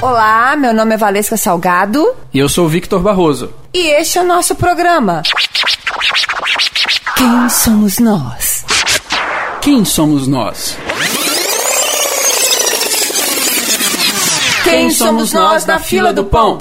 Olá, 0.00 0.54
meu 0.54 0.72
nome 0.72 0.94
é 0.94 0.96
Valesca 0.96 1.36
Salgado. 1.36 2.14
E 2.32 2.38
eu 2.38 2.48
sou 2.48 2.66
o 2.66 2.68
Victor 2.68 3.00
Barroso. 3.00 3.52
E 3.74 3.88
este 4.00 4.18
é 4.18 4.22
o 4.22 4.24
nosso 4.24 4.54
programa. 4.54 5.22
Quem 7.16 7.48
somos 7.48 7.98
nós? 7.98 8.64
Quem 9.60 9.84
somos 9.84 10.28
nós? 10.28 10.76
Quem 14.62 14.90
somos 14.90 15.32
nós 15.32 15.66
na 15.66 15.80
fila 15.80 16.12
do 16.12 16.24
pão? 16.24 16.58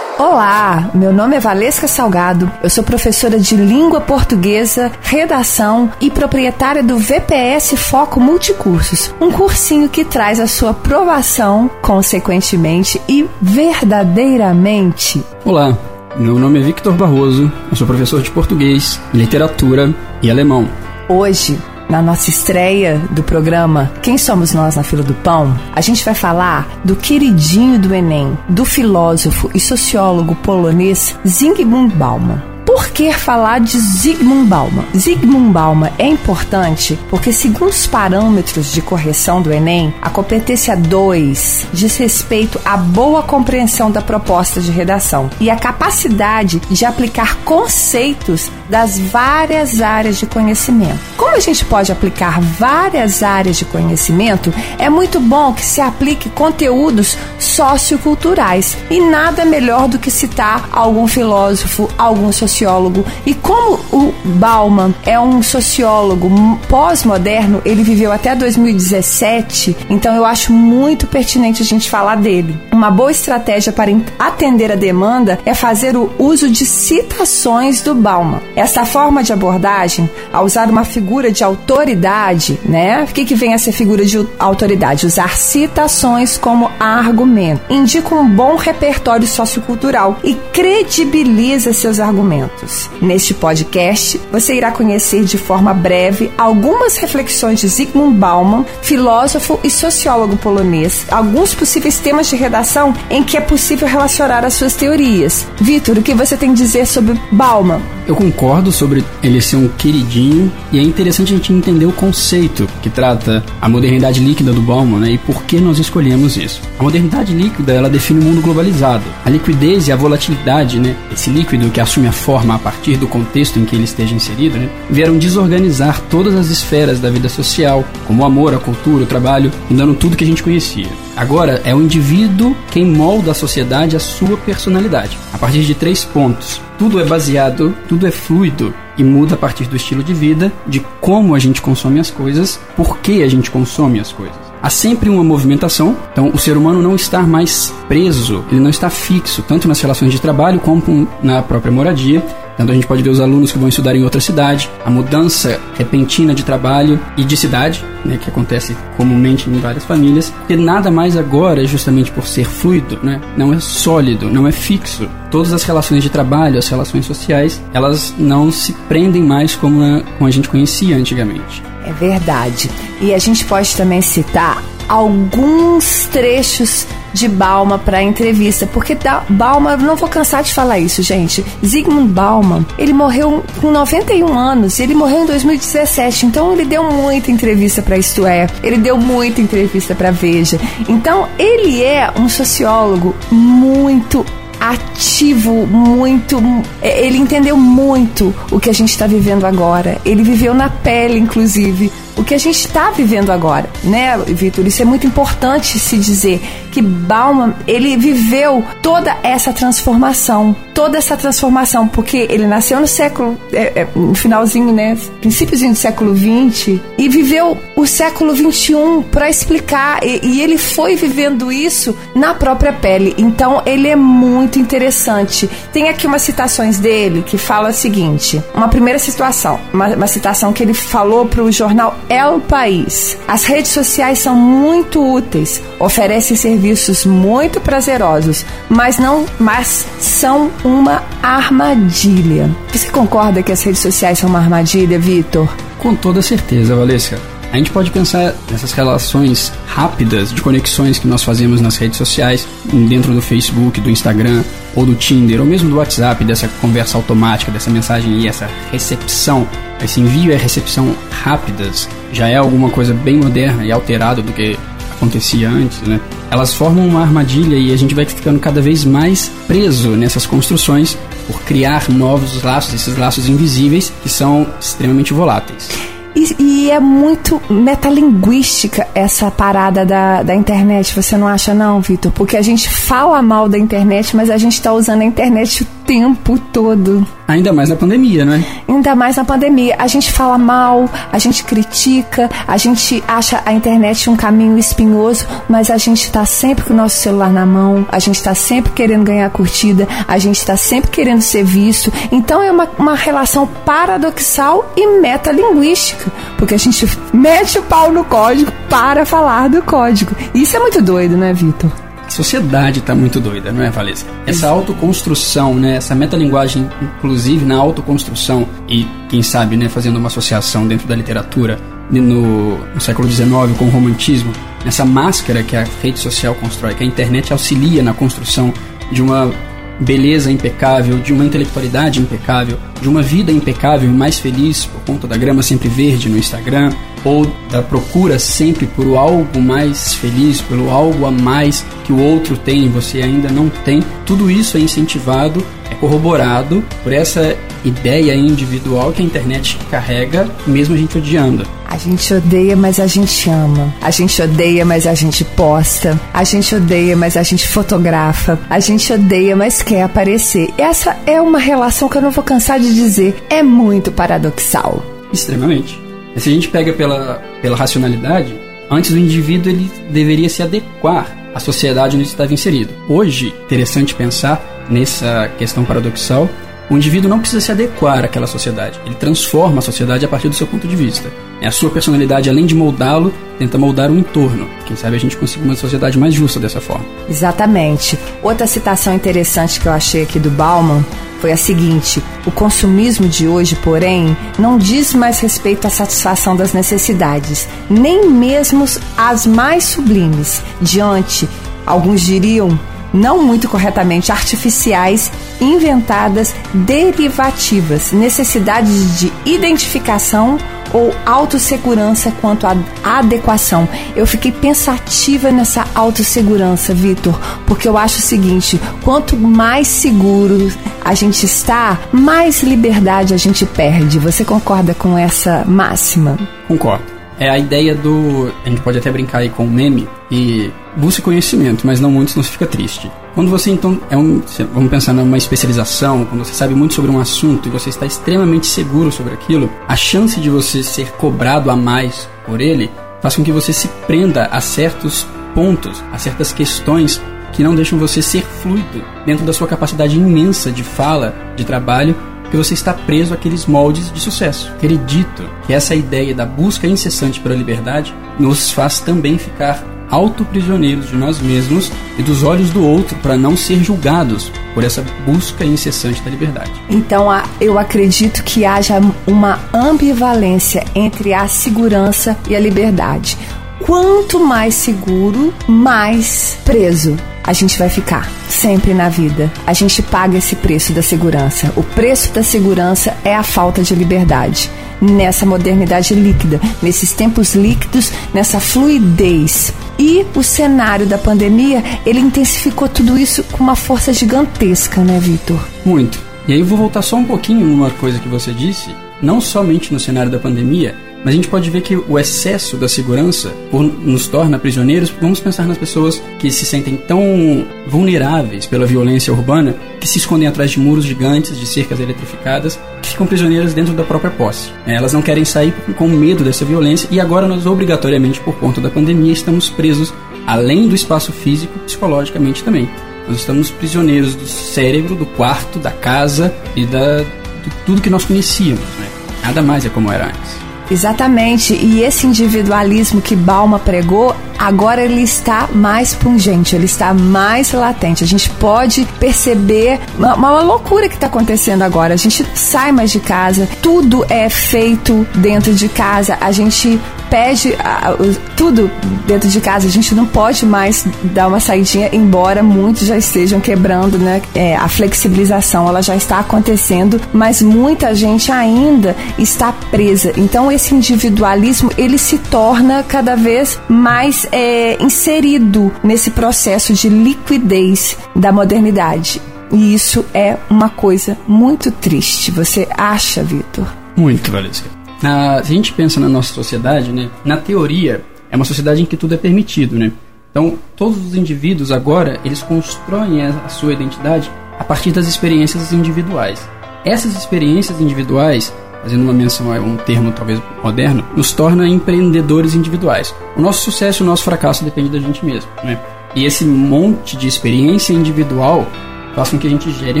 Olá, 0.18 0.90
meu 0.94 1.12
nome 1.12 1.36
é 1.36 1.40
Valesca 1.40 1.86
Salgado, 1.86 2.50
eu 2.60 2.68
sou 2.68 2.82
professora 2.82 3.38
de 3.38 3.54
língua 3.54 4.00
portuguesa, 4.00 4.90
redação 5.00 5.92
e 6.00 6.10
proprietária 6.10 6.82
do 6.82 6.98
VPS 6.98 7.76
Foco 7.76 8.18
Multicursos, 8.18 9.14
um 9.20 9.30
cursinho 9.30 9.88
que 9.88 10.04
traz 10.04 10.40
a 10.40 10.48
sua 10.48 10.70
aprovação, 10.70 11.70
consequentemente 11.80 13.00
e 13.08 13.28
verdadeiramente. 13.40 15.24
Olá, 15.44 15.78
meu 16.16 16.36
nome 16.36 16.58
é 16.58 16.64
Victor 16.64 16.94
Barroso, 16.94 17.52
eu 17.70 17.76
sou 17.76 17.86
professor 17.86 18.20
de 18.20 18.32
português, 18.32 19.00
literatura 19.14 19.94
e 20.20 20.28
alemão. 20.28 20.68
Hoje 21.08 21.56
na 21.88 22.02
nossa 22.02 22.30
estreia 22.30 22.98
do 23.10 23.22
programa 23.22 23.90
Quem 24.02 24.18
Somos 24.18 24.52
Nós 24.52 24.76
na 24.76 24.82
Fila 24.82 25.02
do 25.02 25.14
Pão, 25.14 25.58
a 25.74 25.80
gente 25.80 26.04
vai 26.04 26.14
falar 26.14 26.68
do 26.84 26.94
queridinho 26.94 27.78
do 27.78 27.94
Enem, 27.94 28.36
do 28.48 28.64
filósofo 28.64 29.50
e 29.54 29.60
sociólogo 29.60 30.34
polonês 30.36 31.16
Zygmunt 31.26 31.94
Bauman. 31.94 32.57
Por 32.78 32.90
que 32.90 33.12
falar 33.12 33.58
de 33.58 33.76
Zygmunt 33.76 34.46
Bauman? 34.46 34.84
Zygmunt 34.96 35.50
Bauman 35.50 35.90
é 35.98 36.06
importante 36.06 36.96
porque, 37.10 37.32
segundo 37.32 37.70
os 37.70 37.88
parâmetros 37.88 38.72
de 38.72 38.80
correção 38.80 39.42
do 39.42 39.52
Enem, 39.52 39.92
a 40.00 40.08
competência 40.08 40.76
2 40.76 41.66
diz 41.72 41.96
respeito 41.96 42.60
à 42.64 42.76
boa 42.76 43.24
compreensão 43.24 43.90
da 43.90 44.00
proposta 44.00 44.60
de 44.60 44.70
redação 44.70 45.28
e 45.40 45.50
a 45.50 45.56
capacidade 45.56 46.60
de 46.70 46.84
aplicar 46.84 47.38
conceitos 47.38 48.48
das 48.70 48.96
várias 48.96 49.80
áreas 49.80 50.16
de 50.18 50.26
conhecimento. 50.26 51.00
Como 51.16 51.34
a 51.34 51.40
gente 51.40 51.64
pode 51.64 51.90
aplicar 51.90 52.40
várias 52.40 53.24
áreas 53.24 53.56
de 53.56 53.64
conhecimento, 53.64 54.54
é 54.78 54.88
muito 54.88 55.18
bom 55.18 55.52
que 55.52 55.64
se 55.64 55.80
aplique 55.80 56.30
conteúdos 56.30 57.16
socioculturais 57.40 58.76
e 58.88 59.00
nada 59.00 59.44
melhor 59.44 59.88
do 59.88 59.98
que 59.98 60.10
citar 60.12 60.68
algum 60.70 61.08
filósofo, 61.08 61.90
algum 61.98 62.30
sociólogo 62.30 62.67
sociólogo. 62.68 63.04
E 63.24 63.34
como 63.34 63.80
o 63.92 64.12
Bauman 64.24 64.94
é 65.04 65.18
um 65.18 65.42
sociólogo 65.42 66.28
pós-moderno, 66.68 67.62
ele 67.64 67.82
viveu 67.82 68.12
até 68.12 68.34
2017, 68.34 69.76
então 69.88 70.14
eu 70.14 70.24
acho 70.24 70.52
muito 70.52 71.06
pertinente 71.06 71.62
a 71.62 71.64
gente 71.64 71.88
falar 71.88 72.16
dele. 72.16 72.58
Uma 72.70 72.90
boa 72.90 73.10
estratégia 73.10 73.72
para 73.72 73.88
atender 74.18 74.70
a 74.70 74.76
demanda 74.76 75.38
é 75.46 75.54
fazer 75.54 75.96
o 75.96 76.10
uso 76.18 76.50
de 76.50 76.66
citações 76.66 77.80
do 77.80 77.94
Bauman. 77.94 78.40
Essa 78.54 78.84
forma 78.84 79.22
de 79.22 79.32
abordagem, 79.32 80.08
ao 80.32 80.44
usar 80.44 80.68
uma 80.68 80.84
figura 80.84 81.30
de 81.32 81.42
autoridade, 81.42 82.58
né? 82.64 83.04
O 83.04 83.06
que, 83.06 83.24
que 83.24 83.34
vem 83.34 83.56
ser 83.56 83.72
figura 83.72 84.04
de 84.04 84.24
autoridade? 84.38 85.06
Usar 85.06 85.36
citações 85.36 86.36
como 86.36 86.70
argumento. 86.78 87.62
Indica 87.70 88.14
um 88.14 88.28
bom 88.28 88.56
repertório 88.56 89.26
sociocultural 89.26 90.18
e 90.22 90.34
credibiliza 90.52 91.72
seus 91.72 91.98
argumentos. 91.98 92.57
Neste 93.00 93.34
podcast, 93.34 94.20
você 94.30 94.54
irá 94.54 94.70
conhecer 94.70 95.24
de 95.24 95.38
forma 95.38 95.72
breve 95.72 96.30
algumas 96.36 96.96
reflexões 96.96 97.60
de 97.60 97.68
Zygmunt 97.68 98.14
Bauman, 98.14 98.64
filósofo 98.82 99.58
e 99.62 99.70
sociólogo 99.70 100.36
polonês, 100.36 101.06
alguns 101.10 101.54
possíveis 101.54 101.98
temas 101.98 102.28
de 102.28 102.36
redação 102.36 102.94
em 103.10 103.22
que 103.22 103.36
é 103.36 103.40
possível 103.40 103.86
relacionar 103.86 104.44
as 104.44 104.54
suas 104.54 104.74
teorias. 104.74 105.46
Vitor, 105.60 105.98
o 105.98 106.02
que 106.02 106.14
você 106.14 106.36
tem 106.36 106.50
a 106.50 106.54
dizer 106.54 106.86
sobre 106.86 107.20
Bauman? 107.30 107.80
Eu 108.06 108.16
concordo 108.16 108.72
sobre 108.72 109.04
ele 109.22 109.38
ser 109.38 109.56
um 109.56 109.68
queridinho 109.68 110.50
e 110.72 110.78
é 110.78 110.82
interessante 110.82 111.34
a 111.34 111.36
gente 111.36 111.52
entender 111.52 111.84
o 111.84 111.92
conceito 111.92 112.66
que 112.82 112.88
trata 112.88 113.44
a 113.60 113.68
modernidade 113.68 114.18
líquida 114.20 114.50
do 114.50 114.62
Bauman 114.62 115.00
né, 115.00 115.10
e 115.10 115.18
por 115.18 115.42
que 115.42 115.60
nós 115.60 115.78
escolhemos 115.78 116.38
isso. 116.38 116.62
A 116.78 116.82
modernidade 116.82 117.34
líquida 117.34 117.74
ela 117.74 117.90
define 117.90 118.20
o 118.20 118.22
um 118.22 118.26
mundo 118.26 118.40
globalizado. 118.40 119.04
A 119.26 119.28
liquidez 119.28 119.88
e 119.88 119.92
a 119.92 119.96
volatilidade, 119.96 120.80
né, 120.80 120.96
esse 121.12 121.28
líquido 121.28 121.70
que 121.70 121.82
assume 121.82 122.08
a 122.08 122.12
forma 122.12 122.47
a 122.54 122.58
partir 122.58 122.96
do 122.96 123.06
contexto 123.06 123.58
em 123.58 123.64
que 123.64 123.74
ele 123.74 123.84
esteja 123.84 124.14
inserido, 124.14 124.58
né, 124.58 124.68
vieram 124.90 125.18
desorganizar 125.18 126.00
todas 126.10 126.34
as 126.34 126.48
esferas 126.48 127.00
da 127.00 127.10
vida 127.10 127.28
social, 127.28 127.84
como 128.06 128.22
o 128.22 128.26
amor, 128.26 128.54
a 128.54 128.58
cultura, 128.58 129.04
o 129.04 129.06
trabalho, 129.06 129.50
mudando 129.68 129.94
tudo 129.94 130.16
que 130.16 130.24
a 130.24 130.26
gente 130.26 130.42
conhecia. 130.42 130.88
Agora 131.16 131.60
é 131.64 131.74
o 131.74 131.82
indivíduo 131.82 132.56
quem 132.70 132.84
molda 132.84 133.32
a 133.32 133.34
sociedade 133.34 133.96
a 133.96 134.00
sua 134.00 134.36
personalidade, 134.36 135.18
a 135.32 135.38
partir 135.38 135.62
de 135.62 135.74
três 135.74 136.04
pontos. 136.04 136.60
Tudo 136.78 137.00
é 137.00 137.04
baseado, 137.04 137.74
tudo 137.88 138.06
é 138.06 138.10
fluido 138.10 138.72
e 138.96 139.04
muda 139.04 139.34
a 139.34 139.38
partir 139.38 139.64
do 139.64 139.76
estilo 139.76 140.02
de 140.02 140.14
vida, 140.14 140.52
de 140.66 140.80
como 141.00 141.34
a 141.34 141.38
gente 141.38 141.62
consome 141.62 142.00
as 142.00 142.10
coisas, 142.10 142.60
por 142.76 142.98
que 142.98 143.22
a 143.22 143.28
gente 143.28 143.50
consome 143.50 144.00
as 144.00 144.12
coisas. 144.12 144.47
Há 144.62 144.70
sempre 144.70 145.08
uma 145.08 145.22
movimentação, 145.22 145.96
então 146.12 146.30
o 146.32 146.38
ser 146.38 146.56
humano 146.56 146.82
não 146.82 146.96
está 146.96 147.22
mais 147.22 147.72
preso, 147.86 148.44
ele 148.50 148.60
não 148.60 148.70
está 148.70 148.90
fixo, 148.90 149.42
tanto 149.42 149.68
nas 149.68 149.80
relações 149.80 150.12
de 150.12 150.20
trabalho 150.20 150.58
como 150.58 151.08
na 151.22 151.42
própria 151.42 151.70
moradia, 151.70 152.24
tanto 152.58 152.72
a 152.72 152.74
gente 152.74 152.88
pode 152.88 153.04
ver 153.04 153.10
os 153.10 153.20
alunos 153.20 153.52
que 153.52 153.58
vão 153.58 153.68
estudar 153.68 153.94
em 153.94 154.02
outra 154.02 154.20
cidade, 154.20 154.68
a 154.84 154.90
mudança 154.90 155.60
repentina 155.76 156.34
de 156.34 156.42
trabalho 156.42 156.98
e 157.16 157.24
de 157.24 157.36
cidade, 157.36 157.84
né, 158.04 158.18
que 158.20 158.28
acontece 158.28 158.76
comumente 158.96 159.48
em 159.48 159.60
várias 159.60 159.84
famílias, 159.84 160.30
porque 160.30 160.56
nada 160.56 160.90
mais 160.90 161.16
agora, 161.16 161.64
justamente 161.64 162.10
por 162.10 162.26
ser 162.26 162.44
fluido, 162.44 162.98
né, 163.00 163.20
não 163.36 163.54
é 163.54 163.60
sólido, 163.60 164.28
não 164.28 164.44
é 164.44 164.50
fixo. 164.50 165.08
Todas 165.30 165.52
as 165.52 165.62
relações 165.62 166.02
de 166.02 166.10
trabalho, 166.10 166.58
as 166.58 166.68
relações 166.68 167.06
sociais, 167.06 167.62
elas 167.72 168.12
não 168.18 168.50
se 168.50 168.72
prendem 168.88 169.22
mais 169.22 169.54
como 169.54 169.80
a, 169.80 170.02
como 170.16 170.26
a 170.26 170.30
gente 170.30 170.48
conhecia 170.48 170.96
antigamente. 170.96 171.62
É 171.88 171.92
verdade. 171.92 172.70
E 173.00 173.14
a 173.14 173.18
gente 173.18 173.44
pode 173.44 173.74
também 173.74 174.02
citar 174.02 174.62
alguns 174.88 176.06
trechos 176.10 176.86
de 177.12 177.28
Bauman 177.28 177.78
para 177.78 178.02
entrevista, 178.02 178.66
porque 178.66 178.94
da, 178.94 179.22
Bauman, 179.28 179.76
não 179.78 179.96
vou 179.96 180.08
cansar 180.08 180.42
de 180.42 180.54
falar 180.54 180.78
isso, 180.78 181.02
gente. 181.02 181.44
Zygmunt 181.64 182.08
Bauman, 182.08 182.64
ele 182.78 182.92
morreu 182.92 183.42
com 183.60 183.70
91 183.70 184.38
anos, 184.38 184.78
ele 184.78 184.94
morreu 184.94 185.22
em 185.22 185.26
2017, 185.26 186.26
então 186.26 186.52
ele 186.52 186.64
deu 186.64 186.84
muita 186.84 187.30
entrevista 187.30 187.82
para 187.82 187.98
Isto 187.98 188.26
É, 188.26 188.46
ele 188.62 188.78
deu 188.78 188.96
muita 188.98 189.40
entrevista 189.40 189.94
para 189.94 190.10
Veja. 190.10 190.58
Então, 190.88 191.28
ele 191.38 191.82
é 191.82 192.10
um 192.16 192.28
sociólogo 192.28 193.14
muito 193.30 194.24
ativo, 194.60 195.66
muito. 195.66 196.40
É, 196.80 197.06
ele 197.06 197.18
entendeu 197.18 197.56
muito 197.56 198.34
o 198.50 198.58
que 198.58 198.70
a 198.70 198.72
gente 198.72 198.90
está 198.90 199.06
vivendo 199.06 199.44
agora. 199.44 199.98
Ele 200.04 200.22
viveu 200.22 200.54
na 200.54 200.68
pele, 200.68 201.18
inclusive, 201.18 201.92
o 202.16 202.24
que 202.24 202.34
a 202.34 202.38
gente 202.38 202.66
está 202.66 202.90
vivendo 202.90 203.30
agora, 203.30 203.70
né, 203.84 204.18
Vitor? 204.26 204.66
Isso 204.66 204.82
é 204.82 204.84
muito 204.84 205.06
importante 205.06 205.78
se 205.78 205.96
dizer 205.96 206.40
que 206.68 206.82
Bauman 206.82 207.54
ele 207.66 207.96
viveu 207.96 208.64
toda 208.82 209.16
essa 209.22 209.52
transformação, 209.52 210.54
toda 210.74 210.98
essa 210.98 211.16
transformação, 211.16 211.88
porque 211.88 212.26
ele 212.30 212.46
nasceu 212.46 212.78
no 212.80 212.86
século, 212.86 213.38
é, 213.52 213.82
é, 213.82 213.88
no 213.96 214.14
finalzinho, 214.14 214.72
né, 214.72 214.96
princípiozinho 215.20 215.72
do 215.72 215.78
século 215.78 216.14
20 216.14 216.80
e 216.96 217.08
viveu 217.08 217.58
o 217.74 217.86
século 217.86 218.32
21 218.32 219.02
para 219.02 219.28
explicar 219.28 220.00
e, 220.04 220.20
e 220.22 220.40
ele 220.40 220.58
foi 220.58 220.94
vivendo 220.94 221.50
isso 221.50 221.96
na 222.14 222.34
própria 222.34 222.72
pele. 222.72 223.14
Então 223.18 223.62
ele 223.66 223.88
é 223.88 223.96
muito 223.96 224.58
interessante. 224.58 225.48
Tem 225.72 225.88
aqui 225.88 226.06
umas 226.06 226.22
citações 226.22 226.78
dele 226.78 227.22
que 227.26 227.38
fala 227.38 227.70
o 227.70 227.72
seguinte: 227.72 228.42
uma 228.54 228.68
primeira 228.68 228.98
situação, 228.98 229.58
uma, 229.72 229.88
uma 229.88 230.06
citação 230.06 230.52
que 230.52 230.62
ele 230.62 230.74
falou 230.74 231.26
para 231.26 231.42
o 231.42 231.50
jornal 231.50 231.96
é 232.08 232.24
o 232.26 232.40
país. 232.40 233.18
As 233.26 233.44
redes 233.44 233.72
sociais 233.72 234.18
são 234.18 234.34
muito 234.34 235.02
úteis, 235.02 235.60
oferecem 235.78 236.36
serviços 236.36 236.57
muito 237.04 237.60
prazerosos, 237.60 238.44
mas 238.68 238.98
não, 238.98 239.24
mas 239.38 239.86
são 239.98 240.50
uma 240.64 241.02
armadilha. 241.22 242.50
Você 242.72 242.90
concorda 242.90 243.42
que 243.42 243.52
as 243.52 243.62
redes 243.62 243.80
sociais 243.80 244.18
são 244.18 244.28
uma 244.28 244.38
armadilha, 244.38 244.98
Vitor? 244.98 245.48
Com 245.78 245.94
toda 245.94 246.20
certeza, 246.20 246.74
Valesca. 246.74 247.18
A 247.50 247.56
gente 247.56 247.70
pode 247.70 247.90
pensar 247.90 248.34
nessas 248.50 248.72
relações 248.72 249.50
rápidas 249.66 250.34
de 250.34 250.42
conexões 250.42 250.98
que 250.98 251.08
nós 251.08 251.24
fazemos 251.24 251.62
nas 251.62 251.76
redes 251.76 251.96
sociais, 251.96 252.46
dentro 252.64 253.14
do 253.14 253.22
Facebook, 253.22 253.80
do 253.80 253.88
Instagram 253.88 254.44
ou 254.76 254.84
do 254.84 254.94
Tinder, 254.94 255.40
ou 255.40 255.46
mesmo 255.46 255.70
do 255.70 255.76
WhatsApp, 255.76 256.22
dessa 256.24 256.46
conversa 256.60 256.98
automática, 256.98 257.50
dessa 257.50 257.70
mensagem 257.70 258.20
e 258.20 258.28
essa 258.28 258.50
recepção, 258.70 259.48
esse 259.82 259.98
envio 259.98 260.30
e 260.30 260.36
recepção 260.36 260.94
rápidas, 261.10 261.88
já 262.12 262.28
é 262.28 262.36
alguma 262.36 262.68
coisa 262.68 262.92
bem 262.92 263.16
moderna 263.16 263.64
e 263.64 263.72
alterada 263.72 264.20
do 264.20 264.32
que 264.32 264.58
acontecia 264.98 265.48
antes, 265.48 265.80
né? 265.82 266.00
Elas 266.30 266.52
formam 266.52 266.86
uma 266.86 267.00
armadilha 267.00 267.56
e 267.56 267.72
a 267.72 267.76
gente 267.76 267.94
vai 267.94 268.04
ficando 268.04 268.38
cada 268.38 268.60
vez 268.60 268.84
mais 268.84 269.30
preso 269.46 269.90
nessas 269.90 270.26
construções 270.26 270.98
por 271.26 271.40
criar 271.42 271.88
novos 271.88 272.42
laços, 272.42 272.74
esses 272.74 272.96
laços 272.96 273.28
invisíveis 273.28 273.92
que 274.02 274.08
são 274.08 274.46
extremamente 274.60 275.14
voláteis. 275.14 275.68
E, 276.16 276.34
e, 276.38 276.70
é 276.70 276.80
muito 276.80 277.40
metalinguística 277.48 278.88
essa 278.92 279.30
parada 279.30 279.86
da, 279.86 280.22
da 280.22 280.34
internet, 280.34 280.92
você 280.94 281.16
não 281.16 281.28
acha 281.28 281.54
não, 281.54 281.80
Vitor? 281.80 282.10
Porque 282.10 282.36
a 282.36 282.42
gente 282.42 282.68
fala 282.68 283.22
mal 283.22 283.48
da 283.48 283.56
internet, 283.56 284.16
mas 284.16 284.28
a 284.28 284.36
gente 284.36 284.54
está 284.54 284.72
usando 284.72 285.02
a 285.02 285.04
internet 285.04 285.62
o 285.62 285.66
tempo 285.88 286.38
todo. 286.52 287.06
Ainda 287.26 287.50
mais 287.50 287.70
na 287.70 287.76
pandemia, 287.76 288.22
não 288.22 288.34
é? 288.34 288.44
Ainda 288.68 288.94
mais 288.94 289.16
na 289.16 289.24
pandemia. 289.24 289.74
A 289.78 289.86
gente 289.86 290.12
fala 290.12 290.36
mal, 290.36 290.88
a 291.10 291.18
gente 291.18 291.42
critica, 291.44 292.28
a 292.46 292.58
gente 292.58 293.02
acha 293.08 293.42
a 293.44 293.54
internet 293.54 294.10
um 294.10 294.16
caminho 294.16 294.58
espinhoso, 294.58 295.26
mas 295.48 295.70
a 295.70 295.78
gente 295.78 296.02
está 296.02 296.26
sempre 296.26 296.64
com 296.66 296.74
o 296.74 296.76
nosso 296.76 296.98
celular 296.98 297.32
na 297.32 297.46
mão, 297.46 297.86
a 297.90 297.98
gente 297.98 298.16
está 298.16 298.34
sempre 298.34 298.72
querendo 298.72 299.04
ganhar 299.04 299.30
curtida, 299.30 299.88
a 300.06 300.18
gente 300.18 300.36
está 300.36 300.58
sempre 300.58 300.90
querendo 300.90 301.22
ser 301.22 301.42
visto. 301.42 301.90
Então 302.12 302.42
é 302.42 302.52
uma, 302.52 302.68
uma 302.78 302.94
relação 302.94 303.46
paradoxal 303.46 304.70
e 304.76 305.00
metalinguística 305.00 306.12
porque 306.36 306.54
a 306.54 306.58
gente 306.58 306.86
mete 307.14 307.58
o 307.58 307.62
pau 307.62 307.90
no 307.90 308.04
código 308.04 308.52
para 308.68 309.06
falar 309.06 309.48
do 309.48 309.62
código. 309.62 310.14
Isso 310.34 310.54
é 310.54 310.60
muito 310.60 310.82
doido, 310.82 311.16
né, 311.16 311.32
Vitor? 311.32 311.87
A 312.08 312.10
sociedade 312.10 312.78
está 312.78 312.94
muito 312.94 313.20
doida, 313.20 313.52
não 313.52 313.62
é, 313.62 313.70
Valesca? 313.70 314.08
Essa 314.26 314.48
autoconstrução, 314.48 315.54
né, 315.54 315.76
essa 315.76 315.94
metalinguagem, 315.94 316.66
inclusive 316.80 317.44
na 317.44 317.56
autoconstrução, 317.56 318.48
e 318.66 318.86
quem 319.10 319.22
sabe, 319.22 319.58
né, 319.58 319.68
fazendo 319.68 319.98
uma 319.98 320.06
associação 320.06 320.66
dentro 320.66 320.88
da 320.88 320.96
literatura, 320.96 321.60
no, 321.90 322.56
no 322.56 322.80
século 322.80 323.06
XIX 323.10 323.28
com 323.58 323.66
o 323.66 323.70
romantismo, 323.70 324.32
essa 324.64 324.86
máscara 324.86 325.42
que 325.42 325.54
a 325.54 325.66
rede 325.82 325.98
social 325.98 326.34
constrói, 326.34 326.74
que 326.74 326.82
a 326.82 326.86
internet 326.86 327.30
auxilia 327.30 327.82
na 327.82 327.92
construção 327.92 328.54
de 328.90 329.02
uma 329.02 329.30
beleza 329.78 330.32
impecável, 330.32 330.98
de 331.00 331.12
uma 331.12 331.26
intelectualidade 331.26 332.00
impecável, 332.00 332.58
de 332.80 332.88
uma 332.88 333.02
vida 333.02 333.32
impecável 333.32 333.88
e 333.88 333.92
mais 333.92 334.18
feliz 334.18 334.66
por 334.66 334.80
conta 334.82 335.06
da 335.06 335.16
grama 335.16 335.42
sempre 335.42 335.68
verde 335.68 336.08
no 336.08 336.18
Instagram, 336.18 336.72
ou 337.04 337.30
da 337.50 337.62
procura 337.62 338.18
sempre 338.18 338.66
por 338.66 338.96
algo 338.96 339.40
mais 339.40 339.94
feliz, 339.94 340.40
pelo 340.40 340.70
algo 340.70 341.06
a 341.06 341.10
mais 341.10 341.64
que 341.84 341.92
o 341.92 342.00
outro 342.00 342.36
tem 342.36 342.64
e 342.64 342.68
você 342.68 343.02
ainda 343.02 343.30
não 343.30 343.48
tem, 343.48 343.82
tudo 344.04 344.30
isso 344.30 344.56
é 344.56 344.60
incentivado, 344.60 345.44
é 345.70 345.74
corroborado 345.74 346.62
por 346.82 346.92
essa 346.92 347.36
ideia 347.64 348.14
individual 348.14 348.92
que 348.92 349.02
a 349.02 349.04
internet 349.04 349.58
carrega, 349.70 350.28
mesmo 350.46 350.74
a 350.74 350.78
gente 350.78 350.96
odiando. 350.98 351.46
A 351.70 351.76
gente 351.76 352.14
odeia, 352.14 352.56
mas 352.56 352.80
a 352.80 352.86
gente 352.86 353.28
ama. 353.28 353.72
A 353.82 353.90
gente 353.90 354.22
odeia, 354.22 354.64
mas 354.64 354.86
a 354.86 354.94
gente 354.94 355.22
posta. 355.22 356.00
A 356.14 356.24
gente 356.24 356.54
odeia, 356.54 356.96
mas 356.96 357.14
a 357.14 357.22
gente 357.22 357.46
fotografa. 357.46 358.38
A 358.48 358.58
gente 358.58 358.90
odeia, 358.90 359.36
mas 359.36 359.62
quer 359.62 359.82
aparecer. 359.82 360.48
Essa 360.56 360.96
é 361.04 361.20
uma 361.20 361.38
relação 361.38 361.86
que 361.86 361.98
eu 361.98 362.02
não 362.02 362.10
vou 362.10 362.24
cansar 362.24 362.58
de 362.58 362.67
dizer. 362.74 363.14
É 363.28 363.42
muito 363.42 363.90
paradoxal. 363.92 364.82
Extremamente. 365.12 365.80
Se 366.16 366.28
a 366.28 366.32
gente 366.32 366.48
pega 366.48 366.72
pela, 366.72 367.22
pela 367.40 367.56
racionalidade, 367.56 368.34
antes 368.70 368.90
o 368.90 368.98
indivíduo 368.98 369.50
ele 369.50 369.70
deveria 369.90 370.28
se 370.28 370.42
adequar 370.42 371.06
à 371.34 371.40
sociedade 371.40 371.96
onde 371.96 372.06
estava 372.06 372.34
inserido. 372.34 372.72
Hoje, 372.88 373.34
interessante 373.44 373.94
pensar 373.94 374.66
nessa 374.68 375.30
questão 375.38 375.64
paradoxal, 375.64 376.28
o 376.70 376.76
indivíduo 376.76 377.08
não 377.08 377.18
precisa 377.18 377.40
se 377.40 377.50
adequar 377.50 378.04
àquela 378.04 378.26
sociedade, 378.26 378.78
ele 378.84 378.94
transforma 378.94 379.60
a 379.60 379.62
sociedade 379.62 380.04
a 380.04 380.08
partir 380.08 380.28
do 380.28 380.34
seu 380.34 380.46
ponto 380.46 380.68
de 380.68 380.76
vista. 380.76 381.10
É 381.40 381.46
a 381.46 381.50
sua 381.50 381.70
personalidade, 381.70 382.28
além 382.28 382.44
de 382.44 382.54
moldá-lo, 382.54 383.14
tenta 383.38 383.56
moldar 383.56 383.90
o 383.90 383.98
entorno. 383.98 384.48
Quem 384.66 384.76
sabe 384.76 384.96
a 384.96 385.00
gente 385.00 385.16
consiga 385.16 385.44
uma 385.44 385.56
sociedade 385.56 385.98
mais 385.98 386.12
justa 386.12 386.38
dessa 386.38 386.60
forma. 386.60 386.84
Exatamente. 387.08 387.98
Outra 388.22 388.46
citação 388.46 388.92
interessante 388.92 389.60
que 389.60 389.66
eu 389.66 389.72
achei 389.72 390.02
aqui 390.02 390.18
do 390.18 390.30
Bauman 390.30 390.84
foi 391.20 391.32
a 391.32 391.36
seguinte: 391.36 392.02
o 392.26 392.30
consumismo 392.30 393.08
de 393.08 393.28
hoje, 393.28 393.56
porém, 393.56 394.16
não 394.38 394.58
diz 394.58 394.94
mais 394.94 395.20
respeito 395.20 395.66
à 395.66 395.70
satisfação 395.70 396.36
das 396.36 396.52
necessidades, 396.52 397.48
nem 397.68 398.10
mesmo 398.10 398.64
as 398.96 399.26
mais 399.26 399.64
sublimes, 399.64 400.42
diante, 400.60 401.28
alguns 401.66 402.00
diriam, 402.00 402.58
não 402.92 403.22
muito 403.22 403.48
corretamente, 403.48 404.10
artificiais, 404.10 405.10
inventadas, 405.40 406.34
derivativas, 406.54 407.92
necessidades 407.92 408.98
de 408.98 409.12
identificação 409.26 410.38
ou 410.72 410.94
autossegurança 411.06 412.12
quanto 412.20 412.46
à 412.46 412.56
adequação. 412.84 413.68
Eu 413.96 414.06
fiquei 414.06 414.32
pensativa 414.32 415.30
nessa 415.30 415.64
autossegurança, 415.74 416.74
Vitor, 416.74 417.18
porque 417.46 417.68
eu 417.68 417.76
acho 417.76 417.98
o 417.98 418.02
seguinte: 418.02 418.60
quanto 418.82 419.16
mais 419.16 419.68
seguro 419.68 420.52
a 420.84 420.94
gente 420.94 421.24
está, 421.24 421.78
mais 421.92 422.42
liberdade 422.42 423.14
a 423.14 423.18
gente 423.18 423.44
perde. 423.46 423.98
Você 423.98 424.24
concorda 424.24 424.74
com 424.74 424.96
essa 424.96 425.44
máxima? 425.46 426.18
Concordo 426.46 426.97
é 427.18 427.28
a 427.28 427.38
ideia 427.38 427.74
do. 427.74 428.32
A 428.44 428.48
gente 428.48 428.60
pode 428.62 428.78
até 428.78 428.90
brincar 428.90 429.18
aí 429.18 429.28
com 429.28 429.44
o 429.44 429.50
meme 429.50 429.88
e 430.10 430.50
busque 430.76 431.02
conhecimento, 431.02 431.66
mas 431.66 431.80
não 431.80 431.90
muito, 431.90 432.12
senão 432.12 432.22
você 432.22 432.30
fica 432.30 432.46
triste. 432.46 432.90
Quando 433.14 433.30
você 433.30 433.50
então 433.50 433.80
é 433.90 433.96
um. 433.96 434.22
Vamos 434.52 434.70
pensar 434.70 434.92
numa 434.92 435.18
especialização, 435.18 436.04
quando 436.04 436.24
você 436.24 436.34
sabe 436.34 436.54
muito 436.54 436.74
sobre 436.74 436.90
um 436.90 437.00
assunto 437.00 437.48
e 437.48 437.50
você 437.50 437.70
está 437.70 437.86
extremamente 437.86 438.46
seguro 438.46 438.92
sobre 438.92 439.14
aquilo, 439.14 439.50
a 439.66 439.76
chance 439.76 440.20
de 440.20 440.30
você 440.30 440.62
ser 440.62 440.92
cobrado 440.92 441.50
a 441.50 441.56
mais 441.56 442.08
por 442.24 442.40
ele 442.40 442.70
faz 443.00 443.16
com 443.16 443.24
que 443.24 443.32
você 443.32 443.52
se 443.52 443.68
prenda 443.86 444.24
a 444.26 444.40
certos 444.40 445.06
pontos, 445.34 445.82
a 445.92 445.98
certas 445.98 446.32
questões 446.32 447.00
que 447.32 447.42
não 447.42 447.54
deixam 447.54 447.78
você 447.78 448.02
ser 448.02 448.22
fluido 448.22 448.82
dentro 449.06 449.24
da 449.24 449.32
sua 449.32 449.46
capacidade 449.46 449.96
imensa 449.96 450.50
de 450.50 450.64
fala, 450.64 451.14
de 451.36 451.44
trabalho 451.44 451.94
que 452.30 452.36
você 452.36 452.54
está 452.54 452.72
preso 452.72 453.14
àqueles 453.14 453.46
moldes 453.46 453.92
de 453.92 454.00
sucesso. 454.00 454.52
Acredito 454.56 455.28
que 455.46 455.52
essa 455.52 455.74
ideia 455.74 456.14
da 456.14 456.26
busca 456.26 456.66
incessante 456.66 457.20
pela 457.20 457.34
liberdade 457.34 457.94
nos 458.18 458.50
faz 458.50 458.80
também 458.80 459.18
ficar 459.18 459.64
autoprisioneiros 459.90 460.88
de 460.88 460.96
nós 460.96 461.18
mesmos 461.18 461.72
e 461.98 462.02
dos 462.02 462.22
olhos 462.22 462.50
do 462.50 462.64
outro 462.64 462.96
para 462.98 463.16
não 463.16 463.36
ser 463.36 463.62
julgados 463.62 464.30
por 464.54 464.62
essa 464.62 464.84
busca 465.06 465.44
incessante 465.44 466.02
da 466.02 466.10
liberdade. 466.10 466.52
Então, 466.68 467.08
eu 467.40 467.58
acredito 467.58 468.22
que 468.22 468.44
haja 468.44 468.80
uma 469.06 469.40
ambivalência 469.52 470.64
entre 470.74 471.14
a 471.14 471.26
segurança 471.26 472.16
e 472.28 472.36
a 472.36 472.40
liberdade. 472.40 473.16
Quanto 473.60 474.20
mais 474.20 474.54
seguro, 474.54 475.32
mais 475.46 476.38
preso 476.44 476.96
a 477.28 477.34
gente 477.34 477.58
vai 477.58 477.68
ficar 477.68 478.10
sempre 478.26 478.72
na 478.72 478.88
vida. 478.88 479.30
A 479.46 479.52
gente 479.52 479.82
paga 479.82 480.16
esse 480.16 480.34
preço 480.34 480.72
da 480.72 480.80
segurança. 480.80 481.52
O 481.56 481.62
preço 481.62 482.10
da 482.10 482.22
segurança 482.22 482.96
é 483.04 483.14
a 483.14 483.22
falta 483.22 483.62
de 483.62 483.74
liberdade. 483.74 484.50
Nessa 484.80 485.26
modernidade 485.26 485.92
líquida, 485.92 486.40
nesses 486.62 486.94
tempos 486.94 487.34
líquidos, 487.34 487.92
nessa 488.14 488.40
fluidez. 488.40 489.52
E 489.78 490.06
o 490.14 490.22
cenário 490.22 490.86
da 490.86 490.96
pandemia, 490.96 491.62
ele 491.84 492.00
intensificou 492.00 492.66
tudo 492.66 492.96
isso 492.96 493.22
com 493.24 493.44
uma 493.44 493.54
força 493.54 493.92
gigantesca, 493.92 494.80
né, 494.80 494.98
Vitor? 494.98 495.38
Muito. 495.66 496.00
E 496.26 496.32
aí 496.32 496.40
eu 496.40 496.46
vou 496.46 496.56
voltar 496.56 496.80
só 496.80 496.96
um 496.96 497.04
pouquinho 497.04 497.46
numa 497.46 497.68
coisa 497.72 497.98
que 497.98 498.08
você 498.08 498.32
disse, 498.32 498.70
não 499.02 499.20
somente 499.20 499.70
no 499.70 499.78
cenário 499.78 500.10
da 500.10 500.18
pandemia, 500.18 500.74
mas 501.04 501.14
a 501.14 501.16
gente 501.16 501.28
pode 501.28 501.48
ver 501.50 501.60
que 501.60 501.76
o 501.76 501.98
excesso 501.98 502.56
da 502.56 502.68
segurança 502.68 503.32
nos 503.52 504.08
torna 504.08 504.38
prisioneiros. 504.38 504.92
Vamos 505.00 505.20
pensar 505.20 505.46
nas 505.46 505.58
pessoas 505.58 506.02
que 506.18 506.30
se 506.30 506.44
sentem 506.44 506.76
tão 506.76 507.46
vulneráveis 507.66 508.46
pela 508.46 508.66
violência 508.66 509.12
urbana 509.12 509.54
que 509.80 509.88
se 509.88 509.98
escondem 509.98 510.26
atrás 510.26 510.50
de 510.50 510.60
muros 510.60 510.84
gigantes, 510.84 511.38
de 511.38 511.46
cercas 511.46 511.78
eletrificadas, 511.78 512.58
que 512.82 512.90
ficam 512.90 513.06
prisioneiras 513.06 513.54
dentro 513.54 513.74
da 513.74 513.84
própria 513.84 514.10
posse. 514.10 514.50
É, 514.66 514.74
elas 514.74 514.92
não 514.92 515.02
querem 515.02 515.24
sair 515.24 515.52
com 515.76 515.88
medo 515.88 516.24
dessa 516.24 516.44
violência 516.44 516.88
e 516.90 517.00
agora 517.00 517.28
nós, 517.28 517.46
obrigatoriamente, 517.46 518.20
por 518.20 518.34
conta 518.36 518.60
da 518.60 518.70
pandemia, 518.70 519.12
estamos 519.12 519.48
presos 519.48 519.92
além 520.26 520.68
do 520.68 520.74
espaço 520.74 521.12
físico, 521.12 521.58
psicologicamente 521.60 522.42
também. 522.42 522.68
Nós 523.06 523.18
estamos 523.18 523.50
prisioneiros 523.50 524.14
do 524.14 524.26
cérebro, 524.26 524.94
do 524.94 525.06
quarto, 525.06 525.58
da 525.58 525.70
casa 525.70 526.34
e 526.54 526.66
da, 526.66 526.98
de 526.98 527.50
tudo 527.64 527.80
que 527.80 527.88
nós 527.88 528.04
conhecíamos. 528.04 528.60
Né? 528.60 528.88
Nada 529.24 529.40
mais 529.40 529.64
é 529.64 529.70
como 529.70 529.90
era 529.90 530.06
antes. 530.06 530.47
Exatamente, 530.70 531.54
e 531.54 531.82
esse 531.82 532.06
individualismo 532.06 533.00
que 533.00 533.16
Balma 533.16 533.58
pregou, 533.58 534.14
agora 534.38 534.82
ele 534.84 535.02
está 535.02 535.48
mais 535.52 535.94
pungente, 535.94 536.54
ele 536.54 536.66
está 536.66 536.92
mais 536.92 537.52
latente. 537.52 538.04
A 538.04 538.06
gente 538.06 538.28
pode 538.30 538.86
perceber 539.00 539.80
uma, 539.98 540.14
uma 540.14 540.42
loucura 540.42 540.88
que 540.88 540.94
está 540.94 541.06
acontecendo 541.06 541.62
agora. 541.62 541.94
A 541.94 541.96
gente 541.96 542.24
sai 542.34 542.70
mais 542.70 542.90
de 542.90 543.00
casa, 543.00 543.48
tudo 543.62 544.04
é 544.08 544.28
feito 544.28 545.06
dentro 545.14 545.54
de 545.54 545.68
casa, 545.68 546.18
a 546.20 546.30
gente 546.30 546.78
pede 547.10 547.54
a, 547.58 547.94
tudo 548.36 548.70
dentro 549.06 549.28
de 549.28 549.40
casa. 549.40 549.66
A 549.66 549.70
gente 549.70 549.94
não 549.94 550.06
pode 550.06 550.44
mais 550.46 550.86
dar 551.04 551.28
uma 551.28 551.40
saidinha, 551.40 551.88
embora 551.92 552.42
muitos 552.42 552.86
já 552.86 552.96
estejam 552.96 553.40
quebrando, 553.40 553.98
né? 553.98 554.22
É, 554.34 554.56
a 554.56 554.68
flexibilização 554.68 555.68
ela 555.68 555.82
já 555.82 555.96
está 555.96 556.18
acontecendo, 556.18 557.00
mas 557.12 557.42
muita 557.42 557.94
gente 557.94 558.30
ainda 558.30 558.96
está 559.18 559.52
presa. 559.52 560.12
Então 560.16 560.50
esse 560.50 560.74
individualismo 560.74 561.70
ele 561.76 561.98
se 561.98 562.18
torna 562.18 562.82
cada 562.82 563.16
vez 563.16 563.58
mais 563.68 564.26
é, 564.30 564.82
inserido 564.82 565.72
nesse 565.82 566.10
processo 566.10 566.72
de 566.72 566.88
liquidez 566.88 567.96
da 568.14 568.32
modernidade. 568.32 569.20
E 569.52 569.72
isso 569.74 570.04
é 570.12 570.36
uma 570.50 570.68
coisa 570.68 571.16
muito 571.26 571.70
triste. 571.70 572.30
Você 572.30 572.68
acha, 572.76 573.22
Vitor? 573.22 573.66
Muito, 573.96 574.30
Valesca. 574.30 574.77
A, 575.02 575.42
se 575.42 575.52
a 575.52 575.54
gente 575.54 575.72
pensa 575.72 576.00
na 576.00 576.08
nossa 576.08 576.32
sociedade, 576.32 576.92
né, 576.92 577.08
na 577.24 577.36
teoria, 577.36 578.04
é 578.30 578.36
uma 578.36 578.44
sociedade 578.44 578.82
em 578.82 578.86
que 578.86 578.96
tudo 578.96 579.14
é 579.14 579.16
permitido, 579.16 579.76
né? 579.76 579.92
Então, 580.30 580.58
todos 580.76 580.98
os 580.98 581.14
indivíduos 581.14 581.72
agora, 581.72 582.20
eles 582.24 582.42
constroem 582.42 583.22
a 583.22 583.48
sua 583.48 583.72
identidade 583.72 584.30
a 584.58 584.64
partir 584.64 584.92
das 584.92 585.06
experiências 585.06 585.72
individuais. 585.72 586.46
Essas 586.84 587.16
experiências 587.16 587.80
individuais, 587.80 588.52
fazendo 588.82 589.02
uma 589.02 589.12
menção 589.12 589.52
a 589.52 589.58
um 589.58 589.76
termo 589.76 590.12
talvez 590.12 590.40
moderno, 590.62 591.04
nos 591.16 591.32
torna 591.32 591.66
empreendedores 591.66 592.54
individuais. 592.54 593.14
O 593.36 593.40
nosso 593.40 593.62
sucesso 593.62 594.02
e 594.02 594.04
o 594.04 594.06
nosso 594.06 594.22
fracasso 594.24 594.64
depende 594.64 594.90
da 594.90 594.98
gente 594.98 595.24
mesmo, 595.24 595.50
né? 595.64 595.80
E 596.14 596.24
esse 596.24 596.44
monte 596.44 597.16
de 597.16 597.26
experiência 597.26 597.92
individual 597.92 598.66
faz 599.14 599.30
com 599.30 599.38
que 599.38 599.46
a 599.46 599.50
gente 599.50 599.70
gere 599.72 600.00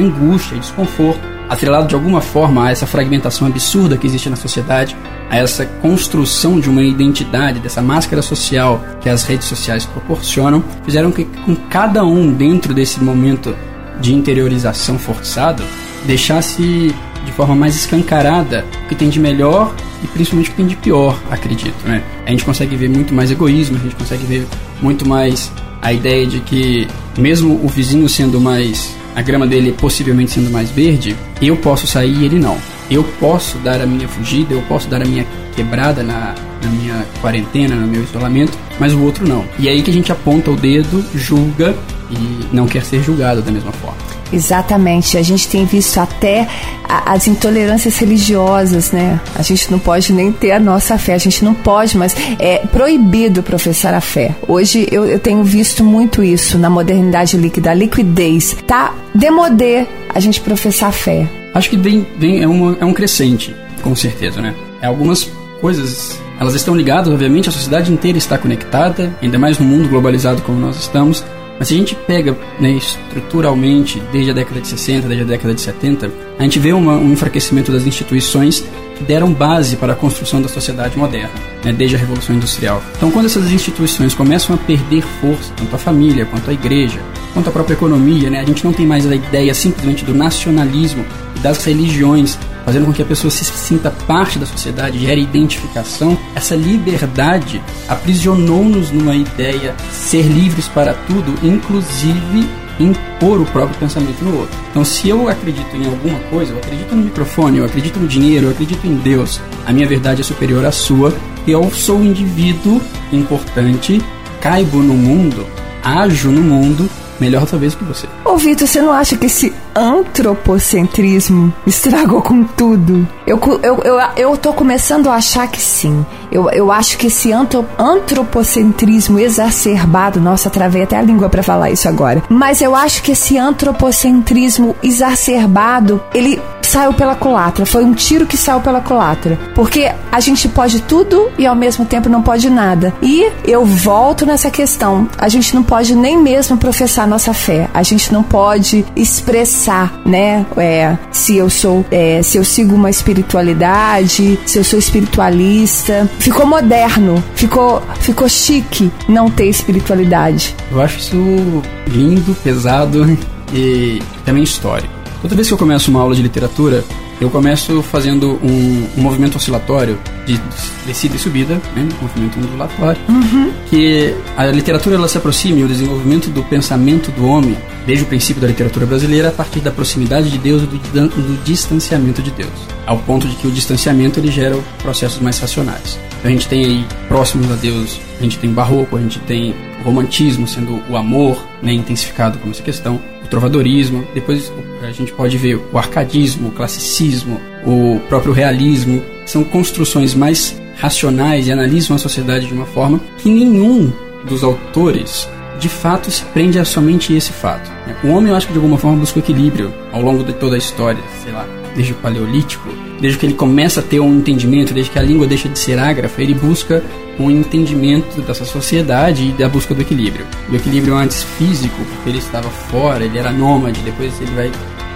angústia 0.00 0.56
e 0.56 0.60
desconforto, 0.60 1.20
atrelado 1.48 1.88
de 1.88 1.94
alguma 1.94 2.20
forma 2.20 2.66
a 2.66 2.70
essa 2.70 2.86
fragmentação 2.86 3.46
absurda 3.46 3.96
que 3.96 4.06
existe 4.06 4.28
na 4.28 4.36
sociedade, 4.36 4.96
a 5.30 5.36
essa 5.36 5.64
construção 5.64 6.60
de 6.60 6.68
uma 6.68 6.82
identidade, 6.82 7.60
dessa 7.60 7.82
máscara 7.82 8.22
social 8.22 8.82
que 9.00 9.08
as 9.08 9.24
redes 9.24 9.46
sociais 9.46 9.84
proporcionam, 9.84 10.62
fizeram 10.84 11.10
que 11.10 11.24
com 11.24 11.54
cada 11.54 12.04
um 12.04 12.32
dentro 12.32 12.74
desse 12.74 13.02
momento 13.02 13.54
de 14.00 14.14
interiorização 14.14 14.98
forçado 14.98 15.62
deixasse 16.06 16.94
de 17.24 17.32
forma 17.32 17.54
mais 17.54 17.74
escancarada 17.76 18.64
o 18.84 18.88
que 18.88 18.94
tem 18.94 19.08
de 19.08 19.18
melhor 19.18 19.74
e 20.02 20.06
principalmente 20.06 20.48
o 20.48 20.50
que 20.52 20.56
tem 20.56 20.66
de 20.66 20.76
pior, 20.76 21.18
acredito, 21.30 21.86
né? 21.86 22.02
A 22.24 22.30
gente 22.30 22.44
consegue 22.44 22.76
ver 22.76 22.88
muito 22.88 23.12
mais 23.12 23.30
egoísmo, 23.30 23.76
a 23.76 23.80
gente 23.80 23.96
consegue 23.96 24.24
ver 24.24 24.46
muito 24.80 25.06
mais 25.06 25.50
a 25.82 25.92
ideia 25.92 26.26
de 26.26 26.40
que 26.40 26.86
mesmo 27.18 27.60
o 27.62 27.68
vizinho 27.68 28.08
sendo 28.08 28.40
mais 28.40 28.96
a 29.18 29.22
grama 29.22 29.48
dele 29.48 29.72
possivelmente 29.72 30.30
sendo 30.30 30.48
mais 30.48 30.70
verde, 30.70 31.16
eu 31.42 31.56
posso 31.56 31.88
sair 31.88 32.14
e 32.18 32.24
ele 32.24 32.38
não. 32.38 32.56
Eu 32.88 33.02
posso 33.18 33.58
dar 33.58 33.80
a 33.80 33.86
minha 33.86 34.06
fugida, 34.06 34.54
eu 34.54 34.62
posso 34.62 34.88
dar 34.88 35.02
a 35.02 35.04
minha 35.04 35.26
quebrada 35.56 36.04
na, 36.04 36.36
na 36.62 36.70
minha 36.70 37.04
quarentena, 37.20 37.74
no 37.74 37.88
meu 37.88 38.04
isolamento, 38.04 38.56
mas 38.78 38.92
o 38.92 39.02
outro 39.02 39.26
não. 39.26 39.44
E 39.58 39.66
é 39.66 39.72
aí 39.72 39.82
que 39.82 39.90
a 39.90 39.92
gente 39.92 40.12
aponta 40.12 40.52
o 40.52 40.56
dedo, 40.56 41.04
julga 41.16 41.74
e 42.12 42.54
não 42.54 42.68
quer 42.68 42.84
ser 42.84 43.02
julgado 43.02 43.42
da 43.42 43.50
mesma 43.50 43.72
forma. 43.72 43.98
Exatamente. 44.32 45.16
A 45.16 45.22
gente 45.22 45.48
tem 45.48 45.64
visto 45.64 45.98
até 45.98 46.46
as 46.88 47.26
intolerâncias 47.26 47.96
religiosas, 47.98 48.92
né? 48.92 49.20
A 49.34 49.42
gente 49.42 49.70
não 49.70 49.78
pode 49.78 50.12
nem 50.12 50.32
ter 50.32 50.52
a 50.52 50.60
nossa 50.60 50.96
fé, 50.98 51.14
a 51.14 51.18
gente 51.18 51.44
não 51.44 51.54
pode, 51.54 51.96
mas 51.96 52.14
é 52.38 52.58
proibido 52.66 53.42
professar 53.42 53.94
a 53.94 54.00
fé. 54.00 54.34
Hoje 54.46 54.86
eu, 54.90 55.04
eu 55.04 55.18
tenho 55.18 55.42
visto 55.44 55.84
muito 55.84 56.22
isso 56.22 56.58
na 56.58 56.70
modernidade 56.70 57.36
líquida, 57.36 57.70
a 57.70 57.74
liquidez. 57.74 58.56
Tá 58.66 58.94
demodê 59.14 59.86
a 60.08 60.20
gente 60.20 60.40
professar 60.40 60.90
a 60.90 60.92
fé. 60.92 61.28
Acho 61.54 61.70
que 61.70 61.76
vem, 61.76 62.06
vem 62.18 62.42
é, 62.42 62.48
uma, 62.48 62.76
é 62.80 62.84
um 62.84 62.92
crescente, 62.92 63.54
com 63.82 63.94
certeza, 63.94 64.40
né? 64.40 64.54
É 64.80 64.86
algumas 64.86 65.30
coisas 65.60 66.18
elas 66.40 66.54
estão 66.54 66.74
ligadas, 66.74 67.12
obviamente, 67.12 67.48
a 67.48 67.52
sociedade 67.52 67.92
inteira 67.92 68.16
está 68.16 68.38
conectada, 68.38 69.12
ainda 69.20 69.38
mais 69.38 69.58
no 69.58 69.66
mundo 69.66 69.88
globalizado 69.88 70.40
como 70.42 70.58
nós 70.58 70.76
estamos. 70.76 71.24
Mas 71.58 71.68
se 71.68 71.74
a 71.74 71.76
gente 71.76 71.94
pega 71.94 72.36
né, 72.60 72.70
estruturalmente, 72.70 74.00
desde 74.12 74.30
a 74.30 74.34
década 74.34 74.60
de 74.60 74.68
60, 74.68 75.08
desde 75.08 75.24
a 75.24 75.26
década 75.26 75.54
de 75.54 75.60
70, 75.60 76.10
a 76.38 76.42
gente 76.42 76.58
vê 76.58 76.72
uma, 76.72 76.96
um 76.96 77.12
enfraquecimento 77.12 77.72
das 77.72 77.84
instituições 77.84 78.64
que 78.96 79.04
deram 79.04 79.32
base 79.32 79.76
para 79.76 79.92
a 79.92 79.96
construção 79.96 80.40
da 80.40 80.48
sociedade 80.48 80.96
moderna, 80.96 81.30
né, 81.64 81.72
desde 81.72 81.96
a 81.96 81.98
Revolução 81.98 82.36
Industrial. 82.36 82.82
Então, 82.96 83.10
quando 83.10 83.26
essas 83.26 83.50
instituições 83.50 84.14
começam 84.14 84.54
a 84.54 84.58
perder 84.58 85.02
força, 85.20 85.52
tanto 85.56 85.74
a 85.74 85.78
família, 85.78 86.26
quanto 86.26 86.50
a 86.50 86.52
igreja, 86.52 87.00
quanto 87.32 87.48
a 87.48 87.52
própria 87.52 87.74
economia, 87.74 88.30
né, 88.30 88.40
a 88.40 88.44
gente 88.44 88.64
não 88.64 88.72
tem 88.72 88.86
mais 88.86 89.06
a 89.06 89.14
ideia 89.14 89.52
simplesmente 89.54 90.04
do 90.04 90.14
nacionalismo 90.14 91.04
e 91.36 91.38
das 91.40 91.64
religiões 91.64 92.38
fazendo 92.68 92.84
com 92.84 92.92
que 92.92 93.00
a 93.00 93.06
pessoa 93.06 93.30
se 93.30 93.46
sinta 93.46 93.90
parte 93.90 94.38
da 94.38 94.44
sociedade, 94.44 94.98
gere 94.98 95.22
identificação, 95.22 96.18
essa 96.34 96.54
liberdade 96.54 97.62
aprisionou-nos 97.88 98.90
numa 98.90 99.16
ideia 99.16 99.74
ser 99.90 100.24
livres 100.24 100.68
para 100.68 100.92
tudo, 100.92 101.32
inclusive 101.42 102.46
impor 102.78 103.40
o 103.40 103.46
próprio 103.46 103.78
pensamento 103.78 104.22
no 104.22 104.40
outro. 104.40 104.54
Então, 104.70 104.84
se 104.84 105.08
eu 105.08 105.30
acredito 105.30 105.74
em 105.74 105.86
alguma 105.86 106.18
coisa, 106.30 106.52
eu 106.52 106.58
acredito 106.58 106.94
no 106.94 107.04
microfone, 107.04 107.56
eu 107.56 107.64
acredito 107.64 107.98
no 107.98 108.06
dinheiro, 108.06 108.48
eu 108.48 108.50
acredito 108.50 108.86
em 108.86 108.96
Deus, 108.96 109.40
a 109.66 109.72
minha 109.72 109.88
verdade 109.88 110.20
é 110.20 110.24
superior 110.24 110.66
à 110.66 110.70
sua, 110.70 111.14
eu 111.46 111.70
sou 111.70 111.96
um 111.96 112.04
indivíduo 112.04 112.82
importante, 113.10 113.98
caibo 114.42 114.82
no 114.82 114.92
mundo, 114.92 115.46
ajo 115.82 116.30
no 116.30 116.42
mundo 116.42 116.86
melhor 117.18 117.46
talvez 117.46 117.74
que 117.74 117.82
você. 117.84 118.06
Ô 118.26 118.36
Vitor, 118.36 118.68
você 118.68 118.82
não 118.82 118.92
acha 118.92 119.16
que 119.16 119.24
esse 119.24 119.54
antropocentrismo 119.78 121.52
estragou 121.66 122.20
com 122.20 122.42
tudo? 122.42 123.06
Eu, 123.26 123.40
eu, 123.62 123.80
eu, 123.84 123.98
eu 124.16 124.36
tô 124.36 124.52
começando 124.52 125.08
a 125.08 125.14
achar 125.14 125.46
que 125.48 125.60
sim. 125.60 126.04
Eu, 126.30 126.50
eu 126.50 126.70
acho 126.72 126.98
que 126.98 127.06
esse 127.06 127.32
antropocentrismo 127.32 129.18
exacerbado, 129.18 130.20
nossa, 130.20 130.50
travei 130.50 130.82
até 130.82 130.96
a 130.96 131.02
língua 131.02 131.28
para 131.28 131.42
falar 131.42 131.70
isso 131.70 131.88
agora. 131.88 132.22
Mas 132.28 132.60
eu 132.60 132.74
acho 132.74 133.02
que 133.02 133.12
esse 133.12 133.38
antropocentrismo 133.38 134.76
exacerbado, 134.82 136.02
ele 136.12 136.40
saiu 136.68 136.92
pela 136.92 137.14
culatra. 137.14 137.64
Foi 137.64 137.84
um 137.84 137.94
tiro 137.94 138.26
que 138.26 138.36
saiu 138.36 138.60
pela 138.60 138.80
culatra. 138.80 139.38
Porque 139.54 139.90
a 140.12 140.20
gente 140.20 140.48
pode 140.48 140.82
tudo 140.82 141.30
e 141.38 141.46
ao 141.46 141.56
mesmo 141.56 141.84
tempo 141.84 142.08
não 142.08 142.22
pode 142.22 142.50
nada. 142.50 142.94
E 143.02 143.30
eu 143.46 143.64
volto 143.64 144.26
nessa 144.26 144.50
questão. 144.50 145.08
A 145.16 145.28
gente 145.28 145.54
não 145.54 145.62
pode 145.62 145.94
nem 145.94 146.18
mesmo 146.18 146.56
professar 146.56 147.06
nossa 147.06 147.32
fé. 147.32 147.68
A 147.72 147.82
gente 147.82 148.12
não 148.12 148.22
pode 148.22 148.84
expressar, 148.94 149.67
né? 150.04 150.46
É, 150.56 150.96
se 151.10 151.36
eu 151.36 151.50
sou, 151.50 151.84
é, 151.90 152.22
se 152.22 152.38
eu 152.38 152.44
sigo 152.44 152.74
uma 152.74 152.90
espiritualidade, 152.90 154.38
se 154.46 154.58
eu 154.58 154.64
sou 154.64 154.78
espiritualista. 154.78 156.08
Ficou 156.18 156.46
moderno, 156.46 157.22
ficou, 157.34 157.82
ficou 158.00 158.28
chique 158.28 158.90
não 159.08 159.30
ter 159.30 159.46
espiritualidade. 159.46 160.54
Eu 160.70 160.80
acho 160.80 160.98
isso 160.98 161.62
lindo, 161.86 162.34
pesado 162.42 163.18
e 163.52 164.00
também 164.24 164.42
histórico. 164.42 164.92
Toda 165.20 165.34
vez 165.34 165.48
que 165.48 165.54
eu 165.54 165.58
começo 165.58 165.90
uma 165.90 166.00
aula 166.00 166.14
de 166.14 166.22
literatura, 166.22 166.84
eu 167.20 167.30
começo 167.30 167.82
fazendo 167.82 168.38
um, 168.42 168.86
um 168.96 169.02
movimento 169.02 169.36
oscilatório 169.36 169.98
de 170.24 170.40
descida 170.86 171.16
e 171.16 171.18
subida, 171.18 171.54
né? 171.74 171.88
um 171.98 172.02
movimento 172.02 172.38
ondulatório, 172.38 173.00
uhum. 173.08 173.52
que 173.68 174.14
a 174.36 174.46
literatura 174.46 174.96
ela 174.96 175.08
se 175.08 175.18
aproxime 175.18 175.64
o 175.64 175.68
desenvolvimento 175.68 176.30
do 176.30 176.42
pensamento 176.44 177.10
do 177.10 177.26
homem 177.26 177.56
desde 177.86 178.04
o 178.04 178.06
princípio 178.06 178.40
da 178.40 178.48
literatura 178.48 178.86
brasileira 178.86 179.28
a 179.28 179.32
partir 179.32 179.60
da 179.60 179.70
proximidade 179.70 180.30
de 180.30 180.38
Deus 180.38 180.62
e 180.62 180.66
do, 180.66 181.08
do 181.08 181.44
distanciamento 181.44 182.22
de 182.22 182.30
Deus, 182.30 182.52
ao 182.86 182.98
ponto 182.98 183.26
de 183.26 183.34
que 183.36 183.46
o 183.46 183.50
distanciamento 183.50 184.20
ele 184.20 184.30
gera 184.30 184.56
processos 184.82 185.20
mais 185.20 185.38
racionais. 185.38 185.98
Então 186.18 186.30
a 186.30 186.34
gente 186.34 186.48
tem 186.48 186.64
aí 186.64 186.86
próximos 187.08 187.50
a 187.50 187.54
Deus, 187.54 188.00
a 188.18 188.22
gente 188.22 188.38
tem 188.38 188.50
barroco, 188.50 188.96
a 188.96 189.00
gente 189.00 189.18
tem 189.20 189.54
o 189.80 189.84
romantismo 189.84 190.46
sendo 190.46 190.82
o 190.88 190.96
amor 190.96 191.42
né, 191.62 191.72
intensificado 191.72 192.38
como 192.38 192.52
essa 192.52 192.62
questão, 192.62 193.00
o 193.28 193.30
trovadorismo, 193.30 194.04
depois 194.14 194.50
a 194.82 194.90
gente 194.90 195.12
pode 195.12 195.36
ver 195.36 195.60
o 195.72 195.78
arcadismo, 195.78 196.48
o 196.48 196.52
classicismo, 196.52 197.38
o 197.64 198.00
próprio 198.08 198.32
realismo, 198.32 199.02
são 199.26 199.44
construções 199.44 200.14
mais 200.14 200.60
racionais 200.76 201.46
e 201.46 201.52
analisam 201.52 201.94
a 201.94 201.98
sociedade 201.98 202.46
de 202.46 202.54
uma 202.54 202.64
forma 202.64 203.00
que 203.18 203.30
nenhum 203.30 203.92
dos 204.26 204.42
autores 204.42 205.28
de 205.58 205.68
fato 205.68 206.10
se 206.10 206.24
prende 206.26 206.58
a 206.58 206.64
somente 206.64 207.12
esse 207.12 207.32
fato. 207.32 207.70
O 208.04 208.08
homem, 208.08 208.30
eu 208.30 208.36
acho 208.36 208.46
que 208.46 208.52
de 208.52 208.58
alguma 208.58 208.78
forma 208.78 208.98
busca 208.98 209.18
equilíbrio 209.18 209.72
ao 209.92 210.00
longo 210.00 210.22
de 210.24 210.32
toda 210.32 210.54
a 210.54 210.58
história, 210.58 211.02
sei 211.22 211.32
lá, 211.32 211.46
desde 211.78 211.92
o 211.92 211.96
paleolítico, 211.96 212.68
desde 213.00 213.20
que 213.20 213.26
ele 213.26 213.34
começa 213.34 213.78
a 213.78 213.82
ter 213.84 214.00
um 214.00 214.16
entendimento, 214.16 214.74
desde 214.74 214.90
que 214.90 214.98
a 214.98 215.02
língua 215.02 215.28
deixa 215.28 215.48
de 215.48 215.56
ser 215.56 215.78
ágrafa, 215.78 216.20
ele 216.20 216.34
busca 216.34 216.82
um 217.20 217.30
entendimento 217.30 218.20
dessa 218.20 218.44
sociedade 218.44 219.28
e 219.28 219.32
da 219.32 219.48
busca 219.48 219.72
do 219.76 219.82
equilíbrio. 219.82 220.26
O 220.50 220.56
equilíbrio 220.56 220.96
antes 220.96 221.22
físico, 221.22 221.76
porque 221.76 222.10
ele 222.10 222.18
estava 222.18 222.50
fora, 222.50 223.04
ele 223.04 223.16
era 223.16 223.30
nômade, 223.30 223.80
depois 223.82 224.12
ele 224.20 224.32
vai 224.32 224.50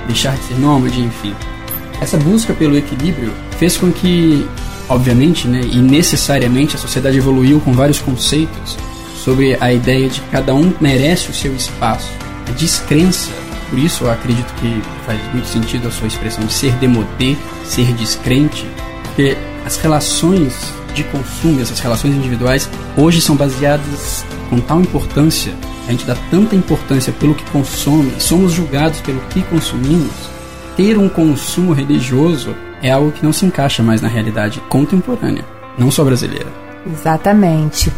deixar 0.08 0.34
de 0.34 0.42
ser 0.42 0.58
nômade, 0.58 1.00
enfim. 1.00 1.32
Essa 2.00 2.16
busca 2.16 2.52
pelo 2.52 2.76
equilíbrio 2.76 3.32
fez 3.60 3.76
com 3.76 3.92
que, 3.92 4.44
obviamente, 4.88 5.46
né, 5.46 5.60
e 5.72 5.76
necessariamente, 5.76 6.74
a 6.74 6.80
sociedade 6.80 7.16
evoluiu 7.16 7.60
com 7.60 7.72
vários 7.72 8.00
conceitos 8.00 8.76
sobre 9.16 9.56
a 9.60 9.72
ideia 9.72 10.08
de 10.08 10.20
que 10.20 10.28
cada 10.30 10.52
um 10.52 10.72
merece 10.80 11.30
o 11.30 11.34
seu 11.34 11.54
espaço. 11.54 12.10
A 12.48 12.50
descrença, 12.50 13.30
por 13.72 13.78
isso 13.78 14.04
eu 14.04 14.10
acredito 14.10 14.52
que 14.56 14.82
faz 15.06 15.18
muito 15.32 15.48
sentido 15.48 15.88
a 15.88 15.90
sua 15.90 16.06
expressão 16.06 16.44
de 16.44 16.52
ser 16.52 16.74
demodé, 16.74 17.34
ser 17.64 17.90
descrente, 17.94 18.66
porque 19.02 19.34
as 19.64 19.78
relações 19.78 20.74
de 20.92 21.02
consumo, 21.04 21.58
essas 21.58 21.80
relações 21.80 22.14
individuais, 22.14 22.68
hoje 22.98 23.22
são 23.22 23.34
baseadas 23.34 24.26
com 24.50 24.60
tal 24.60 24.82
importância, 24.82 25.54
a 25.88 25.90
gente 25.90 26.04
dá 26.04 26.14
tanta 26.30 26.54
importância 26.54 27.14
pelo 27.14 27.34
que 27.34 27.50
consome, 27.50 28.12
somos 28.18 28.52
julgados 28.52 29.00
pelo 29.00 29.20
que 29.30 29.40
consumimos. 29.44 30.12
Ter 30.76 30.98
um 30.98 31.08
consumo 31.08 31.72
religioso 31.72 32.54
é 32.82 32.90
algo 32.90 33.10
que 33.10 33.24
não 33.24 33.32
se 33.32 33.46
encaixa 33.46 33.82
mais 33.82 34.02
na 34.02 34.08
realidade 34.08 34.60
contemporânea, 34.68 35.46
não 35.78 35.90
só 35.90 36.04
brasileira. 36.04 36.52
Exatamente. 36.86 37.90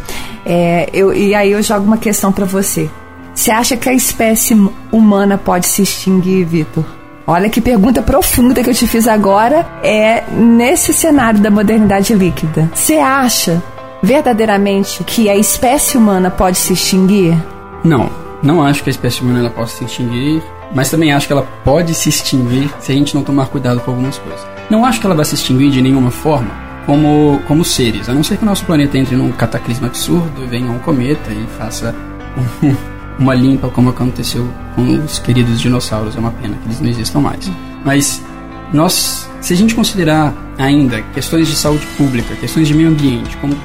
É, 0.45 0.89
eu, 0.93 1.13
e 1.13 1.35
aí 1.35 1.51
eu 1.51 1.61
jogo 1.61 1.85
uma 1.85 1.97
questão 1.97 2.31
para 2.31 2.45
você. 2.45 2.89
Você 3.35 3.51
acha 3.51 3.75
que 3.75 3.89
a 3.89 3.93
espécie 3.93 4.55
humana 4.91 5.37
pode 5.37 5.67
se 5.67 5.81
extinguir, 5.81 6.45
Vitor? 6.45 6.85
Olha 7.27 7.49
que 7.49 7.59
pergunta 7.59 8.01
profunda 8.01 8.63
que 8.63 8.69
eu 8.69 8.73
te 8.73 8.87
fiz 8.87 9.07
agora. 9.07 9.67
É 9.83 10.23
nesse 10.31 10.93
cenário 10.93 11.39
da 11.39 11.51
modernidade 11.51 12.13
líquida. 12.13 12.71
Você 12.73 12.95
acha 12.95 13.61
verdadeiramente 14.01 15.03
que 15.03 15.29
a 15.29 15.35
espécie 15.35 15.97
humana 15.97 16.31
pode 16.31 16.57
se 16.57 16.71
extinguir? 16.71 17.35
Não, 17.83 18.09
não 18.41 18.63
acho 18.63 18.81
que 18.81 18.89
a 18.89 18.91
espécie 18.91 19.21
humana 19.21 19.49
possa 19.49 19.77
se 19.77 19.83
extinguir, 19.85 20.41
mas 20.73 20.89
também 20.89 21.11
acho 21.11 21.27
que 21.27 21.33
ela 21.33 21.47
pode 21.63 21.93
se 21.93 22.07
extinguir 22.07 22.69
se 22.79 22.93
a 22.93 22.95
gente 22.95 23.13
não 23.13 23.23
tomar 23.23 23.47
cuidado 23.47 23.81
com 23.81 23.91
algumas 23.91 24.17
coisas. 24.17 24.45
Não 24.69 24.85
acho 24.85 24.99
que 24.99 25.05
ela 25.05 25.15
vai 25.15 25.25
se 25.25 25.35
extinguir 25.35 25.71
de 25.71 25.81
nenhuma 25.81 26.09
forma 26.09 26.51
como, 26.85 27.41
como 27.47 27.65
seres, 27.65 28.07
a 28.07 28.13
não 28.13 28.23
ser 28.23 28.37
que 28.37 28.43
o 28.43 28.45
nosso 28.45 28.65
planeta 28.65 28.97
entre 28.97 29.15
num 29.15 29.31
cataclismo 29.31 29.87
absurdo 29.87 30.43
e 30.43 30.45
venha 30.45 30.71
um 30.71 30.79
cometa 30.79 31.31
e 31.31 31.45
faça 31.57 31.93
uma 33.17 33.33
limpa 33.33 33.69
como 33.69 33.89
aconteceu 33.89 34.47
com 34.75 34.81
os 35.03 35.19
queridos 35.19 35.59
dinossauros. 35.59 36.15
É 36.15 36.19
uma 36.19 36.31
pena 36.31 36.55
que 36.57 36.67
eles 36.67 36.81
não 36.81 36.89
existam 36.89 37.19
mais. 37.19 37.49
Mas 37.83 38.21
nós, 38.73 39.29
se 39.41 39.53
a 39.53 39.55
gente 39.55 39.75
considerar 39.75 40.33
ainda 40.57 41.01
questões 41.13 41.47
de 41.47 41.55
saúde 41.55 41.85
pública, 41.97 42.35
questões 42.35 42.67
de 42.67 42.73
meio 42.73 42.89
ambiente, 42.89 43.35
como 43.37 43.55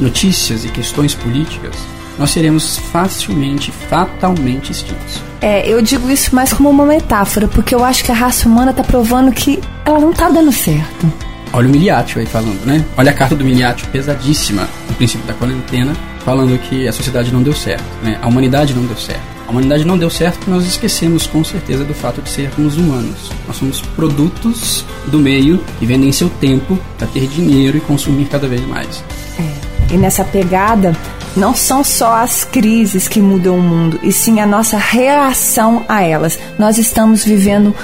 notícias 0.00 0.64
e 0.64 0.68
questões 0.68 1.14
políticas, 1.14 1.74
nós 2.18 2.30
seremos 2.30 2.76
facilmente, 2.76 3.70
fatalmente 3.70 4.72
extintos. 4.72 5.22
É, 5.40 5.66
eu 5.66 5.80
digo 5.80 6.10
isso 6.10 6.34
mais 6.34 6.52
como 6.52 6.68
uma 6.68 6.84
metáfora, 6.84 7.48
porque 7.48 7.74
eu 7.74 7.82
acho 7.82 8.04
que 8.04 8.12
a 8.12 8.14
raça 8.14 8.46
humana 8.46 8.72
está 8.72 8.82
provando 8.82 9.32
que 9.32 9.58
ela 9.86 9.98
não 9.98 10.10
está 10.10 10.28
dando 10.28 10.52
certo. 10.52 11.10
Olha 11.52 11.66
o 11.66 11.70
Miliatio 11.70 12.20
aí 12.20 12.26
falando, 12.26 12.64
né? 12.64 12.84
Olha 12.96 13.10
a 13.10 13.14
carta 13.14 13.34
do 13.34 13.44
Miliatio 13.44 13.88
pesadíssima 13.88 14.68
no 14.88 14.94
princípio 14.94 15.26
da 15.26 15.34
quarentena, 15.34 15.92
falando 16.30 16.56
que 16.60 16.86
a 16.86 16.92
sociedade 16.92 17.32
não 17.32 17.42
deu 17.42 17.52
certo, 17.52 17.82
né? 18.04 18.16
A 18.22 18.28
humanidade 18.28 18.72
não 18.72 18.84
deu 18.84 18.96
certo. 18.96 19.20
A 19.48 19.50
humanidade 19.50 19.84
não 19.84 19.98
deu 19.98 20.08
certo 20.08 20.36
porque 20.36 20.50
nós 20.52 20.64
esquecemos 20.64 21.26
com 21.26 21.42
certeza 21.42 21.82
do 21.82 21.92
fato 21.92 22.22
de 22.22 22.30
sermos 22.30 22.76
humanos. 22.76 23.32
Nós 23.48 23.56
somos 23.56 23.80
produtos 23.80 24.84
do 25.08 25.18
meio 25.18 25.58
que 25.80 25.86
vendem 25.86 26.12
seu 26.12 26.30
tempo 26.30 26.78
para 26.96 27.08
ter 27.08 27.26
dinheiro 27.26 27.78
e 27.78 27.80
consumir 27.80 28.26
cada 28.26 28.46
vez 28.46 28.64
mais. 28.64 29.02
É. 29.40 29.92
E 29.92 29.96
nessa 29.96 30.22
pegada, 30.22 30.96
não 31.36 31.52
são 31.52 31.82
só 31.82 32.14
as 32.14 32.44
crises 32.44 33.08
que 33.08 33.20
mudam 33.20 33.58
o 33.58 33.60
mundo, 33.60 33.98
e 34.00 34.12
sim 34.12 34.38
a 34.38 34.46
nossa 34.46 34.78
reação 34.78 35.84
a 35.88 36.00
elas. 36.04 36.38
Nós 36.60 36.78
estamos 36.78 37.24
vivendo 37.24 37.74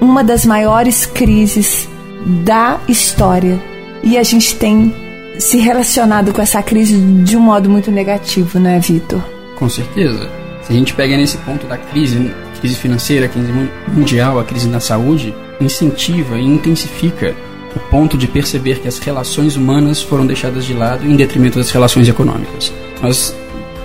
uma 0.00 0.22
das 0.22 0.46
maiores 0.46 1.06
crises 1.06 1.88
da 2.24 2.78
história 2.86 3.60
e 4.00 4.16
a 4.16 4.22
gente 4.22 4.54
tem 4.54 4.94
se 5.38 5.58
relacionado 5.58 6.32
com 6.32 6.40
essa 6.40 6.62
crise 6.62 6.98
de 6.98 7.36
um 7.36 7.40
modo 7.40 7.68
muito 7.68 7.90
negativo, 7.90 8.58
não 8.58 8.70
é, 8.70 8.78
Vitor? 8.78 9.22
Com 9.56 9.68
certeza. 9.68 10.30
Se 10.62 10.72
a 10.72 10.76
gente 10.76 10.94
pega 10.94 11.16
nesse 11.16 11.36
ponto 11.38 11.66
da 11.66 11.76
crise, 11.76 12.34
crise 12.60 12.74
financeira, 12.74 13.28
crise 13.28 13.52
mundial, 13.88 14.38
a 14.38 14.44
crise 14.44 14.68
na 14.68 14.80
saúde, 14.80 15.34
incentiva 15.60 16.38
e 16.38 16.44
intensifica 16.44 17.34
o 17.74 17.78
ponto 17.90 18.16
de 18.16 18.26
perceber 18.26 18.80
que 18.80 18.88
as 18.88 18.98
relações 18.98 19.56
humanas 19.56 20.02
foram 20.02 20.26
deixadas 20.26 20.64
de 20.64 20.72
lado 20.72 21.06
em 21.06 21.14
detrimento 21.14 21.58
das 21.58 21.70
relações 21.70 22.08
econômicas. 22.08 22.72
Nós 23.02 23.34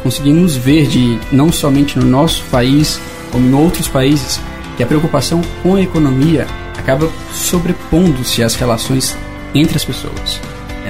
conseguimos 0.01 0.55
ver 0.55 0.88
de 0.88 1.20
não 1.31 1.51
somente 1.51 2.00
no 2.00 2.05
nosso 2.05 2.43
país, 2.46 3.00
como 3.31 3.48
em 3.48 3.53
outros 3.53 3.88
países, 3.88 4.39
que 4.77 4.84
a 4.84 4.88
preocupação 4.88 5.41
com 5.62 5.75
a 5.75 5.81
economia 5.81 6.48
acaba 6.77 7.10
sobrepondo-se 7.31 8.41
às 8.41 8.55
relações 8.55 9.15
entre 9.53 9.75
as 9.75 9.86
pessoas. 9.86 10.39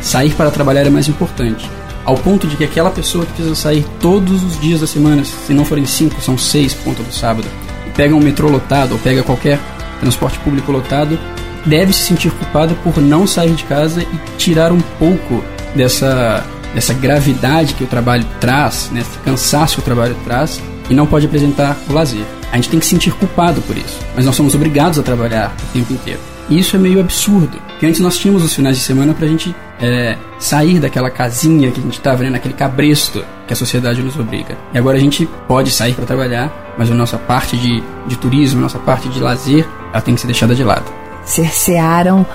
Sair 0.01 0.34
para 0.34 0.51
trabalhar 0.51 0.86
é 0.86 0.89
mais 0.89 1.08
importante. 1.08 1.70
Ao 2.03 2.17
ponto 2.17 2.48
de 2.48 2.58
que 2.58 2.63
aquela 2.63 2.89
pessoa 2.89 3.25
que 3.25 3.34
precisa 3.34 3.55
sair 3.55 3.86
todos 4.00 4.43
os 4.43 4.60
dias 4.60 4.81
da 4.81 4.88
semana, 4.88 5.24
se 5.24 5.53
não 5.53 5.63
forem 5.63 5.86
cinco, 5.86 6.20
são 6.20 6.38
seis 6.38 6.74
por 6.74 6.86
conta 6.86 7.03
do 7.03 7.13
sábado, 7.13 7.48
e 7.88 7.91
pega 7.91 8.15
um 8.15 8.20
metrô 8.20 8.50
lotado 8.50 8.93
ou 8.93 8.98
pega 8.98 9.22
qualquer 9.22 9.60
transporte 10.00 10.39
público 10.39 10.72
lotado, 10.72 11.17
deve 11.63 11.93
se 11.93 12.01
sentir 12.01 12.31
culpada 12.31 12.74
por 12.84 13.00
não 13.00 13.27
sair 13.27 13.53
de 13.53 13.63
casa 13.65 14.01
e 14.01 14.38
tirar 14.38 14.72
um 14.72 14.81
pouco 14.98 15.43
dessa, 15.75 16.43
dessa 16.74 16.93
gravidade 16.93 17.75
que 17.75 17.84
o 17.84 17.88
trabalho 17.88 18.25
traz, 18.39 18.89
né, 18.91 19.01
esse 19.01 19.20
cansaço 19.20 19.75
que 19.75 19.81
o 19.81 19.86
trabalho 19.86 20.15
traz, 20.24 20.60
e 20.89 20.96
não 20.96 21.05
pode 21.05 21.27
apresentar 21.27 21.77
o 21.88 21.93
lazer. 21.93 22.25
A 22.51 22.55
gente 22.55 22.70
tem 22.70 22.79
que 22.79 22.86
se 22.86 22.91
sentir 22.91 23.13
culpado 23.13 23.62
por 23.62 23.77
isso, 23.77 24.00
mas 24.15 24.25
nós 24.25 24.36
somos 24.36 24.56
obrigados 24.56 24.97
a 24.97 25.04
trabalhar 25.04 25.56
o 25.69 25.73
tempo 25.73 25.93
inteiro. 25.93 26.19
E 26.49 26.60
isso 26.60 26.75
é 26.75 26.80
meio 26.80 26.99
absurdo, 26.99 27.62
porque 27.69 27.86
antes 27.86 28.02
nós 28.02 28.17
tínhamos 28.17 28.43
os 28.43 28.54
finais 28.54 28.75
de 28.75 28.84
semana 28.84 29.13
pra 29.13 29.28
gente 29.28 29.56
é, 29.82 30.17
sair 30.39 30.80
daquela 30.80 31.10
casinha 31.10 31.72
que 31.72 31.80
a 31.80 31.84
gente 31.84 31.98
estava, 31.98 32.24
né, 32.24 32.30
naquele 32.30 32.54
cabresto 32.54 33.26
que 33.48 33.54
a 33.54 33.56
sociedade 33.56 34.02
nos 34.02 34.17
obriga. 34.17 34.58
E 34.74 34.78
agora 34.78 34.98
a 34.98 35.00
gente 35.00 35.28
pode 35.48 35.72
sair 35.72 35.94
para 35.94 36.06
trabalhar, 36.06 36.74
mas 36.78 36.89
a 36.91 36.94
nossa 36.94 37.17
parte 37.17 37.58
de, 37.58 37.84
de 38.08 38.17
turismo, 38.17 38.60
a 38.60 38.63
nossa 38.63 38.80
parte 38.80 39.10
de 39.10 39.20
lazer, 39.20 39.67
ela 39.91 40.02
tem 40.02 40.15
que 40.15 40.22
ser 40.22 40.28
deixada 40.28 40.56
de 40.56 40.63
lado. 40.63 40.86
Cercearam 41.26 42.26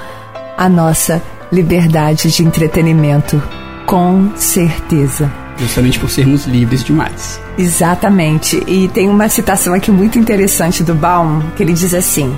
a 0.59 0.69
nossa 0.69 1.23
liberdade 1.53 2.31
de 2.31 2.43
entretenimento, 2.43 3.41
com 3.87 4.31
certeza 4.35 5.31
justamente 5.59 5.99
por 5.99 6.11
sermos 6.11 6.47
livres 6.47 6.85
demais. 6.85 7.41
Exatamente. 7.57 8.63
E 8.67 8.89
tem 8.89 9.09
uma 9.09 9.29
citação 9.29 9.75
aqui 9.75 9.91
muito 9.91 10.19
interessante 10.19 10.85
do 10.85 10.95
Baum, 10.95 11.41
que 11.57 11.63
ele 11.63 11.73
diz 11.73 11.95
assim: 11.95 12.37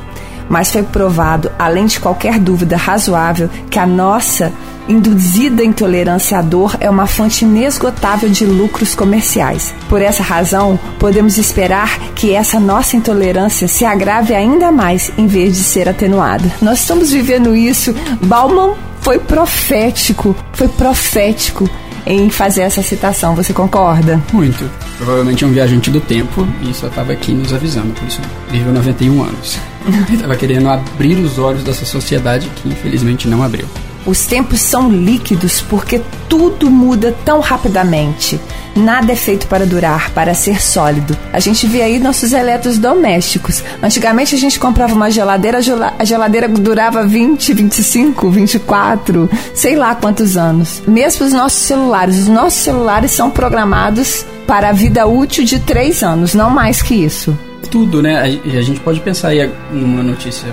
Mas 0.48 0.70
foi 0.70 0.82
provado, 0.82 1.50
além 1.58 1.86
de 1.86 1.98
qualquer 1.98 2.38
dúvida 2.38 2.76
razoável, 2.76 3.50
que 3.70 3.78
a 3.78 3.86
nossa 3.86 4.52
induzida 4.88 5.62
intolerância 5.62 6.38
à 6.38 6.42
dor 6.42 6.76
é 6.80 6.88
uma 6.88 7.06
fonte 7.06 7.44
inesgotável 7.44 8.28
de 8.28 8.46
lucros 8.46 8.94
comerciais. 8.94 9.74
Por 9.88 10.00
essa 10.00 10.22
razão, 10.22 10.78
podemos 10.98 11.36
esperar 11.36 11.98
que 12.14 12.34
essa 12.34 12.58
nossa 12.58 12.96
intolerância 12.96 13.68
se 13.68 13.84
agrave 13.84 14.34
ainda 14.34 14.72
mais 14.72 15.12
em 15.18 15.26
vez 15.26 15.56
de 15.56 15.62
ser 15.62 15.88
atenuada. 15.88 16.50
Nós 16.62 16.80
estamos 16.80 17.10
vivendo 17.10 17.54
isso. 17.54 17.94
Bauman 18.22 18.74
foi 19.00 19.18
profético, 19.18 20.34
foi 20.52 20.68
profético 20.68 21.68
em 22.06 22.30
fazer 22.30 22.62
essa 22.62 22.82
citação. 22.82 23.34
Você 23.34 23.52
concorda? 23.52 24.20
Muito. 24.32 24.68
Provavelmente 24.96 25.44
é 25.44 25.46
um 25.46 25.52
viajante 25.52 25.90
do 25.90 26.00
tempo 26.00 26.46
e 26.62 26.72
só 26.72 26.88
estava 26.88 27.12
aqui 27.12 27.32
nos 27.32 27.52
avisando, 27.52 27.92
por 27.92 28.08
isso 28.08 28.20
viveu 28.50 28.72
91 28.72 29.22
anos. 29.22 29.58
Ele 29.86 30.14
estava 30.14 30.34
querendo 30.34 30.68
abrir 30.68 31.16
os 31.18 31.38
olhos 31.38 31.62
dessa 31.62 31.84
sociedade 31.84 32.50
que 32.56 32.68
infelizmente 32.68 33.28
não 33.28 33.42
abriu. 33.42 33.66
Os 34.08 34.24
tempos 34.24 34.62
são 34.62 34.90
líquidos 34.90 35.60
porque 35.60 36.00
tudo 36.30 36.70
muda 36.70 37.14
tão 37.26 37.40
rapidamente. 37.40 38.40
Nada 38.74 39.12
é 39.12 39.16
feito 39.16 39.46
para 39.48 39.66
durar, 39.66 40.10
para 40.12 40.32
ser 40.32 40.62
sólido. 40.62 41.14
A 41.30 41.38
gente 41.40 41.66
vê 41.66 41.82
aí 41.82 41.98
nossos 41.98 42.32
eletrodomésticos. 42.32 43.62
Antigamente 43.82 44.34
a 44.34 44.38
gente 44.38 44.58
comprava 44.58 44.94
uma 44.94 45.10
geladeira, 45.10 45.58
a 45.98 46.04
geladeira 46.04 46.48
durava 46.48 47.04
20, 47.04 47.52
25, 47.52 48.30
24, 48.30 49.28
sei 49.52 49.76
lá 49.76 49.94
quantos 49.94 50.38
anos. 50.38 50.82
Mesmo 50.88 51.26
os 51.26 51.32
nossos 51.34 51.60
celulares. 51.60 52.18
Os 52.18 52.28
nossos 52.28 52.60
celulares 52.60 53.10
são 53.10 53.30
programados 53.30 54.24
para 54.46 54.70
a 54.70 54.72
vida 54.72 55.06
útil 55.06 55.44
de 55.44 55.58
3 55.58 56.02
anos, 56.02 56.32
não 56.32 56.48
mais 56.48 56.80
que 56.80 56.94
isso. 56.94 57.36
Tudo, 57.70 58.00
né? 58.00 58.22
A 58.22 58.62
gente 58.62 58.80
pode 58.80 59.00
pensar 59.00 59.28
aí 59.28 59.50
numa 59.70 60.02
notícia 60.02 60.48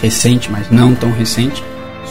recente, 0.00 0.50
mas 0.50 0.70
não 0.70 0.94
tão 0.94 1.10
recente, 1.10 1.62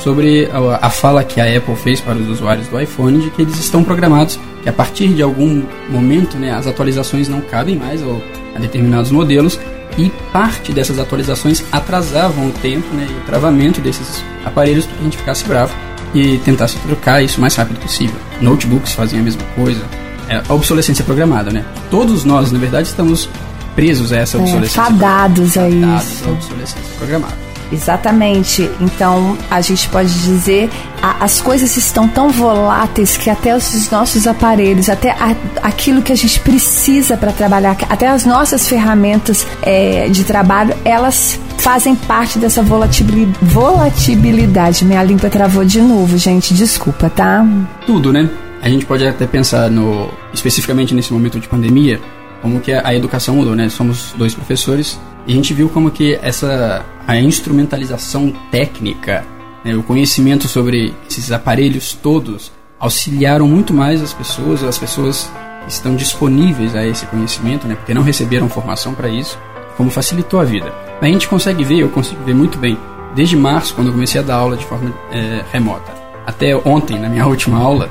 sobre 0.04 0.50
a, 0.52 0.88
a, 0.88 0.90
fala 0.90 1.24
que 1.24 1.42
a 1.42 1.58
Apple 1.58 1.76
fez 1.76 2.00
para 2.00 2.16
os 2.16 2.28
usuários 2.30 2.68
do 2.68 2.80
iPhone 2.80 3.20
de 3.20 3.30
que 3.32 3.42
eles 3.42 3.58
estão 3.58 3.84
programados 3.84 4.40
que 4.64 4.70
a 4.70 4.74
partir 4.74 5.10
de 5.10 5.22
algum 5.22 5.64
momento 5.90 6.38
né, 6.38 6.52
as 6.52 6.68
atualizações 6.68 7.28
não 7.28 7.42
cabem 7.42 7.76
mais 7.76 8.02
ou, 8.02 8.22
a 8.56 8.60
determinados 8.60 9.12
modelos 9.12 9.60
e 9.98 10.12
parte 10.32 10.72
dessas 10.72 11.00
atualizações 11.00 11.64
atrasavam 11.72 12.48
o 12.48 12.52
tempo 12.52 12.88
né, 12.94 13.08
e 13.10 13.14
o 13.14 13.26
travamento 13.26 13.82
desses 13.82 14.24
aparelhos 14.46 14.86
para 14.86 14.96
que 14.96 15.02
a 15.02 15.04
gente 15.06 15.18
ficasse 15.18 15.46
bravo 15.46 15.74
e 16.14 16.38
tentasse 16.40 16.78
trocar 16.80 17.24
isso 17.24 17.38
o 17.38 17.42
mais 17.42 17.56
rápido 17.56 17.80
possível. 17.80 18.16
Notebooks 18.42 18.94
faziam 18.94 19.22
a 19.22 19.24
mesma 19.24 19.44
coisa. 19.56 19.82
É 20.30 20.42
a 20.48 20.54
obsolescência 20.54 21.04
programada, 21.04 21.52
né? 21.52 21.66
Todos 21.90 22.24
nós, 22.24 22.52
na 22.52 22.60
verdade, 22.60 22.88
estamos 22.88 23.30
presos 23.76 24.12
a 24.12 24.18
essa 24.18 24.38
é, 24.38 24.42
obsolescência. 24.42 24.82
É, 24.82 24.84
fadados 24.86 25.58
a 25.58 25.70
isso. 25.70 26.28
a 26.28 26.32
obsolescência 26.32 26.96
programada. 26.98 27.47
Exatamente. 27.72 28.70
Então 28.80 29.38
a 29.50 29.62
gente 29.62 29.90
pode 29.90 30.14
dizer 30.24 30.70
a, 31.02 31.24
as 31.24 31.42
coisas 31.42 31.76
estão 31.76 32.08
tão 32.08 32.30
voláteis 32.30 33.18
que 33.18 33.30
até 33.30 33.56
os 33.56 33.90
nossos 33.90 34.28
aparelhos, 34.28 34.90
até 34.90 35.12
a, 35.12 35.36
aquilo 35.62 36.02
que 36.02 36.12
a 36.12 36.16
gente 36.16 36.40
precisa 36.40 37.18
para 37.18 37.32
trabalhar, 37.32 37.78
até 37.90 38.08
as 38.08 38.26
nossas 38.26 38.68
ferramentas 38.68 39.46
é, 39.62 40.08
de 40.10 40.24
trabalho, 40.24 40.76
elas 40.84 41.40
fazem 41.58 41.96
parte 41.96 42.40
dessa 42.40 42.64
volatilidade. 42.64 44.86
Minha 44.86 45.04
língua 45.04 45.30
travou 45.30 45.66
de 45.66 45.82
novo, 45.82 46.18
gente. 46.18 46.54
Desculpa, 46.54 47.10
tá? 47.10 47.46
Tudo, 47.86 48.14
né? 48.14 48.30
A 48.62 48.70
gente 48.70 48.86
pode 48.86 49.06
até 49.06 49.28
pensar 49.28 49.70
no 49.70 50.10
especificamente 50.34 50.94
nesse 50.94 51.14
momento 51.14 51.40
de 51.40 51.48
pandemia, 51.48 52.00
como 52.42 52.60
que 52.60 52.72
a 52.72 52.94
educação 52.94 53.36
mudou, 53.36 53.56
né? 53.56 53.70
Somos 53.70 54.14
dois 54.18 54.34
professores 54.34 55.00
e 55.26 55.34
a 55.34 55.36
gente 55.36 55.54
viu 55.54 55.70
como 55.70 55.92
que 55.92 56.18
essa 56.22 56.86
a 57.08 57.18
instrumentalização 57.18 58.34
técnica, 58.52 59.26
né, 59.64 59.76
o 59.76 59.82
conhecimento 59.82 60.48
sobre 60.48 60.94
esses 61.10 61.32
aparelhos 61.32 61.94
todos 61.94 62.52
auxiliaram 62.80 63.48
muito 63.48 63.74
mais 63.74 64.02
as 64.02 64.14
pessoas, 64.14 64.62
as 64.64 64.78
pessoas 64.78 65.32
estão 65.68 65.96
disponíveis 65.96 66.76
a 66.76 66.86
esse 66.86 67.06
conhecimento, 67.06 67.66
né, 67.68 67.76
porque 67.76 67.94
não 67.94 68.04
receberam 68.04 68.50
formação 68.50 68.94
para 68.94 69.08
isso, 69.08 69.40
como 69.78 69.90
facilitou 69.90 70.40
a 70.40 70.44
vida. 70.44 70.74
A 71.02 71.06
gente 71.06 71.28
consegue 71.28 71.64
ver, 71.64 71.80
eu 71.80 71.90
consigo 71.90 72.22
ver 72.24 72.36
muito 72.36 72.58
bem, 72.58 72.78
desde 73.16 73.36
março, 73.36 73.74
quando 73.74 73.88
eu 73.88 73.94
comecei 73.94 74.20
a 74.20 74.24
dar 74.24 74.36
aula 74.36 74.58
de 74.58 74.66
forma 74.66 74.94
é, 75.12 75.44
remota, 75.52 75.94
até 76.26 76.56
ontem, 76.56 77.00
na 77.00 77.10
minha 77.10 77.26
última 77.28 77.58
aula, 77.58 77.90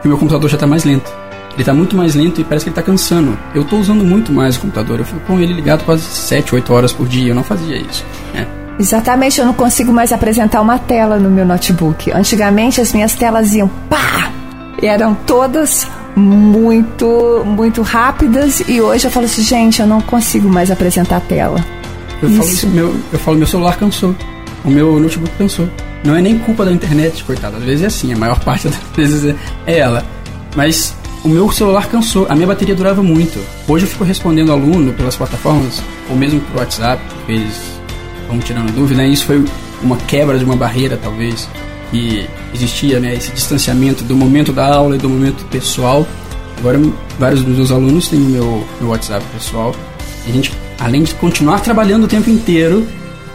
que 0.00 0.06
o 0.06 0.08
meu 0.08 0.18
computador 0.18 0.48
já 0.48 0.56
está 0.56 0.66
mais 0.66 0.84
lento. 0.84 1.10
Ele 1.56 1.62
está 1.62 1.72
muito 1.72 1.96
mais 1.96 2.14
lento 2.14 2.38
e 2.38 2.44
parece 2.44 2.66
que 2.66 2.68
ele 2.68 2.78
está 2.78 2.82
cansando. 2.82 3.36
Eu 3.54 3.62
estou 3.62 3.80
usando 3.80 4.04
muito 4.04 4.30
mais 4.30 4.56
o 4.56 4.60
computador. 4.60 4.98
Eu 4.98 5.06
fico 5.06 5.20
com 5.20 5.40
ele 5.40 5.54
ligado 5.54 5.84
quase 5.84 6.02
7, 6.02 6.54
8 6.54 6.72
horas 6.72 6.92
por 6.92 7.08
dia. 7.08 7.30
Eu 7.30 7.34
não 7.34 7.42
fazia 7.42 7.76
isso. 7.78 8.04
Né? 8.34 8.46
Exatamente, 8.78 9.40
eu 9.40 9.46
não 9.46 9.54
consigo 9.54 9.90
mais 9.90 10.12
apresentar 10.12 10.60
uma 10.60 10.78
tela 10.78 11.18
no 11.18 11.30
meu 11.30 11.46
notebook. 11.46 12.12
Antigamente 12.12 12.78
as 12.78 12.92
minhas 12.92 13.14
telas 13.14 13.54
iam 13.54 13.68
pá! 13.88 14.30
Eram 14.82 15.14
todas 15.14 15.88
muito, 16.14 17.42
muito 17.46 17.80
rápidas 17.80 18.62
e 18.68 18.78
hoje 18.78 19.06
eu 19.06 19.10
falo 19.10 19.24
assim, 19.24 19.42
gente, 19.42 19.80
eu 19.80 19.86
não 19.86 20.02
consigo 20.02 20.50
mais 20.50 20.70
apresentar 20.70 21.16
a 21.16 21.20
tela. 21.20 21.64
Eu 22.20 22.28
isso. 22.28 22.38
falo 22.38 22.50
isso, 22.50 22.66
meu, 22.68 22.96
eu 23.10 23.18
falo, 23.18 23.38
meu 23.38 23.46
celular 23.46 23.78
cansou. 23.78 24.14
O 24.62 24.70
meu 24.70 25.00
notebook 25.00 25.32
cansou. 25.38 25.66
Não 26.04 26.14
é 26.14 26.20
nem 26.20 26.38
culpa 26.38 26.66
da 26.66 26.72
internet, 26.72 27.24
coitado. 27.24 27.56
Às 27.56 27.62
vezes 27.62 27.82
é 27.82 27.86
assim, 27.86 28.12
a 28.12 28.16
maior 28.16 28.38
parte 28.44 28.68
das 28.68 28.76
vezes 28.94 29.34
é 29.66 29.78
ela. 29.78 30.04
Mas 30.54 30.94
o 31.26 31.28
meu 31.28 31.50
celular 31.50 31.88
cansou, 31.88 32.24
a 32.30 32.36
minha 32.36 32.46
bateria 32.46 32.74
durava 32.74 33.02
muito. 33.02 33.40
Hoje 33.66 33.84
eu 33.84 33.90
fico 33.90 34.04
respondendo 34.04 34.52
aluno 34.52 34.92
pelas 34.92 35.16
plataformas, 35.16 35.82
ou 36.08 36.14
mesmo 36.14 36.40
por 36.40 36.60
WhatsApp, 36.60 37.02
eles 37.28 37.80
vão 38.28 38.38
tirando 38.38 38.72
dúvida, 38.72 39.02
né? 39.02 39.08
Isso 39.08 39.24
foi 39.24 39.44
uma 39.82 39.96
quebra 39.96 40.38
de 40.38 40.44
uma 40.44 40.54
barreira, 40.54 40.96
talvez, 40.96 41.48
que 41.90 42.28
existia, 42.54 43.00
né? 43.00 43.12
Esse 43.12 43.32
distanciamento 43.32 44.04
do 44.04 44.14
momento 44.14 44.52
da 44.52 44.72
aula 44.72 44.94
e 44.94 44.98
do 44.98 45.08
momento 45.08 45.44
pessoal. 45.46 46.06
Agora, 46.58 46.80
vários 47.18 47.42
dos 47.42 47.56
meus 47.56 47.72
alunos 47.72 48.06
têm 48.06 48.20
o 48.20 48.26
meu, 48.26 48.64
meu 48.80 48.90
WhatsApp 48.90 49.26
pessoal. 49.34 49.74
E 50.28 50.30
a 50.30 50.32
gente, 50.32 50.52
além 50.78 51.02
de 51.02 51.12
continuar 51.16 51.58
trabalhando 51.58 52.04
o 52.04 52.08
tempo 52.08 52.30
inteiro, 52.30 52.86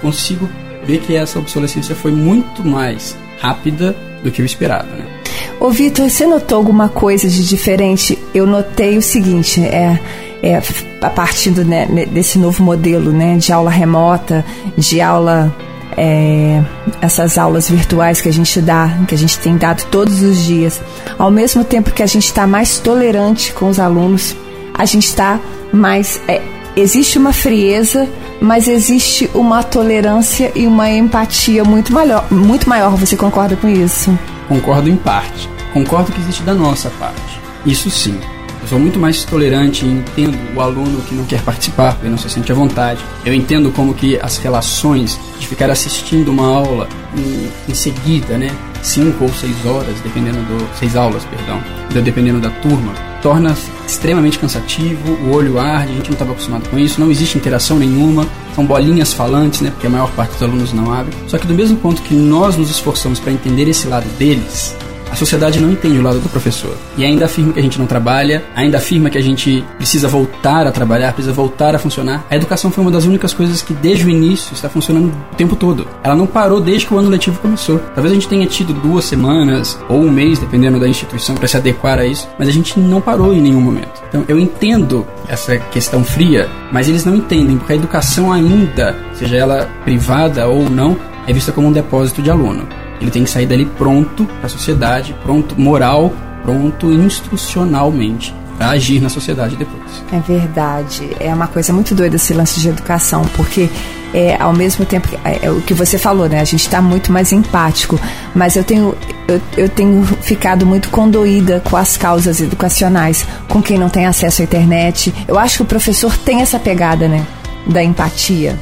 consigo 0.01 0.49
ver 0.85 0.99
que 1.01 1.13
essa 1.13 1.37
obsolescência 1.39 1.93
foi 1.93 2.13
muito 2.13 2.63
mais 2.63 3.17
rápida 3.41 3.93
do 4.23 4.31
que 4.31 4.41
o 4.41 4.45
esperado, 4.45 4.87
né? 4.91 5.20
Ô 5.61 5.69
Vitor, 5.69 6.09
você 6.09 6.25
notou 6.25 6.57
alguma 6.57 6.89
coisa 6.89 7.29
de 7.29 7.47
diferente? 7.47 8.17
Eu 8.33 8.47
notei 8.47 8.97
o 8.97 9.01
seguinte, 9.01 9.61
é, 9.61 9.99
é 10.41 10.59
a 10.99 11.09
partir 11.11 11.51
né, 11.51 11.85
desse 12.07 12.39
novo 12.39 12.63
modelo 12.63 13.11
né, 13.11 13.37
de 13.37 13.53
aula 13.53 13.69
remota, 13.69 14.43
de 14.75 14.99
aula 14.99 15.55
é, 15.95 16.63
essas 16.99 17.37
aulas 17.37 17.69
virtuais 17.69 18.19
que 18.19 18.27
a 18.27 18.33
gente 18.33 18.59
dá, 18.59 18.89
que 19.07 19.13
a 19.13 19.17
gente 19.17 19.37
tem 19.37 19.55
dado 19.55 19.85
todos 19.91 20.23
os 20.23 20.43
dias, 20.43 20.81
ao 21.15 21.29
mesmo 21.29 21.63
tempo 21.63 21.91
que 21.91 22.01
a 22.01 22.07
gente 22.07 22.25
está 22.25 22.47
mais 22.47 22.79
tolerante 22.79 23.53
com 23.53 23.69
os 23.69 23.79
alunos, 23.79 24.35
a 24.73 24.85
gente 24.85 25.05
está 25.05 25.39
mais. 25.71 26.19
É, 26.27 26.41
existe 26.75 27.19
uma 27.19 27.33
frieza, 27.33 28.09
mas 28.41 28.67
existe 28.67 29.29
uma 29.35 29.61
tolerância 29.61 30.51
e 30.55 30.65
uma 30.65 30.89
empatia 30.89 31.63
muito 31.63 31.93
maior. 31.93 32.25
Muito 32.31 32.67
maior. 32.67 32.95
Você 32.95 33.15
concorda 33.15 33.55
com 33.55 33.67
isso? 33.67 34.11
Concordo 34.51 34.89
em 34.89 34.97
parte. 34.97 35.49
Concordo 35.71 36.11
que 36.11 36.19
existe 36.19 36.43
da 36.43 36.53
nossa 36.53 36.89
parte. 36.99 37.39
Isso 37.65 37.89
sim. 37.89 38.19
Eu 38.61 38.67
sou 38.67 38.77
muito 38.77 38.99
mais 38.99 39.23
tolerante 39.23 39.85
e 39.85 39.87
entendo 39.87 40.37
o 40.53 40.59
aluno 40.59 41.01
que 41.03 41.15
não 41.15 41.23
quer 41.23 41.41
participar, 41.41 41.93
porque 41.93 42.09
não 42.09 42.17
se 42.17 42.29
sente 42.29 42.51
à 42.51 42.55
vontade. 42.55 42.99
Eu 43.23 43.33
entendo 43.33 43.71
como 43.71 43.93
que 43.93 44.19
as 44.21 44.35
relações 44.39 45.17
de 45.39 45.47
ficar 45.47 45.69
assistindo 45.69 46.33
uma 46.33 46.47
aula 46.47 46.89
em, 47.15 47.71
em 47.71 47.73
seguida, 47.73 48.37
né, 48.37 48.51
cinco 48.81 49.25
ou 49.25 49.33
seis 49.33 49.65
horas, 49.65 49.99
dependendo 50.01 50.39
do 50.39 50.77
seis 50.77 50.95
aulas, 50.95 51.23
perdão, 51.25 51.61
dependendo 52.03 52.39
da 52.39 52.49
turma, 52.49 52.93
torna 53.21 53.55
extremamente 53.85 54.39
cansativo, 54.39 55.13
o 55.25 55.31
olho 55.33 55.59
arde, 55.59 55.91
a 55.91 55.95
gente 55.95 56.07
não 56.07 56.13
estava 56.13 56.31
acostumado 56.31 56.67
com 56.69 56.77
isso, 56.77 56.99
não 56.99 57.11
existe 57.11 57.37
interação 57.37 57.77
nenhuma, 57.77 58.27
são 58.55 58.65
bolinhas 58.65 59.13
falantes, 59.13 59.61
né, 59.61 59.69
porque 59.69 59.87
a 59.87 59.89
maior 59.89 60.09
parte 60.11 60.33
dos 60.33 60.43
alunos 60.43 60.73
não 60.73 60.91
abre. 60.91 61.13
Só 61.27 61.37
que 61.37 61.47
do 61.47 61.53
mesmo 61.53 61.77
ponto 61.77 62.01
que 62.01 62.13
nós 62.13 62.57
nos 62.57 62.69
esforçamos 62.69 63.19
para 63.19 63.31
entender 63.31 63.67
esse 63.67 63.87
lado 63.87 64.07
deles, 64.17 64.75
a 65.11 65.15
sociedade 65.15 65.59
não 65.59 65.69
entende 65.69 65.99
o 65.99 66.01
lado 66.01 66.19
do 66.19 66.29
professor. 66.29 66.75
E 66.97 67.03
ainda 67.03 67.25
afirma 67.25 67.53
que 67.53 67.59
a 67.59 67.63
gente 67.63 67.77
não 67.77 67.85
trabalha, 67.85 68.43
ainda 68.55 68.77
afirma 68.77 69.09
que 69.09 69.17
a 69.17 69.21
gente 69.21 69.63
precisa 69.77 70.07
voltar 70.07 70.65
a 70.65 70.71
trabalhar, 70.71 71.13
precisa 71.13 71.33
voltar 71.33 71.75
a 71.75 71.79
funcionar. 71.79 72.25
A 72.29 72.35
educação 72.35 72.71
foi 72.71 72.83
uma 72.83 72.91
das 72.91 73.05
únicas 73.05 73.33
coisas 73.33 73.61
que 73.61 73.73
desde 73.73 74.05
o 74.05 74.09
início 74.09 74.53
está 74.53 74.69
funcionando 74.69 75.11
o 75.31 75.35
tempo 75.35 75.55
todo. 75.55 75.85
Ela 76.03 76.15
não 76.15 76.25
parou 76.25 76.61
desde 76.61 76.87
que 76.87 76.93
o 76.93 76.97
ano 76.97 77.09
letivo 77.09 77.39
começou. 77.39 77.79
Talvez 77.93 78.11
a 78.11 78.15
gente 78.15 78.27
tenha 78.27 78.47
tido 78.47 78.73
duas 78.73 79.05
semanas 79.05 79.77
ou 79.89 79.99
um 79.99 80.09
mês, 80.09 80.39
dependendo 80.39 80.79
da 80.79 80.87
instituição, 80.87 81.35
para 81.35 81.47
se 81.47 81.57
adequar 81.57 81.99
a 81.99 82.05
isso, 82.05 82.27
mas 82.39 82.47
a 82.47 82.51
gente 82.51 82.79
não 82.79 83.01
parou 83.01 83.33
em 83.33 83.41
nenhum 83.41 83.61
momento. 83.61 84.01
Então 84.07 84.23
eu 84.27 84.39
entendo 84.39 85.05
essa 85.27 85.57
questão 85.57 86.03
fria, 86.03 86.49
mas 86.71 86.87
eles 86.87 87.03
não 87.03 87.15
entendem, 87.15 87.57
porque 87.57 87.73
a 87.73 87.75
educação 87.75 88.31
ainda, 88.31 88.95
seja 89.13 89.35
ela 89.35 89.69
privada 89.83 90.47
ou 90.47 90.69
não, 90.69 90.97
é 91.27 91.33
vista 91.33 91.51
como 91.51 91.67
um 91.67 91.71
depósito 91.71 92.21
de 92.21 92.29
aluno. 92.29 92.67
Ele 93.01 93.11
tem 93.11 93.23
que 93.23 93.29
sair 93.29 93.45
dali 93.45 93.65
pronto 93.65 94.25
para 94.25 94.45
a 94.45 94.49
sociedade, 94.49 95.15
pronto 95.23 95.59
moral, 95.59 96.13
pronto 96.43 96.91
instrucionalmente 96.91 98.33
para 98.57 98.69
agir 98.69 99.01
na 99.01 99.09
sociedade 99.09 99.55
depois. 99.55 100.03
É 100.11 100.19
verdade. 100.19 101.09
É 101.19 101.33
uma 101.33 101.47
coisa 101.47 101.73
muito 101.73 101.95
doida 101.95 102.15
esse 102.15 102.33
lance 102.33 102.59
de 102.59 102.69
educação, 102.69 103.23
porque 103.35 103.69
é, 104.13 104.35
ao 104.39 104.53
mesmo 104.53 104.85
tempo 104.85 105.07
é, 105.23 105.47
é 105.47 105.51
o 105.51 105.61
que 105.61 105.73
você 105.73 105.97
falou, 105.97 106.29
né? 106.29 106.39
A 106.39 106.43
gente 106.43 106.61
está 106.61 106.81
muito 106.81 107.11
mais 107.11 107.31
empático, 107.31 107.99
mas 108.35 108.55
eu 108.55 108.63
tenho 108.63 108.95
eu, 109.27 109.41
eu, 109.57 109.69
tenho 109.69 110.03
ficado 110.03 110.65
muito 110.65 110.89
condoída 110.89 111.61
com 111.69 111.77
as 111.77 111.95
causas 111.95 112.41
educacionais, 112.41 113.25
com 113.47 113.61
quem 113.61 113.77
não 113.77 113.89
tem 113.89 114.05
acesso 114.05 114.41
à 114.41 114.45
internet. 114.45 115.13
Eu 115.27 115.39
acho 115.39 115.57
que 115.57 115.61
o 115.63 115.65
professor 115.65 116.15
tem 116.17 116.41
essa 116.41 116.59
pegada, 116.59 117.07
né? 117.07 117.25
Da 117.65 117.81
empatia. 117.81 118.59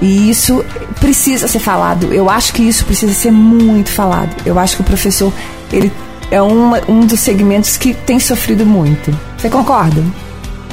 E 0.00 0.30
isso 0.30 0.64
precisa 0.98 1.46
ser 1.46 1.58
falado. 1.58 2.12
Eu 2.12 2.30
acho 2.30 2.52
que 2.52 2.62
isso 2.62 2.84
precisa 2.84 3.12
ser 3.12 3.30
muito 3.30 3.90
falado. 3.90 4.34
Eu 4.46 4.58
acho 4.58 4.76
que 4.76 4.82
o 4.82 4.84
professor, 4.84 5.32
ele 5.72 5.92
é 6.30 6.40
uma, 6.40 6.80
um 6.88 7.00
dos 7.06 7.20
segmentos 7.20 7.76
que 7.76 7.92
tem 7.92 8.18
sofrido 8.18 8.64
muito. 8.64 9.14
Você 9.36 9.50
concorda? 9.50 10.02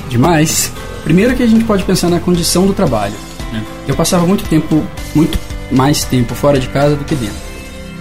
Demais. 0.09 0.71
Primeiro 1.03 1.35
que 1.35 1.43
a 1.43 1.47
gente 1.47 1.65
pode 1.65 1.83
pensar 1.83 2.09
na 2.09 2.19
condição 2.19 2.65
do 2.65 2.73
trabalho. 2.73 3.15
Né? 3.51 3.63
Eu 3.87 3.95
passava 3.95 4.25
muito 4.25 4.45
tempo, 4.45 4.83
muito 5.13 5.37
mais 5.71 6.03
tempo 6.05 6.33
fora 6.33 6.59
de 6.59 6.67
casa 6.69 6.95
do 6.95 7.03
que 7.03 7.15
dentro. 7.15 7.35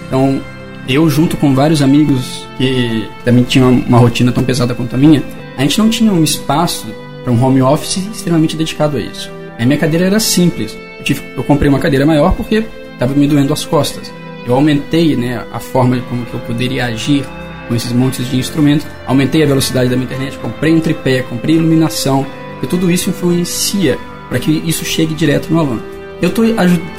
Então, 0.07 0.41
eu 0.87 1.09
junto 1.09 1.35
com 1.35 1.53
vários 1.53 1.81
amigos 1.81 2.47
que 2.57 3.09
também 3.25 3.43
tinham 3.43 3.71
uma 3.71 3.97
rotina 3.97 4.31
tão 4.31 4.43
pesada 4.43 4.73
quanto 4.73 4.95
a 4.95 4.97
minha, 4.97 5.21
a 5.57 5.61
gente 5.61 5.77
não 5.77 5.89
tinha 5.89 6.11
um 6.11 6.23
espaço 6.23 6.87
para 7.23 7.33
um 7.33 7.43
home 7.43 7.61
office 7.61 7.97
extremamente 7.97 8.55
dedicado 8.55 8.95
a 8.95 9.01
isso. 9.01 9.29
A 9.59 9.65
minha 9.65 9.77
cadeira 9.77 10.05
era 10.05 10.19
simples 10.19 10.77
tive, 11.07 11.21
eu 11.35 11.43
comprei 11.43 11.69
uma 11.69 11.79
cadeira 11.79 12.05
maior 12.05 12.33
porque 12.33 12.65
estava 12.93 13.13
me 13.13 13.27
doendo 13.27 13.53
as 13.53 13.63
costas. 13.63 14.11
Eu 14.45 14.53
aumentei 14.53 15.15
né, 15.15 15.43
a 15.51 15.59
forma 15.59 15.99
como 16.09 16.25
que 16.25 16.33
eu 16.33 16.39
poderia 16.41 16.85
agir 16.85 17.25
com 17.67 17.75
esses 17.75 17.91
montes 17.91 18.29
de 18.29 18.37
instrumentos, 18.37 18.87
aumentei 19.05 19.43
a 19.43 19.45
velocidade 19.45 19.89
da 19.89 19.95
minha 19.95 20.05
internet, 20.05 20.37
comprei 20.37 20.73
um 20.73 20.79
tripé, 20.79 21.21
comprei 21.21 21.55
iluminação, 21.55 22.25
e 22.61 22.67
tudo 22.67 22.89
isso 22.89 23.09
influencia 23.09 23.97
para 24.29 24.39
que 24.39 24.51
isso 24.65 24.85
chegue 24.85 25.13
direto 25.13 25.51
no 25.51 25.59
aluno. 25.59 25.83
Eu 26.21 26.29
estou, 26.29 26.45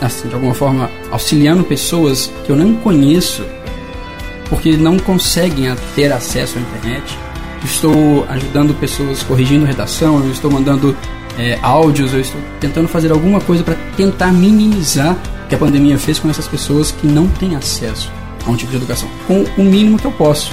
assim, 0.01 0.29
de 0.29 0.35
alguma 0.35 0.55
forma, 0.55 0.91
auxiliando 1.11 1.65
pessoas 1.65 2.31
que 2.45 2.53
eu 2.53 2.57
não 2.57 2.75
conheço 2.75 3.45
porque 4.49 4.77
não 4.77 4.99
conseguem 4.99 5.75
ter 5.95 6.13
acesso 6.13 6.59
à 6.59 6.61
internet. 6.61 7.19
Estou 7.65 8.25
ajudando 8.29 8.79
pessoas 8.79 9.23
corrigindo 9.23 9.65
redação, 9.65 10.21
eu 10.21 10.31
estou 10.31 10.51
mandando 10.51 10.97
é, 11.39 11.59
áudios, 11.63 12.13
eu 12.13 12.21
estou 12.21 12.41
tentando 12.61 12.89
fazer 12.89 13.13
alguma 13.13 13.41
coisa 13.41 13.63
para 13.63 13.77
tentar 13.97 14.33
minimizar 14.33 15.17
o 15.45 15.49
que 15.49 15.55
a 15.55 15.59
pandemia 15.59 15.97
fez 15.97 16.19
com 16.19 16.29
essas 16.29 16.49
pessoas 16.49 16.91
que 16.91 17.07
não 17.07 17.29
têm 17.29 17.55
acesso 17.55 18.11
a 18.45 18.51
um 18.51 18.57
tipo 18.57 18.71
de 18.71 18.77
educação, 18.77 19.09
com 19.27 19.45
o 19.57 19.65
mínimo 19.65 19.99
que 19.99 20.05
eu 20.05 20.13
posso, 20.13 20.53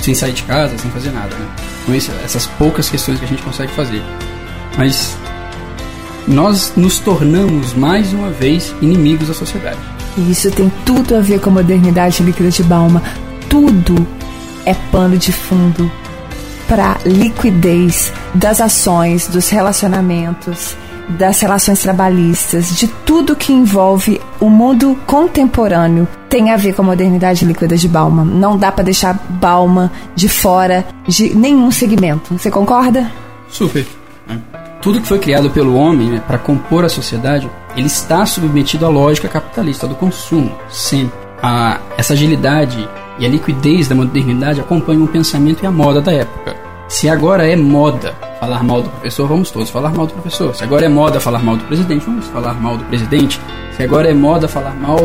sem 0.00 0.14
sair 0.14 0.32
de 0.32 0.42
casa, 0.42 0.76
sem 0.76 0.90
fazer 0.90 1.10
nada, 1.12 1.34
né? 1.36 1.46
com 1.86 1.94
esse, 1.94 2.10
essas 2.24 2.46
poucas 2.46 2.88
questões 2.88 3.18
que 3.18 3.24
a 3.24 3.28
gente 3.28 3.42
consegue 3.42 3.72
fazer. 3.72 4.02
Mas 4.76 5.16
nós 6.26 6.72
nos 6.76 6.98
tornamos 6.98 7.74
mais 7.74 8.12
uma 8.12 8.30
vez 8.30 8.74
inimigos 8.82 9.28
da 9.28 9.34
sociedade. 9.34 9.78
E 10.16 10.30
isso 10.30 10.50
tem 10.50 10.70
tudo 10.84 11.16
a 11.16 11.20
ver 11.20 11.40
com 11.40 11.50
a 11.50 11.54
modernidade 11.54 12.22
líquida 12.22 12.50
de 12.50 12.62
Balma. 12.62 13.02
Tudo 13.48 14.06
é 14.64 14.74
pano 14.90 15.16
de 15.16 15.32
fundo 15.32 15.90
para 16.64 16.96
liquidez 17.04 18.12
das 18.34 18.60
ações, 18.60 19.28
dos 19.28 19.48
relacionamentos, 19.48 20.76
das 21.08 21.40
relações 21.40 21.80
trabalhistas, 21.80 22.76
de 22.76 22.88
tudo 22.88 23.36
que 23.36 23.52
envolve 23.52 24.20
o 24.40 24.48
mundo 24.48 24.98
contemporâneo 25.06 26.08
tem 26.28 26.50
a 26.50 26.56
ver 26.56 26.74
com 26.74 26.82
a 26.82 26.86
modernidade 26.86 27.44
líquida 27.44 27.76
de 27.76 27.86
Bauman. 27.86 28.24
Não 28.24 28.58
dá 28.58 28.72
para 28.72 28.82
deixar 28.82 29.14
Bauman 29.28 29.90
de 30.16 30.28
fora 30.28 30.84
de 31.06 31.32
nenhum 31.32 31.70
segmento. 31.70 32.36
Você 32.36 32.50
concorda? 32.50 33.08
Super. 33.48 33.86
Tudo 34.82 35.00
que 35.00 35.06
foi 35.06 35.18
criado 35.18 35.48
pelo 35.50 35.76
homem 35.76 36.10
né, 36.10 36.22
para 36.26 36.38
compor 36.38 36.84
a 36.84 36.88
sociedade, 36.88 37.48
ele 37.76 37.86
está 37.86 38.26
submetido 38.26 38.84
à 38.84 38.88
lógica 38.88 39.28
capitalista 39.28 39.86
do 39.86 39.94
consumo, 39.94 40.52
sempre. 40.68 41.24
A, 41.40 41.78
essa 41.96 42.14
agilidade 42.14 42.88
e 43.18 43.24
a 43.24 43.28
liquidez 43.28 43.86
da 43.86 43.94
modernidade 43.94 44.60
acompanham 44.60 45.04
o 45.04 45.08
pensamento 45.08 45.62
e 45.62 45.66
a 45.66 45.70
moda 45.70 46.00
da 46.00 46.12
época. 46.12 46.43
Se 46.88 47.08
agora 47.08 47.48
é 47.48 47.56
moda 47.56 48.14
falar 48.38 48.62
mal 48.62 48.82
do 48.82 48.90
professor, 48.90 49.26
vamos 49.26 49.50
todos 49.50 49.70
falar 49.70 49.90
mal 49.90 50.06
do 50.06 50.12
professor. 50.12 50.54
Se 50.54 50.62
agora 50.64 50.84
é 50.84 50.88
moda 50.88 51.18
falar 51.18 51.42
mal 51.42 51.56
do 51.56 51.64
presidente, 51.64 52.04
vamos 52.04 52.26
falar 52.26 52.54
mal 52.54 52.76
do 52.76 52.84
presidente. 52.84 53.40
Se 53.76 53.82
agora 53.82 54.10
é 54.10 54.14
moda 54.14 54.46
falar 54.46 54.74
mal 54.74 54.98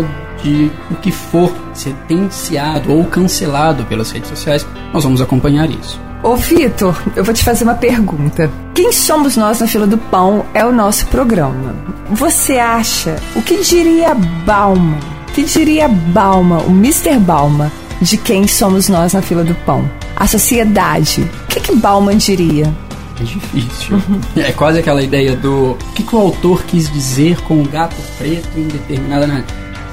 de 0.44 0.72
o 0.92 0.96
que 0.96 1.12
for 1.12 1.52
sentenciado 1.74 2.94
ou 2.94 3.06
cancelado 3.06 3.86
pelas 3.86 4.12
redes 4.12 4.30
sociais, 4.30 4.68
nós 4.94 5.04
vamos 5.04 5.22
acompanhar 5.22 5.70
isso. 5.70 6.00
Ô 6.22 6.36
Vitor, 6.36 7.02
eu 7.16 7.24
vou 7.24 7.34
te 7.34 7.44
fazer 7.44 7.64
uma 7.64 7.76
pergunta. 7.76 8.52
Quem 8.76 8.92
somos 8.92 9.38
nós 9.38 9.62
na 9.62 9.68
fila 9.68 9.88
do 9.88 9.98
pão 9.98 10.46
é 10.54 10.66
o 10.66 10.72
nosso 10.72 11.08
programa. 11.08 11.76
Você 12.12 12.58
acha, 12.58 13.16
o 13.36 13.42
que 13.42 13.64
diria 13.64 14.14
Bauman? 14.46 15.00
O 15.30 15.32
que 15.32 15.44
diria 15.44 15.88
Bauman, 15.88 16.60
o 16.68 16.72
Mr. 16.72 17.18
Bauman, 17.20 17.72
de 18.02 18.18
quem 18.18 18.48
somos 18.48 18.90
nós 18.90 19.14
na 19.14 19.22
fila 19.22 19.46
do 19.46 19.56
pão? 19.56 19.90
A 20.20 20.28
sociedade. 20.28 21.22
O 21.22 21.48
que, 21.48 21.60
que 21.62 21.76
Bauman 21.76 22.18
diria? 22.18 22.72
É 23.20 23.24
difícil. 23.24 24.02
É 24.36 24.52
quase 24.52 24.80
aquela 24.80 25.02
ideia 25.02 25.36
do 25.36 25.72
o 25.72 25.94
que, 25.94 26.04
que 26.04 26.16
o 26.16 26.20
autor 26.20 26.64
quis 26.64 26.92
dizer 26.92 27.42
com 27.42 27.62
o 27.62 27.68
gato 27.68 27.96
preto 28.18 28.50
em 28.58 28.68
determinada. 28.68 29.44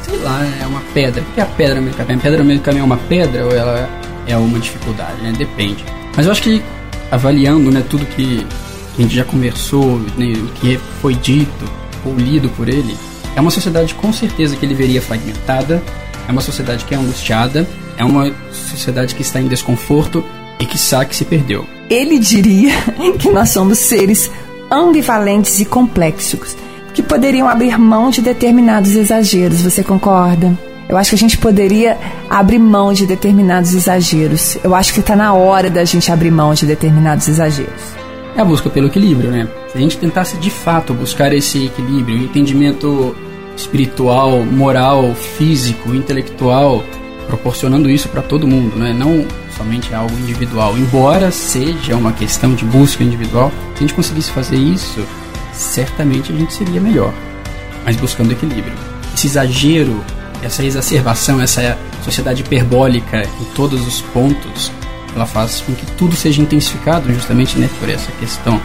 Sei 0.02 0.18
lá, 0.18 0.44
é 0.60 0.66
uma 0.66 0.80
pedra. 0.92 1.22
O 1.22 1.34
que 1.34 1.40
é 1.40 1.42
a 1.42 1.46
pedra 1.46 1.76
no 1.76 1.82
meio 1.82 1.92
do 1.92 1.96
caminho? 1.96 2.18
A 2.18 2.22
pedra 2.22 2.38
no 2.38 2.44
meio 2.44 2.58
do 2.58 2.62
caminho 2.62 2.82
é 2.82 2.84
uma 2.84 2.96
pedra 2.96 3.44
ou 3.44 3.52
ela 3.54 3.88
é 4.26 4.36
uma 4.36 4.58
dificuldade? 4.58 5.20
Né? 5.22 5.32
Depende. 5.36 5.84
Mas 6.16 6.26
eu 6.26 6.32
acho 6.32 6.42
que 6.42 6.62
avaliando 7.10 7.70
né, 7.70 7.84
tudo 7.88 8.04
que 8.06 8.46
a 8.98 9.02
gente 9.02 9.14
já 9.14 9.24
conversou, 9.24 9.98
né, 10.16 10.32
o 10.36 10.46
que 10.60 10.78
foi 11.00 11.14
dito 11.14 11.64
ou 12.04 12.14
lido 12.14 12.48
por 12.50 12.68
ele, 12.68 12.96
é 13.34 13.40
uma 13.40 13.50
sociedade 13.50 13.94
com 13.94 14.12
certeza 14.12 14.56
que 14.56 14.64
ele 14.64 14.74
veria 14.74 15.02
fragmentada, 15.02 15.82
é 16.26 16.32
uma 16.32 16.40
sociedade 16.40 16.84
que 16.84 16.94
é 16.94 16.98
angustiada, 16.98 17.68
é 17.96 18.04
uma 18.04 18.32
sociedade 18.52 19.14
que 19.14 19.22
está 19.22 19.40
em 19.40 19.48
desconforto 19.48 20.24
e 20.58 20.64
que 20.64 20.78
sabe 20.78 21.06
que 21.06 21.16
se 21.16 21.24
perdeu. 21.24 21.66
Ele 21.88 22.18
diria 22.18 22.74
que 23.18 23.30
nós 23.30 23.50
somos 23.50 23.78
seres 23.78 24.30
ambivalentes 24.70 25.60
e 25.60 25.64
complexos, 25.64 26.56
que 26.92 27.02
poderiam 27.02 27.48
abrir 27.48 27.78
mão 27.78 28.10
de 28.10 28.20
determinados 28.20 28.96
exageros, 28.96 29.62
você 29.62 29.82
concorda? 29.82 30.56
Eu 30.88 30.96
acho 30.96 31.10
que 31.10 31.16
a 31.16 31.18
gente 31.18 31.38
poderia 31.38 31.98
abrir 32.30 32.58
mão 32.58 32.92
de 32.92 33.06
determinados 33.06 33.74
exageros. 33.74 34.56
Eu 34.62 34.74
acho 34.74 34.94
que 34.94 35.00
está 35.00 35.16
na 35.16 35.34
hora 35.34 35.68
da 35.68 35.84
gente 35.84 36.12
abrir 36.12 36.30
mão 36.30 36.54
de 36.54 36.64
determinados 36.64 37.26
exageros. 37.26 37.96
É 38.36 38.40
a 38.40 38.44
busca 38.44 38.70
pelo 38.70 38.86
equilíbrio, 38.86 39.30
né? 39.30 39.48
Se 39.72 39.78
a 39.78 39.80
gente 39.80 39.98
tentasse 39.98 40.36
de 40.36 40.50
fato 40.50 40.94
buscar 40.94 41.32
esse 41.32 41.66
equilíbrio, 41.66 42.18
entendimento 42.18 43.16
espiritual, 43.56 44.44
moral, 44.44 45.12
físico, 45.14 45.94
intelectual, 45.94 46.84
proporcionando 47.26 47.90
isso 47.90 48.08
para 48.08 48.22
todo 48.22 48.46
mundo, 48.46 48.76
né? 48.76 48.92
Não 48.92 49.26
somente 49.56 49.94
algo 49.94 50.16
individual. 50.18 50.76
Embora 50.76 51.30
seja 51.30 51.96
uma 51.96 52.12
questão 52.12 52.54
de 52.54 52.64
busca 52.64 53.02
individual, 53.02 53.50
se 53.74 53.76
a 53.76 53.80
gente 53.80 53.94
conseguisse 53.94 54.30
fazer 54.30 54.56
isso, 54.56 55.04
certamente 55.52 56.32
a 56.32 56.36
gente 56.36 56.52
seria 56.52 56.80
melhor. 56.80 57.12
Mas 57.84 57.96
buscando 57.96 58.32
equilíbrio. 58.32 58.74
Esse 59.14 59.26
exagero 59.26 60.02
essa 60.42 60.64
exacerbação, 60.64 61.40
essa 61.40 61.76
sociedade 62.02 62.42
hiperbólica 62.42 63.22
em 63.40 63.44
todos 63.54 63.86
os 63.86 64.00
pontos, 64.00 64.70
ela 65.14 65.26
faz 65.26 65.60
com 65.60 65.74
que 65.74 65.86
tudo 65.92 66.14
seja 66.14 66.42
intensificado, 66.42 67.12
justamente 67.12 67.58
né, 67.58 67.68
por 67.78 67.88
essa 67.88 68.10
questão 68.12 68.60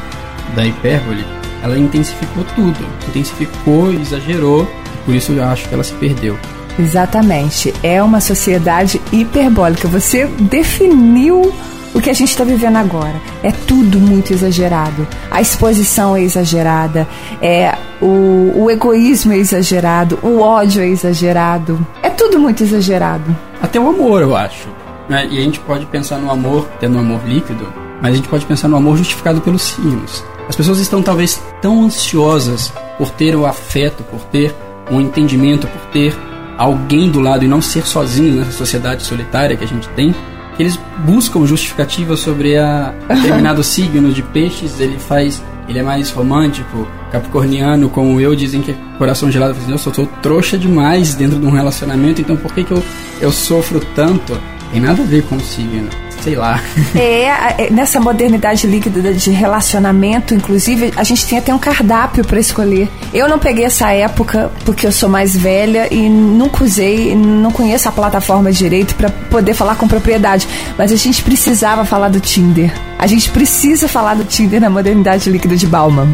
da 0.55 0.65
hipérbole. 0.65 1.25
Ela 1.63 1.77
intensificou 1.77 2.43
tudo, 2.55 2.85
intensificou, 3.07 3.93
exagerou, 3.93 4.63
e 4.63 5.05
por 5.05 5.15
isso 5.15 5.31
eu 5.31 5.43
acho 5.43 5.67
que 5.67 5.73
ela 5.73 5.83
se 5.83 5.93
perdeu. 5.93 6.37
Exatamente, 6.79 7.73
é 7.83 8.01
uma 8.01 8.19
sociedade 8.19 9.01
hiperbólica. 9.11 9.87
Você 9.87 10.25
definiu 10.25 11.53
o 11.93 12.01
que 12.01 12.09
a 12.09 12.13
gente 12.13 12.29
está 12.29 12.43
vivendo 12.43 12.77
agora. 12.77 13.15
É 13.43 13.51
tudo 13.51 13.99
muito 13.99 14.33
exagerado. 14.33 15.07
A 15.29 15.41
exposição 15.41 16.15
é 16.15 16.21
exagerada, 16.21 17.07
é 17.41 17.77
o, 18.01 18.53
o 18.55 18.71
egoísmo 18.71 19.33
é 19.33 19.37
exagerado, 19.37 20.17
o 20.23 20.39
ódio 20.39 20.81
é 20.81 20.87
exagerado. 20.87 21.85
É 22.01 22.09
tudo 22.09 22.39
muito 22.39 22.63
exagerado. 22.63 23.35
Até 23.61 23.79
o 23.79 23.89
amor, 23.89 24.21
eu 24.21 24.35
acho. 24.35 24.67
Né? 25.09 25.27
E 25.29 25.37
a 25.37 25.41
gente 25.41 25.59
pode 25.59 25.85
pensar 25.87 26.17
no 26.17 26.31
amor, 26.31 26.67
tendo 26.79 26.97
um 26.97 27.01
amor 27.01 27.21
líquido, 27.25 27.67
mas 28.01 28.13
a 28.13 28.15
gente 28.15 28.29
pode 28.29 28.45
pensar 28.45 28.67
no 28.67 28.77
amor 28.77 28.97
justificado 28.97 29.41
pelos 29.41 29.61
signos. 29.61 30.23
As 30.47 30.55
pessoas 30.55 30.79
estão 30.79 31.01
talvez 31.01 31.41
tão 31.61 31.83
ansiosas 31.83 32.73
por 32.97 33.09
ter 33.11 33.35
o 33.35 33.45
afeto, 33.45 34.03
por 34.03 34.21
ter 34.21 34.53
um 34.89 34.99
entendimento, 34.99 35.67
por 35.67 35.81
ter 35.91 36.15
alguém 36.61 37.09
do 37.09 37.19
lado 37.19 37.43
e 37.43 37.47
não 37.47 37.61
ser 37.61 37.87
sozinhos 37.87 38.35
nessa 38.35 38.51
sociedade 38.51 39.03
solitária 39.03 39.57
que 39.57 39.63
a 39.63 39.67
gente 39.67 39.89
tem, 39.89 40.13
eles 40.59 40.79
buscam 41.05 41.45
justificativa 41.45 42.15
sobre 42.15 42.55
a 42.57 42.93
determinado 43.09 43.63
signo 43.63 44.13
de 44.13 44.21
peixes, 44.21 44.79
ele 44.79 44.99
faz, 44.99 45.41
ele 45.67 45.79
é 45.79 45.83
mais 45.83 46.11
romântico, 46.11 46.87
capricorniano, 47.11 47.89
como 47.89 48.21
eu, 48.21 48.35
dizem 48.35 48.61
que 48.61 48.71
é 48.71 48.75
coração 48.97 49.31
gelado, 49.31 49.55
eu 49.67 49.77
sou, 49.77 49.91
sou 49.91 50.05
trouxa 50.21 50.57
demais 50.57 51.15
dentro 51.15 51.39
de 51.39 51.45
um 51.45 51.51
relacionamento, 51.51 52.21
então 52.21 52.37
por 52.37 52.53
que, 52.53 52.63
que 52.63 52.71
eu, 52.71 52.83
eu 53.19 53.31
sofro 53.31 53.81
tanto? 53.95 54.39
Tem 54.71 54.79
nada 54.79 55.01
a 55.01 55.05
ver 55.05 55.23
com 55.23 55.35
o 55.35 55.41
signo 55.41 55.89
sei 56.21 56.35
lá. 56.35 56.61
É, 56.95 57.65
é, 57.65 57.69
nessa 57.71 57.99
modernidade 57.99 58.67
líquida 58.67 59.13
de 59.13 59.31
relacionamento, 59.31 60.33
inclusive, 60.33 60.93
a 60.95 61.03
gente 61.03 61.25
tem 61.25 61.37
até 61.37 61.53
um 61.53 61.59
cardápio 61.59 62.25
para 62.25 62.39
escolher. 62.39 62.89
Eu 63.13 63.27
não 63.27 63.39
peguei 63.39 63.65
essa 63.65 63.91
época 63.91 64.51
porque 64.65 64.85
eu 64.85 64.91
sou 64.91 65.09
mais 65.09 65.35
velha 65.35 65.93
e 65.93 66.09
nunca 66.09 66.63
usei, 66.63 67.15
não 67.15 67.51
conheço 67.51 67.89
a 67.89 67.91
plataforma 67.91 68.51
direito 68.51 68.95
para 68.95 69.09
poder 69.09 69.53
falar 69.53 69.75
com 69.75 69.87
propriedade. 69.87 70.47
Mas 70.77 70.91
a 70.91 70.95
gente 70.95 71.21
precisava 71.23 71.85
falar 71.85 72.09
do 72.09 72.19
Tinder. 72.19 72.71
A 72.99 73.07
gente 73.07 73.29
precisa 73.29 73.87
falar 73.87 74.15
do 74.15 74.23
Tinder 74.23 74.61
na 74.61 74.69
modernidade 74.69 75.29
líquida 75.29 75.55
de 75.55 75.65
Bauman. 75.65 76.07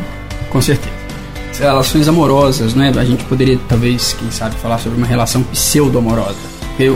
Com 0.49 0.61
certeza. 0.61 0.95
Relações 1.59 2.07
amorosas, 2.07 2.75
né? 2.75 2.93
A 2.95 3.03
gente 3.03 3.23
poderia, 3.25 3.59
talvez, 3.67 4.13
quem 4.13 4.29
sabe, 4.29 4.55
falar 4.57 4.77
sobre 4.77 4.97
uma 4.97 5.07
relação 5.07 5.41
pseudo-amorosa. 5.43 6.37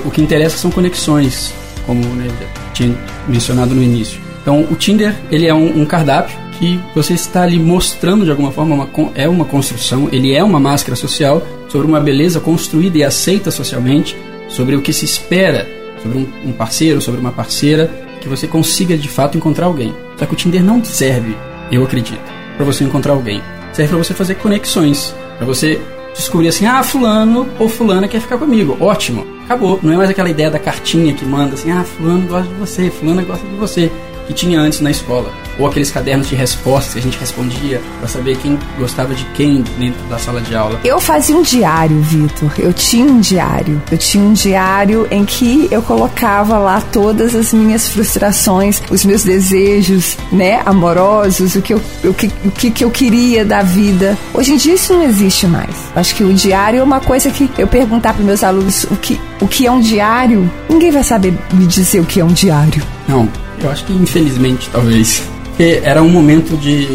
O 0.05 0.11
que 0.11 0.21
interessa 0.21 0.57
são 0.57 0.69
conexões, 0.69 1.51
como 1.87 1.99
né, 2.13 2.27
tinha 2.73 2.95
mencionado 3.27 3.73
no 3.73 3.81
início. 3.81 4.19
Então, 4.41 4.61
o 4.69 4.75
Tinder 4.75 5.15
ele 5.31 5.47
é 5.47 5.53
um, 5.53 5.81
um 5.81 5.85
cardápio 5.85 6.37
que 6.57 6.79
você 6.95 7.13
está 7.13 7.43
ali 7.43 7.59
mostrando 7.59 8.25
de 8.25 8.31
alguma 8.31 8.51
forma 8.51 8.75
uma, 8.75 8.89
é 9.15 9.27
uma 9.27 9.45
construção, 9.45 10.09
ele 10.11 10.33
é 10.33 10.43
uma 10.43 10.59
máscara 10.59 10.95
social 10.95 11.41
sobre 11.67 11.87
uma 11.87 11.99
beleza 11.99 12.39
construída 12.39 12.97
e 12.97 13.03
aceita 13.03 13.49
socialmente, 13.51 14.15
sobre 14.47 14.75
o 14.75 14.81
que 14.81 14.93
se 14.93 15.05
espera 15.05 15.81
sobre 16.01 16.17
um, 16.17 16.49
um 16.49 16.51
parceiro, 16.51 17.01
sobre 17.01 17.19
uma 17.19 17.31
parceira, 17.31 17.89
que 18.19 18.27
você 18.27 18.47
consiga 18.47 18.97
de 18.97 19.07
fato 19.07 19.37
encontrar 19.37 19.67
alguém. 19.67 19.93
Só 20.17 20.25
que 20.25 20.33
o 20.33 20.35
Tinder 20.35 20.63
não 20.63 20.83
serve, 20.83 21.35
eu 21.71 21.83
acredito, 21.83 22.21
para 22.57 22.65
você 22.65 22.83
encontrar 22.83 23.13
alguém. 23.13 23.41
Serve 23.73 23.89
para 23.89 24.03
você 24.03 24.13
fazer 24.13 24.35
conexões, 24.35 25.15
para 25.37 25.45
você 25.45 25.79
descobrir 26.13 26.49
assim, 26.49 26.65
ah, 26.65 26.83
fulano 26.83 27.47
ou 27.57 27.69
fulana 27.69 28.07
quer 28.07 28.19
ficar 28.19 28.37
comigo. 28.37 28.77
Ótimo. 28.79 29.25
Acabou. 29.51 29.77
Não 29.83 29.91
é 29.91 29.97
mais 29.97 30.09
aquela 30.09 30.29
ideia 30.29 30.49
da 30.49 30.57
cartinha 30.57 31.13
que 31.13 31.25
manda 31.25 31.55
assim, 31.55 31.69
ah, 31.71 31.83
fulano 31.83 32.25
gosta 32.25 32.47
de 32.47 32.53
você, 32.53 32.89
fulana 32.89 33.21
gosta 33.21 33.45
de 33.45 33.55
você 33.55 33.91
que 34.25 34.33
tinha 34.33 34.57
antes 34.57 34.79
na 34.79 34.89
escola. 34.89 35.29
Ou 35.61 35.67
aqueles 35.67 35.91
cadernos 35.91 36.27
de 36.27 36.33
respostas 36.33 36.93
que 36.93 36.99
a 36.99 37.01
gente 37.03 37.19
respondia 37.19 37.79
para 37.99 38.07
saber 38.07 38.35
quem 38.37 38.57
gostava 38.79 39.13
de 39.13 39.23
quem 39.35 39.63
dentro 39.77 40.01
da 40.09 40.17
sala 40.17 40.41
de 40.41 40.55
aula. 40.55 40.79
Eu 40.83 40.99
fazia 40.99 41.37
um 41.37 41.43
diário, 41.43 42.01
Vitor. 42.01 42.51
Eu 42.57 42.73
tinha 42.73 43.05
um 43.05 43.19
diário. 43.19 43.79
Eu 43.91 43.97
tinha 43.99 44.23
um 44.23 44.33
diário 44.33 45.07
em 45.11 45.23
que 45.23 45.67
eu 45.69 45.83
colocava 45.83 46.57
lá 46.57 46.81
todas 46.81 47.35
as 47.35 47.53
minhas 47.53 47.87
frustrações, 47.89 48.81
os 48.89 49.05
meus 49.05 49.23
desejos, 49.23 50.17
né, 50.31 50.63
amorosos, 50.65 51.53
o 51.53 51.61
que 51.61 51.75
eu, 51.75 51.81
o 52.05 52.13
que, 52.13 52.31
o 52.43 52.51
que 52.71 52.83
eu 52.83 52.89
queria 52.89 53.45
da 53.45 53.61
vida. 53.61 54.17
Hoje 54.33 54.53
em 54.53 54.57
dia 54.57 54.73
isso 54.73 54.93
não 54.93 55.03
existe 55.03 55.45
mais. 55.45 55.75
Acho 55.95 56.15
que 56.15 56.23
o 56.23 56.33
diário 56.33 56.79
é 56.79 56.83
uma 56.83 56.99
coisa 56.99 57.29
que 57.29 57.47
eu 57.55 57.67
perguntar 57.67 58.15
para 58.15 58.23
meus 58.23 58.43
alunos 58.43 58.85
o 58.85 58.95
que, 58.95 59.21
o 59.39 59.47
que 59.47 59.67
é 59.67 59.71
um 59.71 59.79
diário, 59.79 60.51
ninguém 60.67 60.89
vai 60.89 61.03
saber 61.03 61.37
me 61.53 61.67
dizer 61.67 61.99
o 61.99 62.05
que 62.05 62.19
é 62.19 62.25
um 62.25 62.33
diário. 62.33 62.81
Não, 63.07 63.29
eu 63.61 63.69
acho 63.69 63.85
que 63.85 63.93
infelizmente, 63.93 64.67
talvez. 64.71 65.30
Porque 65.61 65.79
era 65.83 66.01
um 66.01 66.09
momento 66.09 66.57
de, 66.57 66.87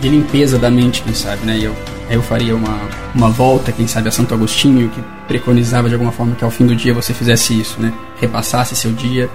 de 0.00 0.08
limpeza 0.08 0.58
da 0.58 0.70
mente, 0.70 1.02
quem 1.02 1.12
sabe, 1.12 1.44
né? 1.44 1.58
E 1.58 1.64
eu, 1.64 1.76
eu 2.08 2.22
faria 2.22 2.56
uma, 2.56 2.80
uma 3.14 3.28
volta, 3.28 3.70
quem 3.70 3.86
sabe, 3.86 4.08
a 4.08 4.10
Santo 4.10 4.32
Agostinho, 4.32 4.88
que 4.88 5.02
preconizava 5.26 5.88
de 5.88 5.94
alguma 5.94 6.10
forma 6.10 6.34
que 6.34 6.42
ao 6.42 6.50
fim 6.50 6.64
do 6.64 6.74
dia 6.74 6.94
você 6.94 7.12
fizesse 7.12 7.60
isso, 7.60 7.78
né? 7.78 7.92
Repassasse 8.18 8.74
seu 8.74 8.92
dia 8.92 9.28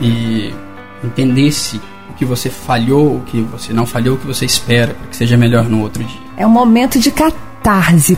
e 0.00 0.54
entendesse 1.02 1.80
o 2.08 2.12
que 2.14 2.24
você 2.24 2.48
falhou, 2.48 3.16
o 3.16 3.22
que 3.26 3.40
você 3.40 3.72
não 3.72 3.84
falhou, 3.84 4.14
o 4.14 4.18
que 4.18 4.28
você 4.28 4.44
espera, 4.44 4.94
para 4.94 5.08
que 5.08 5.16
seja 5.16 5.36
melhor 5.36 5.68
no 5.68 5.80
outro 5.80 6.04
dia. 6.04 6.20
É 6.36 6.46
um 6.46 6.50
momento 6.50 7.00
de 7.00 7.10
catarse, 7.10 8.16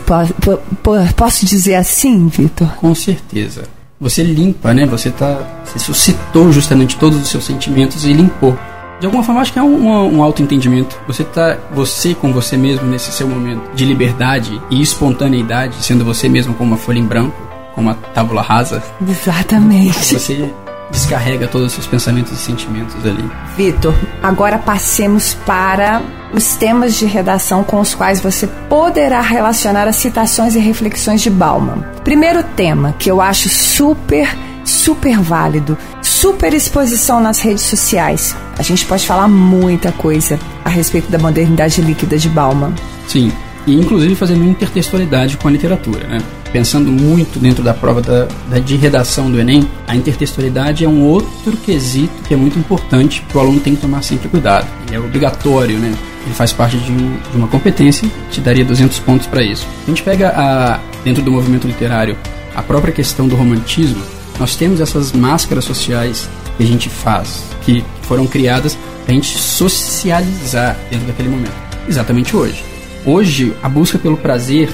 posso 1.15 1.43
dizer 1.43 1.73
assim, 1.73 2.27
Vitor? 2.27 2.67
Com 2.75 2.93
certeza 2.93 3.63
você 3.99 4.21
limpa, 4.21 4.75
né? 4.75 4.85
Você 4.85 5.09
tá, 5.09 5.63
você 5.65 5.79
suscitou 5.79 6.51
justamente 6.51 6.97
todos 6.97 7.19
os 7.19 7.29
seus 7.29 7.45
sentimentos 7.45 8.05
e 8.05 8.13
limpou. 8.13 8.55
De 9.03 9.07
alguma 9.07 9.21
forma, 9.21 9.41
acho 9.41 9.51
que 9.51 9.59
é 9.59 9.61
um, 9.61 10.15
um, 10.15 10.23
auto-entendimento. 10.23 10.97
Você 11.07 11.25
tá, 11.25 11.57
você 11.73 12.15
com 12.15 12.31
você 12.31 12.55
mesmo 12.55 12.87
nesse 12.87 13.11
seu 13.11 13.27
momento 13.27 13.75
de 13.75 13.83
liberdade 13.83 14.61
e 14.69 14.81
espontaneidade, 14.81 15.75
sendo 15.83 16.05
você 16.05 16.29
mesmo 16.29 16.53
como 16.53 16.69
uma 16.71 16.77
folha 16.77 16.99
em 16.99 17.05
branco, 17.05 17.35
como 17.75 17.89
uma 17.89 17.95
tábula 17.95 18.41
rasa. 18.41 18.81
Exatamente. 19.05 20.17
Você 20.17 20.49
descarrega 20.89 21.49
todos 21.49 21.67
os 21.67 21.73
seus 21.73 21.85
pensamentos 21.85 22.31
e 22.31 22.37
sentimentos 22.37 22.95
ali. 23.05 23.29
Vitor, 23.57 23.93
Agora 24.21 24.57
passemos 24.57 25.33
para 25.45 26.01
os 26.33 26.55
temas 26.55 26.95
de 26.95 27.05
redação 27.05 27.61
com 27.61 27.81
os 27.81 27.93
quais 27.93 28.21
você 28.21 28.47
poderá 28.69 29.19
relacionar 29.19 29.85
as 29.85 29.97
citações 29.97 30.55
e 30.55 30.59
reflexões 30.59 31.21
de 31.21 31.29
Bauman. 31.29 31.83
Primeiro 32.05 32.41
tema 32.41 32.95
que 32.97 33.11
eu 33.11 33.19
acho 33.19 33.49
super, 33.49 34.33
super 34.63 35.19
válido: 35.19 35.77
super 36.01 36.53
exposição 36.53 37.19
nas 37.21 37.39
redes 37.39 37.63
sociais. 37.63 38.35
A 38.57 38.63
gente 38.63 38.85
pode 38.85 39.05
falar 39.05 39.27
muita 39.27 39.91
coisa 39.91 40.39
a 40.63 40.69
respeito 40.69 41.11
da 41.11 41.17
modernidade 41.17 41.81
líquida 41.81 42.17
de 42.17 42.29
Bauman. 42.29 42.73
Sim, 43.07 43.31
e 43.65 43.73
inclusive 43.75 44.15
fazendo 44.15 44.43
intertextualidade 44.43 45.37
com 45.37 45.47
a 45.47 45.51
literatura, 45.51 46.07
né? 46.07 46.21
Pensando 46.51 46.91
muito 46.91 47.39
dentro 47.39 47.63
da 47.63 47.73
prova 47.73 48.01
da, 48.01 48.27
da, 48.49 48.59
de 48.59 48.75
redação 48.75 49.31
do 49.31 49.39
Enem, 49.39 49.67
a 49.87 49.95
intertextualidade 49.95 50.85
é 50.85 50.87
um 50.87 51.01
outro 51.01 51.57
quesito 51.57 52.13
que 52.27 52.33
é 52.33 52.37
muito 52.37 52.59
importante 52.59 53.25
que 53.27 53.35
o 53.35 53.39
aluno 53.39 53.59
tem 53.59 53.75
que 53.75 53.81
tomar 53.81 54.03
sempre 54.03 54.29
cuidado. 54.29 54.67
Ele 54.85 54.95
é 54.95 54.99
obrigatório, 54.99 55.79
né? 55.79 55.95
Ele 56.25 56.35
faz 56.35 56.53
parte 56.53 56.77
de, 56.77 56.91
um, 56.91 57.17
de 57.31 57.37
uma 57.37 57.47
competência, 57.47 58.07
te 58.29 58.39
daria 58.39 58.63
200 58.63 58.99
pontos 58.99 59.27
para 59.27 59.41
isso. 59.41 59.67
A 59.83 59.89
gente 59.89 60.03
pega 60.03 60.29
a, 60.29 60.79
dentro 61.03 61.23
do 61.23 61.31
movimento 61.31 61.67
literário 61.67 62.15
a 62.55 62.61
própria 62.61 62.93
questão 62.93 63.27
do 63.27 63.35
romantismo, 63.35 64.03
nós 64.43 64.57
temos 64.57 64.81
essas 64.81 65.13
máscaras 65.13 65.63
sociais 65.63 66.29
que 66.57 66.63
a 66.63 66.67
gente 66.67 66.89
faz, 66.89 67.45
que 67.61 67.81
foram 68.01 68.27
criadas 68.27 68.77
para 69.05 69.13
a 69.13 69.15
gente 69.15 69.37
socializar 69.37 70.77
dentro 70.91 71.07
daquele 71.07 71.29
momento. 71.29 71.53
Exatamente 71.87 72.35
hoje. 72.35 72.61
Hoje, 73.05 73.53
a 73.63 73.69
busca 73.69 73.97
pelo 73.97 74.17
prazer, 74.17 74.69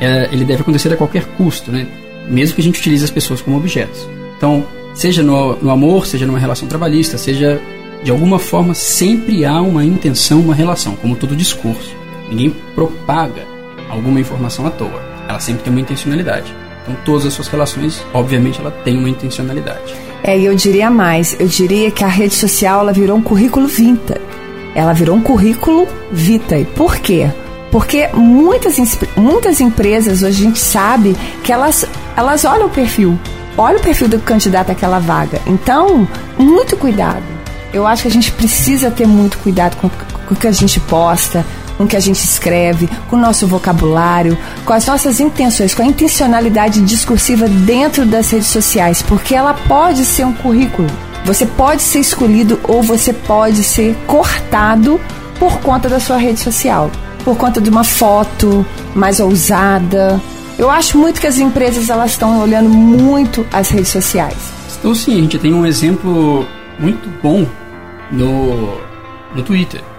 é, 0.00 0.30
ele 0.32 0.46
deve 0.46 0.62
acontecer 0.62 0.90
a 0.90 0.96
qualquer 0.96 1.26
custo, 1.36 1.70
né? 1.70 1.86
Mesmo 2.26 2.54
que 2.54 2.62
a 2.62 2.64
gente 2.64 2.80
utilize 2.80 3.04
as 3.04 3.10
pessoas 3.10 3.42
como 3.42 3.58
objetos. 3.58 4.08
Então, 4.38 4.64
seja 4.94 5.22
no, 5.22 5.56
no 5.56 5.68
amor, 5.68 6.06
seja 6.06 6.24
numa 6.24 6.38
relação 6.38 6.66
trabalhista, 6.66 7.18
seja 7.18 7.60
de 8.02 8.10
alguma 8.10 8.38
forma, 8.38 8.72
sempre 8.72 9.44
há 9.44 9.60
uma 9.60 9.84
intenção, 9.84 10.40
uma 10.40 10.54
relação, 10.54 10.96
como 10.96 11.16
todo 11.16 11.36
discurso. 11.36 11.94
Ninguém 12.30 12.48
propaga 12.74 13.44
alguma 13.90 14.18
informação 14.18 14.66
à 14.66 14.70
toa. 14.70 15.02
Ela 15.28 15.38
sempre 15.38 15.64
tem 15.64 15.70
uma 15.70 15.82
intencionalidade. 15.82 16.61
Então, 16.82 16.96
todas 17.04 17.26
as 17.26 17.32
suas 17.32 17.48
relações, 17.48 18.04
obviamente, 18.12 18.60
ela 18.60 18.70
tem 18.70 18.98
uma 18.98 19.08
intencionalidade. 19.08 19.94
É, 20.22 20.38
e 20.38 20.44
eu 20.44 20.54
diria 20.54 20.90
mais. 20.90 21.36
Eu 21.38 21.46
diria 21.46 21.90
que 21.90 22.04
a 22.04 22.08
rede 22.08 22.34
social 22.34 22.80
ela 22.80 22.92
virou 22.92 23.16
um 23.16 23.22
currículo 23.22 23.66
vinta. 23.66 24.20
Ela 24.74 24.92
virou 24.92 25.16
um 25.16 25.22
currículo 25.22 25.86
vitae. 26.10 26.64
Por 26.64 26.96
quê? 26.96 27.30
Porque 27.70 28.08
muitas, 28.12 28.76
muitas 29.16 29.60
empresas 29.60 30.22
hoje 30.22 30.42
a 30.42 30.46
gente 30.46 30.58
sabe 30.58 31.16
que 31.42 31.52
elas, 31.52 31.86
elas 32.16 32.44
olham 32.44 32.66
o 32.66 32.70
perfil, 32.70 33.18
olha 33.56 33.78
o 33.78 33.82
perfil 33.82 34.08
do 34.08 34.18
candidato 34.18 34.70
àquela 34.70 34.98
vaga. 34.98 35.40
Então, 35.46 36.06
muito 36.38 36.76
cuidado. 36.76 37.22
Eu 37.72 37.86
acho 37.86 38.02
que 38.02 38.08
a 38.08 38.10
gente 38.10 38.30
precisa 38.32 38.90
ter 38.90 39.06
muito 39.06 39.38
cuidado 39.38 39.76
com, 39.76 39.88
com 39.88 40.34
o 40.34 40.36
que 40.36 40.46
a 40.46 40.52
gente 40.52 40.78
posta, 40.80 41.44
com 41.82 41.86
o 41.86 41.88
que 41.88 41.96
a 41.96 42.00
gente 42.00 42.22
escreve, 42.22 42.88
com 43.10 43.16
o 43.16 43.18
nosso 43.18 43.46
vocabulário, 43.46 44.38
com 44.64 44.72
as 44.72 44.86
nossas 44.86 45.18
intenções, 45.18 45.74
com 45.74 45.82
a 45.82 45.86
intencionalidade 45.86 46.80
discursiva 46.82 47.48
dentro 47.48 48.06
das 48.06 48.30
redes 48.30 48.48
sociais, 48.48 49.02
porque 49.02 49.34
ela 49.34 49.52
pode 49.52 50.04
ser 50.04 50.24
um 50.24 50.32
currículo. 50.32 50.88
Você 51.24 51.44
pode 51.44 51.82
ser 51.82 52.00
escolhido 52.00 52.58
ou 52.64 52.82
você 52.82 53.12
pode 53.12 53.62
ser 53.64 53.96
cortado 54.06 55.00
por 55.38 55.58
conta 55.60 55.88
da 55.88 55.98
sua 55.98 56.16
rede 56.16 56.40
social 56.40 56.90
por 57.24 57.36
conta 57.36 57.60
de 57.60 57.70
uma 57.70 57.84
foto 57.84 58.66
mais 58.96 59.20
ousada. 59.20 60.20
Eu 60.58 60.68
acho 60.68 60.98
muito 60.98 61.20
que 61.20 61.26
as 61.28 61.38
empresas 61.38 61.88
elas 61.88 62.12
estão 62.12 62.40
olhando 62.42 62.68
muito 62.68 63.46
as 63.52 63.70
redes 63.70 63.88
sociais. 63.88 64.36
Então 64.78 64.92
sim, 64.92 65.18
a 65.18 65.20
gente 65.20 65.38
tem 65.38 65.54
um 65.54 65.64
exemplo 65.64 66.44
muito 66.80 67.08
bom 67.22 67.46
no, 68.10 68.76
no 69.36 69.42
Twitter. 69.44 69.91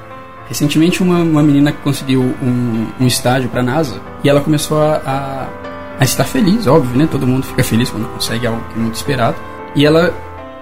Recentemente 0.53 1.01
uma, 1.01 1.17
uma 1.23 1.41
menina 1.41 1.71
conseguiu 1.71 2.21
um, 2.21 2.85
um 2.99 3.07
estágio 3.07 3.49
para 3.49 3.61
a 3.61 3.63
NASA 3.63 3.99
e 4.23 4.29
ela 4.29 4.39
começou 4.39 4.79
a, 4.79 5.01
a, 5.03 5.47
a, 5.99 6.03
estar 6.03 6.25
feliz, 6.25 6.67
óbvio, 6.67 6.95
né? 6.95 7.07
Todo 7.09 7.25
mundo 7.25 7.43
fica 7.43 7.63
feliz 7.63 7.89
quando 7.89 8.07
consegue 8.13 8.45
algo 8.45 8.61
que 8.71 8.77
é 8.77 8.79
muito 8.79 8.93
esperado. 8.93 9.35
E 9.75 9.83
ela 9.83 10.13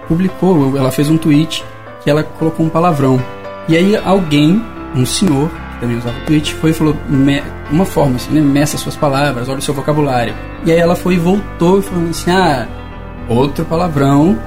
publicou, 0.07 0.77
ela 0.77 0.89
fez 0.91 1.09
um 1.09 1.17
tweet 1.17 1.61
que 2.01 2.09
ela 2.09 2.23
colocou 2.23 2.65
um 2.65 2.69
palavrão. 2.69 3.21
E 3.67 3.75
aí 3.75 3.97
alguém, 3.97 4.63
um 4.95 5.05
senhor, 5.05 5.51
também 5.81 5.97
usava 5.97 6.17
o 6.19 6.21
Twitch, 6.21 6.53
foi 6.53 6.69
e 6.69 6.73
falou 6.73 6.95
uma 7.69 7.83
forma 7.83 8.15
assim, 8.15 8.31
né? 8.31 8.39
Meça 8.39 8.77
suas 8.77 8.95
palavras, 8.95 9.49
olha 9.49 9.59
o 9.59 9.61
seu 9.61 9.73
vocabulário. 9.73 10.33
E 10.65 10.71
aí 10.71 10.79
ela 10.79 10.95
foi 10.95 11.15
e 11.15 11.19
voltou 11.19 11.79
e 11.79 11.81
falou 11.81 12.09
assim, 12.09 12.31
ah, 12.31 12.65
outro 13.27 13.65
palavrão 13.65 14.39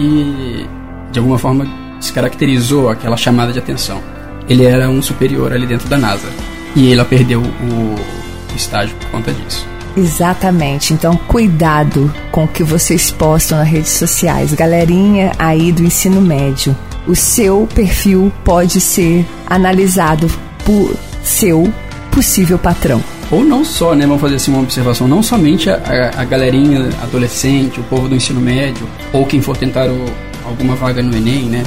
e 0.00 0.64
de 1.12 1.18
alguma 1.18 1.36
forma 1.36 1.66
descaracterizou 1.98 2.88
aquela 2.88 3.18
chamada 3.18 3.52
de 3.52 3.58
atenção. 3.58 4.15
Ele 4.48 4.64
era 4.64 4.88
um 4.88 5.02
superior 5.02 5.52
ali 5.52 5.66
dentro 5.66 5.88
da 5.88 5.98
NASA. 5.98 6.28
E 6.74 6.92
ela 6.92 7.04
perdeu 7.04 7.40
o, 7.40 7.94
o 8.52 8.56
estágio 8.56 8.94
por 8.96 9.10
conta 9.10 9.32
disso. 9.32 9.66
Exatamente. 9.96 10.92
Então, 10.92 11.16
cuidado 11.16 12.12
com 12.30 12.44
o 12.44 12.48
que 12.48 12.62
vocês 12.62 13.10
postam 13.10 13.58
nas 13.58 13.68
redes 13.68 13.92
sociais. 13.92 14.52
Galerinha 14.52 15.32
aí 15.38 15.72
do 15.72 15.82
ensino 15.82 16.20
médio, 16.20 16.76
o 17.06 17.16
seu 17.16 17.66
perfil 17.74 18.30
pode 18.44 18.80
ser 18.80 19.24
analisado 19.46 20.30
por 20.64 20.94
seu 21.22 21.72
possível 22.10 22.58
patrão. 22.58 23.02
Ou 23.30 23.44
não 23.44 23.64
só, 23.64 23.94
né? 23.94 24.06
Vamos 24.06 24.20
fazer 24.20 24.36
assim 24.36 24.52
uma 24.52 24.60
observação. 24.60 25.08
Não 25.08 25.22
somente 25.22 25.68
a, 25.68 25.76
a, 25.76 26.22
a 26.22 26.24
galerinha 26.24 26.88
adolescente, 27.02 27.80
o 27.80 27.82
povo 27.84 28.08
do 28.08 28.14
ensino 28.14 28.40
médio, 28.40 28.86
ou 29.12 29.24
quem 29.24 29.40
for 29.40 29.56
tentar 29.56 29.88
o, 29.88 30.04
alguma 30.44 30.76
vaga 30.76 31.02
no 31.02 31.16
Enem, 31.16 31.44
né? 31.44 31.64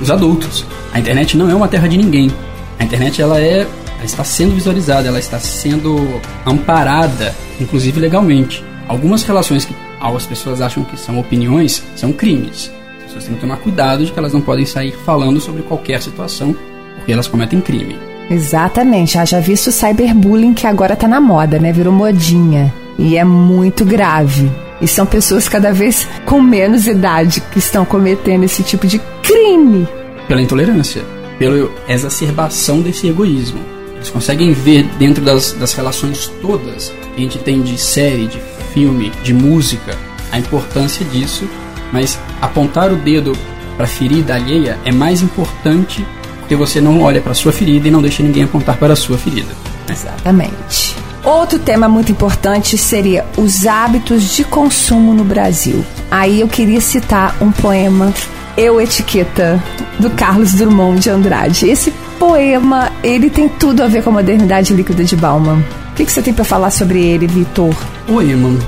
Os 0.00 0.10
adultos. 0.10 0.64
A 0.92 0.98
internet 0.98 1.36
não 1.36 1.50
é 1.50 1.54
uma 1.54 1.68
terra 1.68 1.88
de 1.88 1.96
ninguém. 1.96 2.30
A 2.78 2.84
internet 2.84 3.20
ela 3.20 3.40
é, 3.40 3.60
ela 3.60 4.04
está 4.04 4.24
sendo 4.24 4.54
visualizada, 4.54 5.08
ela 5.08 5.18
está 5.18 5.38
sendo 5.38 6.20
amparada, 6.46 7.34
inclusive 7.60 8.00
legalmente. 8.00 8.64
Algumas 8.88 9.22
relações 9.22 9.64
que 9.64 9.74
as 10.00 10.26
pessoas 10.26 10.60
acham 10.60 10.84
que 10.84 10.98
são 10.98 11.18
opiniões 11.18 11.82
são 11.96 12.12
crimes. 12.12 12.70
As 12.98 13.04
pessoas 13.04 13.24
têm 13.24 13.34
que 13.34 13.40
tomar 13.40 13.56
cuidado 13.56 14.04
de 14.04 14.12
que 14.12 14.18
elas 14.18 14.32
não 14.32 14.40
podem 14.40 14.66
sair 14.66 14.92
falando 15.04 15.40
sobre 15.40 15.62
qualquer 15.62 16.02
situação 16.02 16.54
porque 16.96 17.12
elas 17.12 17.26
cometem 17.26 17.60
crime. 17.60 17.98
Exatamente. 18.30 19.18
Haja 19.18 19.40
visto 19.40 19.68
o 19.68 19.72
cyberbullying 19.72 20.54
que 20.54 20.66
agora 20.66 20.96
tá 20.96 21.06
na 21.06 21.20
moda, 21.20 21.58
né? 21.58 21.72
Virou 21.72 21.92
modinha. 21.92 22.72
E 22.98 23.16
é 23.16 23.24
muito 23.24 23.84
grave. 23.84 24.50
E 24.80 24.88
são 24.88 25.06
pessoas 25.06 25.48
cada 25.48 25.72
vez 25.72 26.06
com 26.24 26.40
menos 26.40 26.86
idade 26.86 27.40
que 27.52 27.58
estão 27.58 27.84
cometendo 27.84 28.44
esse 28.44 28.62
tipo 28.62 28.86
de 28.86 29.00
crime. 29.22 29.88
Pela 30.28 30.42
intolerância, 30.42 31.02
pela 31.38 31.70
exacerbação 31.88 32.80
desse 32.80 33.08
egoísmo. 33.08 33.60
Eles 33.94 34.10
conseguem 34.10 34.52
ver 34.52 34.84
dentro 34.98 35.24
das, 35.24 35.52
das 35.52 35.72
relações 35.72 36.30
todas 36.42 36.92
que 37.14 37.16
a 37.16 37.20
gente 37.20 37.38
tem 37.38 37.62
de 37.62 37.78
série, 37.78 38.26
de 38.26 38.40
filme, 38.72 39.10
de 39.22 39.32
música, 39.32 39.96
a 40.30 40.38
importância 40.38 41.06
disso, 41.06 41.48
mas 41.92 42.18
apontar 42.40 42.92
o 42.92 42.96
dedo 42.96 43.32
para 43.76 43.84
a 43.84 43.88
ferida 43.88 44.34
alheia 44.34 44.78
é 44.84 44.92
mais 44.92 45.22
importante 45.22 46.04
porque 46.40 46.56
você 46.56 46.80
não 46.80 47.00
olha 47.00 47.22
para 47.22 47.32
sua 47.32 47.52
ferida 47.52 47.88
e 47.88 47.90
não 47.90 48.02
deixa 48.02 48.22
ninguém 48.22 48.44
apontar 48.44 48.76
para 48.76 48.92
a 48.92 48.96
sua 48.96 49.16
ferida. 49.16 49.48
Exatamente. 49.88 50.94
Outro 51.24 51.58
tema 51.58 51.88
muito 51.88 52.12
importante 52.12 52.76
seria 52.76 53.24
os 53.38 53.66
hábitos 53.66 54.34
de 54.34 54.44
consumo 54.44 55.14
no 55.14 55.24
Brasil. 55.24 55.82
Aí 56.10 56.40
eu 56.40 56.48
queria 56.48 56.82
citar 56.82 57.34
um 57.40 57.50
poema 57.50 58.12
Eu 58.58 58.78
Etiqueta 58.78 59.62
do 59.98 60.10
Carlos 60.10 60.52
Drummond 60.52 61.00
de 61.00 61.08
Andrade. 61.08 61.66
Esse 61.66 61.90
poema, 62.18 62.92
ele 63.02 63.30
tem 63.30 63.48
tudo 63.48 63.82
a 63.82 63.86
ver 63.86 64.02
com 64.02 64.10
a 64.10 64.12
modernidade 64.12 64.74
líquida 64.74 65.02
de 65.02 65.16
Bauman. 65.16 65.64
O 65.92 65.94
que, 65.94 66.04
que 66.04 66.12
você 66.12 66.20
tem 66.20 66.34
para 66.34 66.44
falar 66.44 66.70
sobre 66.70 67.02
ele, 67.02 67.26
Vitor? 67.26 67.74
Poema. 68.06 68.58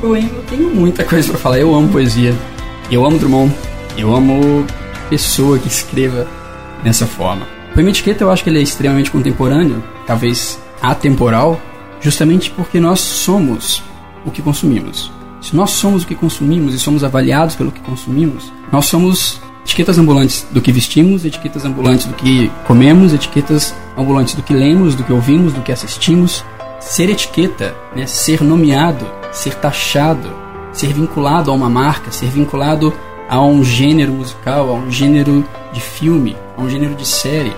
Poema, 0.00 0.28
eu 0.32 0.42
tenho 0.44 0.70
muita 0.72 1.02
coisa 1.02 1.28
para 1.28 1.38
falar. 1.38 1.58
Eu 1.58 1.74
amo 1.74 1.88
poesia. 1.88 2.32
Eu 2.88 3.04
amo 3.04 3.18
Drummond. 3.18 3.52
Eu 3.98 4.14
amo 4.14 4.64
pessoa 5.10 5.58
que 5.58 5.66
escreva 5.66 6.24
dessa 6.84 7.04
forma. 7.04 7.48
O 7.70 7.74
poema 7.74 7.90
etiqueta 7.90 8.22
eu 8.22 8.30
acho 8.30 8.44
que 8.44 8.50
ele 8.50 8.60
é 8.60 8.62
extremamente 8.62 9.10
contemporâneo, 9.10 9.82
talvez 10.06 10.58
atemporal, 10.80 11.60
justamente 12.00 12.50
porque 12.50 12.80
nós 12.80 13.00
somos 13.00 13.82
o 14.24 14.30
que 14.30 14.42
consumimos. 14.42 15.10
Se 15.40 15.54
nós 15.54 15.70
somos 15.70 16.02
o 16.02 16.06
que 16.06 16.14
consumimos 16.14 16.74
e 16.74 16.78
somos 16.78 17.04
avaliados 17.04 17.54
pelo 17.54 17.70
que 17.70 17.80
consumimos, 17.80 18.52
nós 18.72 18.86
somos 18.86 19.40
etiquetas 19.64 19.98
ambulantes 19.98 20.46
do 20.50 20.60
que 20.60 20.72
vestimos, 20.72 21.24
etiquetas 21.24 21.64
ambulantes 21.64 22.06
do 22.06 22.14
que 22.14 22.50
comemos, 22.66 23.12
etiquetas 23.12 23.74
ambulantes 23.96 24.34
do 24.34 24.42
que 24.42 24.54
lemos, 24.54 24.94
do 24.94 25.04
que 25.04 25.12
ouvimos, 25.12 25.52
do 25.52 25.60
que 25.62 25.72
assistimos. 25.72 26.44
Ser 26.80 27.10
etiqueta, 27.10 27.74
né, 27.94 28.06
ser 28.06 28.42
nomeado, 28.42 29.06
ser 29.32 29.54
taxado, 29.54 30.30
ser 30.72 30.92
vinculado 30.92 31.50
a 31.50 31.54
uma 31.54 31.70
marca, 31.70 32.12
ser 32.12 32.28
vinculado 32.28 32.92
a 33.28 33.40
um 33.40 33.64
gênero 33.64 34.12
musical, 34.12 34.70
a 34.70 34.74
um 34.74 34.90
gênero 34.90 35.44
de 35.72 35.80
filme, 35.80 36.36
a 36.56 36.62
um 36.62 36.70
gênero 36.70 36.94
de 36.94 37.06
série, 37.06 37.52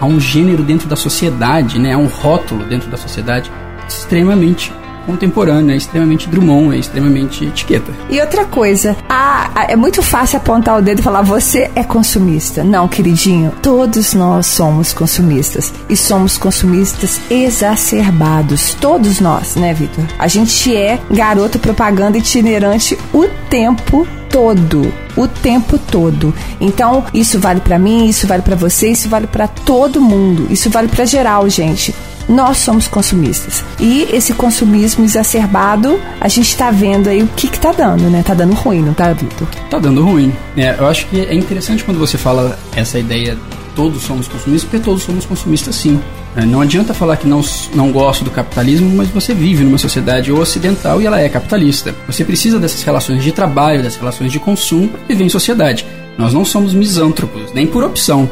a 0.00 0.06
um 0.06 0.20
gênero 0.20 0.62
dentro 0.62 0.88
da 0.88 0.94
sociedade, 0.96 1.78
né, 1.78 1.94
a 1.94 1.98
um 1.98 2.06
rótulo 2.06 2.64
dentro 2.64 2.88
da 2.88 2.96
sociedade 2.96 3.50
extremamente 3.88 4.72
contemporâneo, 5.08 5.72
é 5.72 5.76
extremamente 5.76 6.28
Drummond, 6.28 6.76
é 6.76 6.78
extremamente 6.78 7.46
etiqueta. 7.46 7.90
E 8.10 8.20
outra 8.20 8.44
coisa, 8.44 8.94
a, 9.08 9.50
a, 9.54 9.64
é 9.64 9.74
muito 9.74 10.02
fácil 10.02 10.36
apontar 10.36 10.76
o 10.76 10.82
dedo 10.82 11.00
e 11.00 11.02
falar 11.02 11.22
você 11.22 11.70
é 11.74 11.82
consumista. 11.82 12.62
Não, 12.62 12.86
queridinho, 12.86 13.50
todos 13.62 14.12
nós 14.12 14.46
somos 14.46 14.92
consumistas 14.92 15.72
e 15.88 15.96
somos 15.96 16.36
consumistas 16.36 17.20
exacerbados, 17.30 18.74
todos 18.74 19.18
nós, 19.18 19.56
né, 19.56 19.72
Vitor? 19.72 20.04
A 20.18 20.28
gente 20.28 20.76
é 20.76 21.00
garoto 21.10 21.58
propaganda 21.58 22.18
itinerante 22.18 22.98
o 23.14 23.26
tempo 23.48 24.06
todo, 24.28 24.92
o 25.16 25.26
tempo 25.26 25.78
todo. 25.78 26.34
Então, 26.60 27.04
isso 27.14 27.38
vale 27.38 27.60
para 27.60 27.78
mim, 27.78 28.06
isso 28.06 28.26
vale 28.26 28.42
para 28.42 28.54
você, 28.54 28.90
isso 28.90 29.08
vale 29.08 29.26
para 29.26 29.48
todo 29.48 30.02
mundo, 30.02 30.46
isso 30.50 30.68
vale 30.68 30.88
para 30.88 31.06
geral, 31.06 31.48
gente. 31.48 31.94
Nós 32.28 32.58
somos 32.58 32.86
consumistas. 32.86 33.64
E 33.80 34.08
esse 34.12 34.34
consumismo 34.34 35.04
exacerbado, 35.04 35.98
a 36.20 36.28
gente 36.28 36.48
está 36.48 36.70
vendo 36.70 37.08
aí 37.08 37.22
o 37.22 37.28
que 37.28 37.48
que 37.48 37.58
tá 37.58 37.72
dando, 37.72 38.04
né? 38.10 38.22
Tá 38.22 38.34
dando 38.34 38.54
ruim, 38.54 38.82
não 38.82 38.92
tá, 38.92 39.12
Vitor? 39.12 39.48
Tá 39.70 39.78
dando 39.78 40.04
ruim. 40.04 40.32
É, 40.56 40.76
eu 40.78 40.86
acho 40.86 41.06
que 41.06 41.20
é 41.20 41.34
interessante 41.34 41.84
quando 41.84 41.98
você 41.98 42.18
fala 42.18 42.58
essa 42.76 42.98
ideia 42.98 43.36
todos 43.78 44.02
somos 44.02 44.26
consumistas, 44.26 44.68
porque 44.68 44.84
todos 44.84 45.04
somos 45.04 45.24
consumistas 45.24 45.76
sim. 45.76 46.00
É, 46.34 46.44
não 46.44 46.60
adianta 46.60 46.92
falar 46.92 47.16
que 47.16 47.28
não, 47.28 47.40
não 47.72 47.92
gosto 47.92 48.24
do 48.24 48.30
capitalismo, 48.30 48.90
mas 48.96 49.08
você 49.08 49.32
vive 49.32 49.62
numa 49.62 49.78
sociedade 49.78 50.32
ocidental 50.32 51.00
e 51.00 51.06
ela 51.06 51.20
é 51.20 51.28
capitalista. 51.28 51.94
Você 52.08 52.24
precisa 52.24 52.58
dessas 52.58 52.82
relações 52.82 53.22
de 53.22 53.30
trabalho, 53.30 53.80
dessas 53.80 54.00
relações 54.00 54.32
de 54.32 54.40
consumo 54.40 54.88
para 54.88 55.00
viver 55.06 55.22
em 55.22 55.28
sociedade. 55.28 55.86
Nós 56.18 56.34
não 56.34 56.44
somos 56.44 56.74
misântropos, 56.74 57.52
nem 57.54 57.68
por 57.68 57.84
opção. 57.84 58.28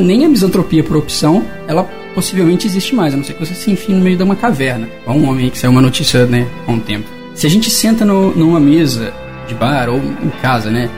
Nem 0.00 0.24
a 0.24 0.28
misantropia 0.28 0.84
por 0.84 0.98
opção, 0.98 1.44
ela 1.66 1.82
possivelmente 2.14 2.66
existe 2.66 2.94
mais, 2.94 3.12
a 3.12 3.16
não 3.16 3.24
ser 3.24 3.34
que 3.34 3.44
você 3.44 3.54
se 3.54 3.70
enfie 3.70 3.92
no 3.92 4.00
meio 4.00 4.16
de 4.16 4.22
uma 4.22 4.36
caverna. 4.36 4.88
Há 5.06 5.12
um 5.12 5.28
homem 5.28 5.50
que 5.50 5.58
saiu 5.58 5.70
uma 5.70 5.82
notícia 5.82 6.26
né, 6.26 6.46
há 6.66 6.70
um 6.70 6.80
tempo. 6.80 7.08
Se 7.34 7.46
a 7.46 7.50
gente 7.50 7.70
senta 7.70 8.04
no, 8.04 8.34
numa 8.34 8.60
mesa 8.60 9.12
de 9.48 9.54
bar 9.54 9.88
ou 9.88 9.96
em 9.98 10.30
casa, 10.40 10.70
né? 10.70 10.88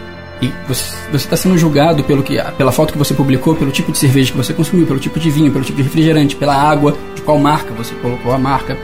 e 0.41 0.53
você 0.69 0.95
está 1.15 1.37
sendo 1.37 1.57
julgado 1.57 2.05
pelo 2.05 2.23
que, 2.23 2.37
pela 2.59 2.71
foto 2.71 2.93
que 2.93 2.99
você 2.99 3.15
publicou, 3.15 3.55
pelo 3.55 3.71
tipo 3.71 3.91
de 3.91 3.99
cerveja 3.99 4.31
que 4.31 4.37
você 4.37 4.53
consumiu, 4.53 4.87
pelo 4.87 4.99
tipo 4.99 5.19
de 5.19 5.31
vinho, 5.31 5.51
pelo 5.51 5.65
tipo 5.65 5.77
de 5.77 5.83
refrigerante, 5.83 6.37
pela 6.37 6.55
água, 6.55 6.97
de 7.15 7.23
qual 7.23 7.39
marca 7.39 7.73
você 7.73 7.95
colocou 7.97 8.33
a 8.33 8.39
marca, 8.39 8.77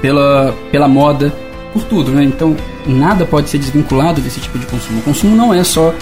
pela, 0.00 0.54
pela 0.70 0.88
moda, 0.88 1.32
por 1.72 1.84
tudo, 1.84 2.12
né? 2.12 2.24
Então 2.24 2.56
nada 2.86 3.26
pode 3.26 3.50
ser 3.50 3.58
desvinculado 3.58 4.20
desse 4.20 4.40
tipo 4.40 4.58
de 4.58 4.66
consumo. 4.66 5.00
O 5.00 5.02
consumo 5.02 5.36
não 5.36 5.52
é 5.52 5.62
só 5.62 5.94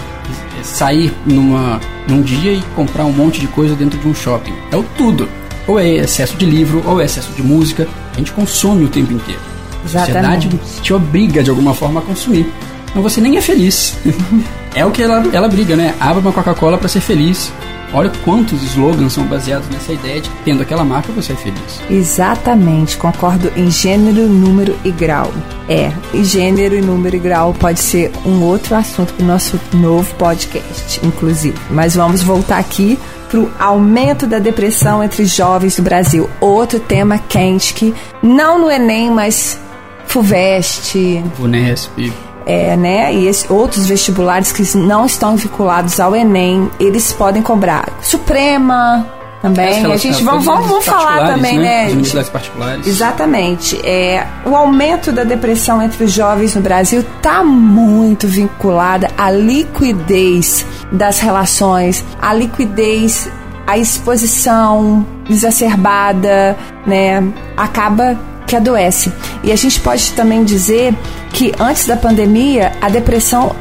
sair 0.62 1.12
numa, 1.26 1.80
num 2.08 2.22
dia 2.22 2.52
e 2.52 2.62
comprar 2.76 3.04
um 3.04 3.12
monte 3.12 3.40
de 3.40 3.48
coisa 3.48 3.74
dentro 3.74 3.98
de 3.98 4.06
um 4.06 4.14
shopping. 4.14 4.54
É 4.70 4.76
o 4.76 4.84
tudo. 4.96 5.28
Ou 5.66 5.78
é 5.78 5.88
excesso 5.88 6.36
de 6.36 6.44
livro, 6.44 6.82
ou 6.86 7.00
é 7.00 7.04
excesso 7.04 7.32
de 7.32 7.42
música. 7.42 7.88
A 8.12 8.18
gente 8.18 8.32
consome 8.32 8.84
o 8.84 8.88
tempo 8.88 9.12
inteiro. 9.12 9.40
A 9.84 9.88
sociedade 9.88 10.48
te 10.82 10.92
obriga 10.92 11.42
de 11.42 11.50
alguma 11.50 11.74
forma 11.74 12.00
a 12.00 12.02
consumir. 12.02 12.50
Então 12.90 13.02
você 13.02 13.20
nem 13.20 13.36
é 13.36 13.40
feliz. 13.40 13.96
É 14.76 14.84
o 14.84 14.90
que 14.90 15.04
ela, 15.04 15.22
ela 15.32 15.46
briga, 15.46 15.76
né? 15.76 15.94
Abra 16.00 16.20
uma 16.20 16.32
Coca-Cola 16.32 16.76
para 16.76 16.88
ser 16.88 16.98
feliz. 16.98 17.52
Olha 17.92 18.10
quantos 18.24 18.60
slogans 18.64 19.12
são 19.12 19.24
baseados 19.24 19.68
nessa 19.68 19.92
ideia 19.92 20.20
de 20.20 20.28
tendo 20.44 20.62
aquela 20.62 20.84
marca 20.84 21.12
você 21.12 21.32
é 21.32 21.36
feliz. 21.36 21.80
Exatamente, 21.88 22.96
concordo 22.96 23.52
em 23.54 23.70
gênero, 23.70 24.28
número 24.28 24.76
e 24.84 24.90
grau. 24.90 25.32
É, 25.68 25.92
e 26.12 26.24
gênero 26.24 26.74
e 26.74 26.80
número 26.80 27.14
e 27.14 27.20
grau 27.20 27.54
pode 27.54 27.78
ser 27.78 28.10
um 28.26 28.42
outro 28.42 28.74
assunto 28.74 29.14
para 29.14 29.22
o 29.22 29.28
nosso 29.28 29.60
novo 29.72 30.12
podcast, 30.16 31.00
inclusive. 31.06 31.56
Mas 31.70 31.94
vamos 31.94 32.20
voltar 32.20 32.58
aqui 32.58 32.98
para 33.34 33.40
o 33.40 33.50
aumento 33.58 34.28
da 34.28 34.38
depressão 34.38 35.02
entre 35.02 35.24
jovens 35.24 35.76
do 35.76 35.82
Brasil. 35.82 36.30
Outro 36.40 36.78
tema 36.78 37.18
quente 37.18 37.74
que 37.74 37.92
não 38.22 38.60
no 38.60 38.70
Enem, 38.70 39.10
mas 39.10 39.58
FUVEST, 40.06 41.20
VUNESP, 41.36 42.12
é, 42.46 42.76
né, 42.76 43.12
e 43.12 43.26
esse, 43.26 43.52
outros 43.52 43.86
vestibulares 43.86 44.52
que 44.52 44.76
não 44.76 45.04
estão 45.04 45.36
vinculados 45.36 45.98
ao 45.98 46.14
Enem, 46.14 46.70
eles 46.78 47.12
podem 47.12 47.42
cobrar. 47.42 47.88
Suprema 48.00 49.04
também. 49.44 49.84
A 49.84 49.96
gente 49.98 50.24
vamos, 50.24 50.46
vamos, 50.46 50.86
falar 50.86 51.26
também, 51.26 51.58
né? 51.58 51.86
né? 51.92 52.24
particulares. 52.32 52.86
Exatamente. 52.86 53.78
É, 53.84 54.26
o 54.46 54.56
aumento 54.56 55.12
da 55.12 55.22
depressão 55.22 55.82
entre 55.82 56.02
os 56.02 56.12
jovens 56.12 56.54
no 56.54 56.62
Brasil 56.62 57.04
está 57.16 57.44
muito 57.44 58.26
vinculada 58.26 59.10
à 59.18 59.30
liquidez 59.30 60.64
das 60.90 61.20
relações, 61.20 62.02
à 62.22 62.32
liquidez, 62.32 63.28
à 63.66 63.76
exposição 63.76 65.04
exacerbada, 65.28 66.56
né? 66.86 67.22
Acaba 67.54 68.18
que 68.46 68.56
adoece. 68.56 69.12
E 69.42 69.52
a 69.52 69.56
gente 69.56 69.78
pode 69.80 70.10
também 70.12 70.42
dizer 70.42 70.94
que 71.34 71.52
antes 71.60 71.86
da 71.86 71.96
pandemia, 71.96 72.72
a 72.80 72.88
depressão 72.88 73.54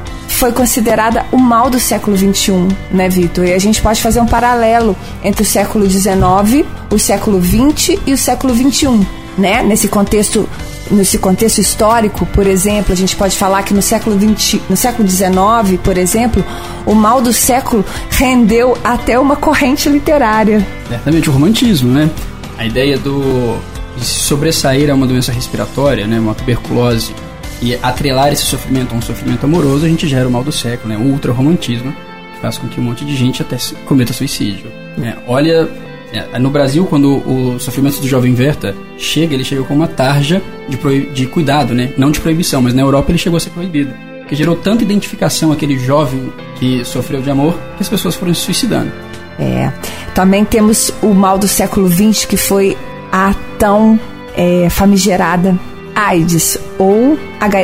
foi 0.44 0.52
considerada 0.52 1.26
o 1.32 1.38
mal 1.38 1.70
do 1.70 1.80
século 1.80 2.18
XXI, 2.18 2.68
né, 2.91 3.08
Vitor? 3.08 3.46
E 3.46 3.54
a 3.54 3.60
gente 3.60 3.82
pode 3.82 4.02
fazer 4.02 4.20
um 4.20 4.26
paralelo 4.26 4.94
entre 5.24 5.41
o 5.41 5.46
século 5.46 5.89
XIX, 5.89 6.68
o 6.91 7.00
século 7.00 7.41
XX 7.41 7.98
e 8.06 8.12
o 8.12 8.18
século 8.18 8.54
XXI, 8.54 9.08
né? 9.38 9.64
Nesse 9.64 9.88
contexto 9.88 10.50
nesse 10.91 11.18
contexto 11.18 11.60
histórico, 11.60 12.26
por 12.26 12.46
exemplo, 12.46 12.91
a 12.91 12.96
gente 12.96 13.16
pode 13.16 13.38
falar 13.38 13.64
que 13.64 13.74
no 13.74 13.82
século 13.82 14.18
20, 14.18 14.64
no 14.70 14.76
século 14.76 15.08
XIX, 15.08 15.80
por 15.82 15.98
exemplo, 15.98 16.44
o 16.86 16.94
mal 16.94 17.22
do 17.22 17.32
século 17.32 17.86
rendeu 18.10 18.78
até 18.84 19.18
uma 19.18 19.38
corrente 19.38 19.88
literária. 19.88 20.68
Certamente 20.89 21.30
o 21.30 21.32
romantismo, 21.32 21.89
né? 21.89 22.10
A 22.58 22.66
ideia 22.66 22.98
do 22.98 23.56
de 23.96 24.04
sobressair 24.04 24.91
a 24.91 24.94
uma 24.94 25.08
doença 25.08 25.32
respiratória, 25.32 26.06
né, 26.06 26.20
uma 26.20 26.34
tuberculose, 26.34 27.16
e 27.64 27.80
atrelar 27.82 28.34
esse 28.34 28.43
sofrimento 28.43 28.93
a 28.93 28.97
um 28.97 29.01
sofrimento 29.01 29.45
amoroso, 29.45 29.86
a 29.86 29.89
gente 29.89 30.05
gera 30.05 30.28
o 30.28 30.32
mal 30.32 30.43
do 30.43 30.51
século, 30.51 30.89
né, 30.89 30.97
o 30.97 31.09
ultra-romantismo, 31.09 31.95
faz 32.41 32.57
com 32.57 32.68
que 32.68 32.78
um 32.78 32.84
monte 32.84 33.05
de 33.05 33.16
gente 33.16 33.41
até 33.41 33.55
cometa 33.86 34.11
suicídio. 34.11 34.70
Né. 34.97 35.16
Olha, 35.26 35.70
é, 36.11 36.38
no 36.38 36.49
Brasil, 36.49 36.86
quando 36.86 37.26
o 37.26 37.57
sofrimento 37.59 38.01
do 38.01 38.07
jovem 38.07 38.34
Verta 38.34 38.76
chega, 38.97 39.34
ele 39.34 39.45
chega 39.45 39.64
com 39.64 39.74
uma 39.74 39.88
tarja 39.88 40.41
de, 40.68 40.78
de 41.11 41.26
cuidado, 41.26 41.74
né, 41.74 41.93
não 41.97 42.11
de 42.11 42.20
proibição, 42.20 42.61
mas 42.61 42.74
na 42.74 42.82
Europa 42.82 43.11
ele 43.11 43.18
chegou 43.18 43.38
a 43.38 43.39
ser 43.39 43.51
proibido. 43.51 43.93
Que 44.28 44.36
gerou 44.36 44.57
tanta 44.57 44.84
identificação 44.84 45.51
aquele 45.53 45.80
jovem 45.80 46.34
que 46.59 46.84
sofreu 46.84 47.22
de 47.22 47.30
amor 47.30 47.57
que 47.78 47.84
as 47.84 47.89
pessoas 47.89 48.16
foram 48.16 48.34
se 48.34 48.41
suicidando. 48.41 48.91
É. 49.39 49.72
Também 50.14 50.43
temos 50.43 50.91
o 51.01 51.14
mal 51.14 51.38
do 51.38 51.47
século 51.47 51.89
XX, 51.89 52.26
que 52.26 52.38
foi 52.38 52.78
a 53.11 53.34
tão 53.57 53.99
é, 54.36 54.70
famigerada 54.70 55.57
AIDS 55.96 56.58
ou 56.78 57.18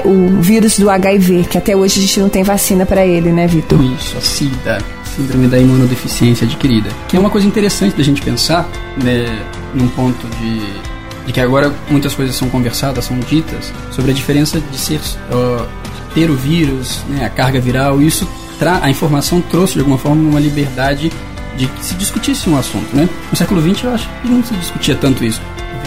o 0.05 0.41
vírus 0.41 0.77
do 0.77 0.89
HIV, 0.89 1.45
que 1.49 1.57
até 1.57 1.75
hoje 1.75 1.99
a 1.99 2.01
gente 2.01 2.19
não 2.19 2.29
tem 2.29 2.43
vacina 2.43 2.85
para 2.85 3.05
ele, 3.05 3.31
né, 3.31 3.47
Vitor? 3.47 3.81
Isso, 3.81 4.17
a 4.17 4.21
SIDA, 4.21 4.77
síndrome 5.15 5.47
da 5.47 5.57
imunodeficiência 5.57 6.45
adquirida, 6.45 6.89
que 7.07 7.17
é 7.17 7.19
uma 7.19 7.29
coisa 7.29 7.47
interessante 7.47 7.95
da 7.95 8.03
gente 8.03 8.21
pensar, 8.21 8.69
né, 9.01 9.43
num 9.73 9.87
ponto 9.89 10.27
de, 10.37 10.59
de 11.25 11.33
que 11.33 11.39
agora 11.39 11.73
muitas 11.89 12.13
coisas 12.13 12.35
são 12.35 12.49
conversadas, 12.49 13.05
são 13.05 13.19
ditas 13.19 13.73
sobre 13.91 14.11
a 14.11 14.13
diferença 14.13 14.59
de 14.59 14.77
ser 14.77 14.99
uh, 15.31 15.65
ter 16.13 16.29
o 16.29 16.35
vírus, 16.35 17.03
né, 17.09 17.25
a 17.25 17.29
carga 17.29 17.59
viral, 17.59 18.01
isso 18.01 18.27
a 18.81 18.89
informação 18.89 19.39
trouxe 19.41 19.75
de 19.75 19.79
alguma 19.79 19.97
forma 19.97 20.21
uma 20.21 20.39
liberdade 20.39 21.11
de 21.55 21.67
que 21.67 21.85
se 21.85 21.95
discutisse 21.95 22.49
um 22.49 22.57
assunto, 22.57 22.93
né? 22.93 23.07
No 23.31 23.37
século 23.37 23.61
XX 23.61 23.83
eu 23.83 23.93
acho 23.93 24.09
que 24.21 24.27
não 24.27 24.43
se 24.43 24.53
discutia 24.55 24.95
tanto 24.95 25.23
isso. 25.23 25.41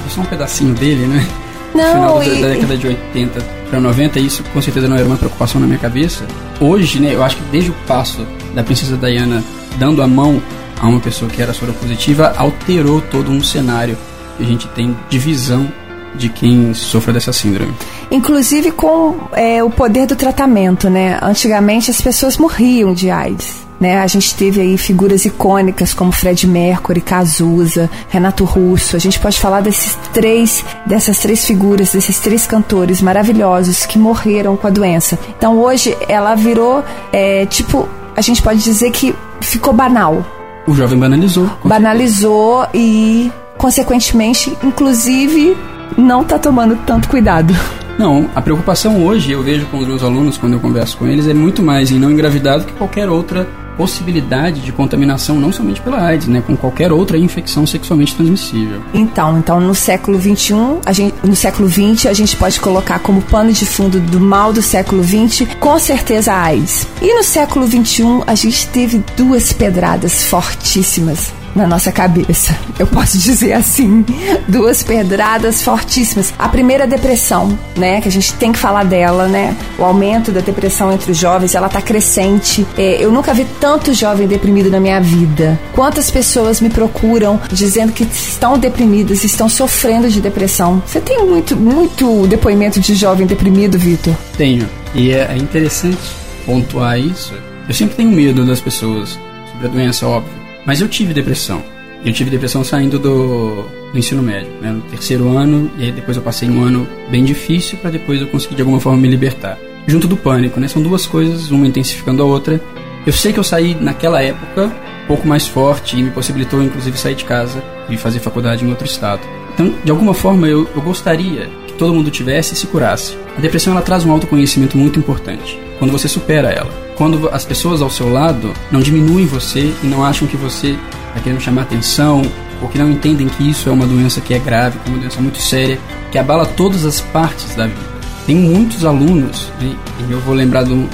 Só 0.08 0.22
um 0.22 0.24
pedacinho 0.24 0.74
dele, 0.74 1.06
né? 1.06 1.26
Não, 1.74 2.14
no 2.14 2.20
final 2.20 2.22
e... 2.22 2.42
da 2.42 2.48
década 2.48 2.76
de 2.76 2.86
80 2.86 3.40
para 3.70 3.80
90, 3.80 4.20
isso 4.20 4.42
com 4.52 4.60
certeza 4.60 4.86
não 4.86 4.96
era 4.96 5.06
uma 5.06 5.16
preocupação 5.16 5.60
na 5.60 5.66
minha 5.66 5.78
cabeça. 5.78 6.24
Hoje, 6.60 7.00
né, 7.00 7.14
eu 7.14 7.22
acho 7.22 7.36
que 7.36 7.42
desde 7.50 7.70
o 7.70 7.74
passo 7.86 8.26
da 8.54 8.62
princesa 8.62 8.96
Diana 8.96 9.42
dando 9.78 10.02
a 10.02 10.06
mão 10.06 10.42
a 10.80 10.88
uma 10.88 11.00
pessoa 11.00 11.30
que 11.30 11.40
era 11.40 11.52
soropositiva, 11.52 12.34
alterou 12.36 13.00
todo 13.00 13.30
um 13.30 13.42
cenário 13.42 13.96
que 14.36 14.42
a 14.42 14.46
gente 14.46 14.66
tem 14.68 14.96
de 15.08 15.18
visão 15.18 15.70
de 16.14 16.28
quem 16.28 16.74
sofre 16.74 17.12
dessa 17.12 17.32
síndrome. 17.32 17.72
Inclusive 18.10 18.72
com 18.72 19.16
é, 19.32 19.62
o 19.62 19.70
poder 19.70 20.06
do 20.06 20.16
tratamento, 20.16 20.90
né? 20.90 21.18
Antigamente 21.22 21.90
as 21.90 22.00
pessoas 22.00 22.36
morriam 22.36 22.92
de 22.92 23.10
AIDS. 23.10 23.66
Né? 23.82 23.98
A 23.98 24.06
gente 24.06 24.32
teve 24.36 24.60
aí 24.60 24.78
figuras 24.78 25.24
icônicas 25.24 25.92
como 25.92 26.12
Fred 26.12 26.46
Mercury, 26.46 27.00
Cazuza, 27.00 27.90
Renato 28.08 28.44
Russo. 28.44 28.94
A 28.94 28.98
gente 29.00 29.18
pode 29.18 29.40
falar 29.40 29.60
desses 29.60 29.98
três, 30.12 30.64
dessas 30.86 31.18
três 31.18 31.44
figuras, 31.44 31.90
desses 31.92 32.20
três 32.20 32.46
cantores 32.46 33.02
maravilhosos 33.02 33.84
que 33.84 33.98
morreram 33.98 34.56
com 34.56 34.68
a 34.68 34.70
doença. 34.70 35.18
Então 35.36 35.58
hoje 35.58 35.96
ela 36.08 36.36
virou, 36.36 36.84
é, 37.12 37.44
tipo, 37.46 37.88
a 38.14 38.20
gente 38.20 38.40
pode 38.40 38.62
dizer 38.62 38.92
que 38.92 39.16
ficou 39.40 39.72
banal. 39.72 40.24
O 40.64 40.74
jovem 40.74 40.96
banalizou. 40.96 41.50
Banalizou 41.64 42.64
e, 42.72 43.32
consequentemente, 43.58 44.56
inclusive, 44.62 45.56
não 45.98 46.22
está 46.22 46.38
tomando 46.38 46.76
tanto 46.86 47.08
cuidado. 47.08 47.52
Não, 47.98 48.30
a 48.34 48.40
preocupação 48.40 49.04
hoje, 49.04 49.32
eu 49.32 49.42
vejo 49.42 49.66
com 49.66 49.78
os 49.78 49.86
meus 49.86 50.02
alunos 50.02 50.38
quando 50.38 50.54
eu 50.54 50.60
converso 50.60 50.96
com 50.96 51.06
eles, 51.06 51.28
é 51.28 51.34
muito 51.34 51.62
mais 51.62 51.90
em 51.90 51.98
não 51.98 52.10
engravidar 52.10 52.58
do 52.58 52.64
que 52.64 52.72
qualquer 52.72 53.08
outra 53.08 53.46
possibilidade 53.76 54.60
de 54.60 54.72
contaminação 54.72 55.38
não 55.40 55.52
somente 55.52 55.80
pela 55.80 56.00
AIDS, 56.00 56.28
né, 56.28 56.42
com 56.46 56.56
qualquer 56.56 56.92
outra 56.92 57.18
infecção 57.18 57.66
sexualmente 57.66 58.14
transmissível. 58.14 58.82
Então, 58.94 59.38
então 59.38 59.60
no 59.60 59.74
século 59.74 60.18
21, 60.18 60.80
a 60.84 60.92
gente, 60.92 61.14
no 61.24 61.34
século 61.34 61.68
20 61.68 62.08
a 62.08 62.12
gente 62.12 62.36
pode 62.36 62.60
colocar 62.60 62.98
como 62.98 63.22
pano 63.22 63.52
de 63.52 63.66
fundo 63.66 64.00
do 64.00 64.20
mal 64.20 64.52
do 64.52 64.62
século 64.62 65.02
20, 65.02 65.56
com 65.56 65.78
certeza 65.78 66.32
a 66.32 66.42
AIDS. 66.42 66.86
E 67.00 67.14
no 67.14 67.22
século 67.22 67.66
21 67.66 68.22
a 68.26 68.34
gente 68.34 68.66
teve 68.68 69.02
duas 69.16 69.52
pedradas 69.52 70.24
fortíssimas 70.24 71.41
na 71.54 71.66
nossa 71.66 71.92
cabeça. 71.92 72.56
Eu 72.78 72.86
posso 72.86 73.18
dizer 73.18 73.52
assim, 73.52 74.04
duas 74.48 74.82
pedradas 74.82 75.62
fortíssimas. 75.62 76.32
A 76.38 76.48
primeira 76.48 76.86
depressão, 76.86 77.56
né, 77.76 78.00
que 78.00 78.08
a 78.08 78.12
gente 78.12 78.34
tem 78.34 78.52
que 78.52 78.58
falar 78.58 78.84
dela, 78.84 79.28
né? 79.28 79.56
O 79.78 79.84
aumento 79.84 80.32
da 80.32 80.40
depressão 80.40 80.92
entre 80.92 81.12
os 81.12 81.18
jovens, 81.18 81.54
ela 81.54 81.68
tá 81.68 81.80
crescente. 81.80 82.66
É, 82.76 83.04
eu 83.04 83.12
nunca 83.12 83.34
vi 83.34 83.46
tanto 83.60 83.92
jovem 83.92 84.26
deprimido 84.26 84.70
na 84.70 84.80
minha 84.80 85.00
vida. 85.00 85.58
Quantas 85.72 86.10
pessoas 86.10 86.60
me 86.60 86.70
procuram 86.70 87.40
dizendo 87.50 87.92
que 87.92 88.04
estão 88.04 88.58
deprimidas, 88.58 89.24
estão 89.24 89.48
sofrendo 89.48 90.08
de 90.08 90.20
depressão. 90.20 90.82
Você 90.86 91.00
tem 91.00 91.24
muito, 91.24 91.56
muito 91.56 92.26
depoimento 92.26 92.80
de 92.80 92.94
jovem 92.94 93.26
deprimido, 93.26 93.78
Vitor? 93.78 94.14
Tenho. 94.36 94.68
E 94.94 95.12
é 95.12 95.36
interessante 95.36 95.98
pontuar 96.44 96.98
isso. 96.98 97.32
Eu 97.68 97.74
sempre 97.74 97.96
tenho 97.96 98.10
medo 98.10 98.44
das 98.44 98.60
pessoas 98.60 99.18
sobre 99.50 99.66
a 99.66 99.70
doença, 99.70 100.06
óbvio 100.06 100.41
mas 100.66 100.80
eu 100.80 100.88
tive 100.88 101.12
depressão. 101.12 101.62
Eu 102.04 102.12
tive 102.12 102.30
depressão 102.30 102.64
saindo 102.64 102.98
do, 102.98 103.62
do 103.92 103.98
ensino 103.98 104.22
médio, 104.22 104.50
né, 104.60 104.72
no 104.72 104.80
terceiro 104.82 105.28
ano, 105.36 105.70
e 105.78 105.84
aí 105.84 105.92
depois 105.92 106.16
eu 106.16 106.22
passei 106.22 106.50
um 106.50 106.62
ano 106.62 106.86
bem 107.08 107.24
difícil 107.24 107.78
para 107.78 107.90
depois 107.90 108.20
eu 108.20 108.26
conseguir 108.26 108.56
de 108.56 108.62
alguma 108.62 108.80
forma 108.80 108.98
me 108.98 109.08
libertar. 109.08 109.56
Junto 109.86 110.08
do 110.08 110.16
pânico, 110.16 110.58
né? 110.58 110.68
São 110.68 110.82
duas 110.82 111.06
coisas, 111.06 111.50
uma 111.50 111.66
intensificando 111.66 112.22
a 112.22 112.26
outra. 112.26 112.60
Eu 113.06 113.12
sei 113.12 113.32
que 113.32 113.38
eu 113.38 113.44
saí 113.44 113.74
naquela 113.74 114.22
época 114.22 114.72
um 115.04 115.06
pouco 115.06 115.26
mais 115.26 115.46
forte 115.46 115.96
e 115.96 116.02
me 116.02 116.10
possibilitou 116.10 116.62
inclusive 116.62 116.96
sair 116.96 117.16
de 117.16 117.24
casa 117.24 117.62
e 117.88 117.96
fazer 117.96 118.20
faculdade 118.20 118.64
em 118.64 118.70
outro 118.70 118.86
estado. 118.86 119.22
Então, 119.54 119.74
de 119.84 119.90
alguma 119.90 120.14
forma, 120.14 120.48
eu, 120.48 120.68
eu 120.74 120.80
gostaria 120.80 121.50
que 121.66 121.74
todo 121.74 121.94
mundo 121.94 122.10
tivesse 122.10 122.54
e 122.54 122.56
se 122.56 122.66
curasse. 122.66 123.16
A 123.36 123.40
depressão 123.40 123.72
ela 123.72 123.82
traz 123.82 124.04
um 124.04 124.12
autoconhecimento 124.12 124.78
muito 124.78 124.98
importante 124.98 125.58
quando 125.82 125.90
você 125.90 126.06
supera 126.06 126.48
ela. 126.48 126.70
Quando 126.94 127.28
as 127.30 127.44
pessoas 127.44 127.82
ao 127.82 127.90
seu 127.90 128.08
lado 128.08 128.52
não 128.70 128.78
diminuem 128.78 129.26
você 129.26 129.74
e 129.82 129.86
não 129.88 130.04
acham 130.04 130.28
que 130.28 130.36
você 130.36 130.78
está 131.08 131.20
querendo 131.24 131.40
chamar 131.40 131.62
atenção, 131.62 132.22
ou 132.62 132.68
que 132.68 132.78
não 132.78 132.88
entendem 132.88 133.28
que 133.28 133.50
isso 133.50 133.68
é 133.68 133.72
uma 133.72 133.84
doença 133.84 134.20
que 134.20 134.32
é 134.32 134.38
grave, 134.38 134.78
que 134.78 134.88
é 134.88 134.92
uma 134.92 135.00
doença 135.00 135.20
muito 135.20 135.38
séria, 135.38 135.80
que 136.12 136.18
abala 136.18 136.46
todas 136.46 136.84
as 136.84 137.00
partes 137.00 137.56
da 137.56 137.66
vida. 137.66 137.80
Tem 138.24 138.36
muitos 138.36 138.84
alunos, 138.84 139.50
e 139.60 139.76
eu 140.08 140.20
vou 140.20 140.36
lembrar 140.36 140.62
de, 140.62 140.72
um, 140.72 140.86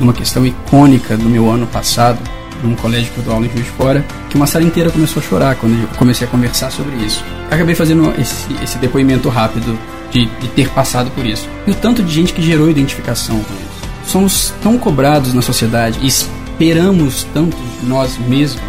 uma 0.00 0.12
questão 0.12 0.44
icônica 0.44 1.16
do 1.16 1.28
meu 1.28 1.48
ano 1.48 1.68
passado, 1.68 2.18
num 2.64 2.74
colégio 2.74 3.12
que 3.12 3.18
eu 3.18 3.24
dou 3.24 3.34
aula 3.34 3.46
em 3.46 3.50
Rio 3.50 3.62
de 3.62 3.70
Fora, 3.70 4.04
que 4.28 4.34
uma 4.34 4.48
sala 4.48 4.64
inteira 4.64 4.90
começou 4.90 5.22
a 5.22 5.24
chorar 5.24 5.54
quando 5.54 5.80
eu 5.80 5.86
comecei 5.96 6.26
a 6.26 6.30
conversar 6.30 6.72
sobre 6.72 6.96
isso. 6.96 7.24
Acabei 7.48 7.76
fazendo 7.76 8.12
esse, 8.20 8.52
esse 8.60 8.76
depoimento 8.78 9.28
rápido 9.28 9.78
de, 10.10 10.26
de 10.26 10.48
ter 10.48 10.68
passado 10.70 11.12
por 11.12 11.24
isso. 11.24 11.48
E 11.64 11.70
o 11.70 11.74
tanto 11.76 12.02
de 12.02 12.12
gente 12.12 12.32
que 12.32 12.42
gerou 12.42 12.68
identificação 12.68 13.36
com 13.36 13.54
isso 13.54 13.75
somos 14.06 14.52
tão 14.62 14.78
cobrados 14.78 15.34
na 15.34 15.42
sociedade 15.42 15.98
esperamos 16.06 17.24
tanto 17.34 17.56
de 17.56 17.86
nós 17.86 18.18
mesmos 18.18 18.62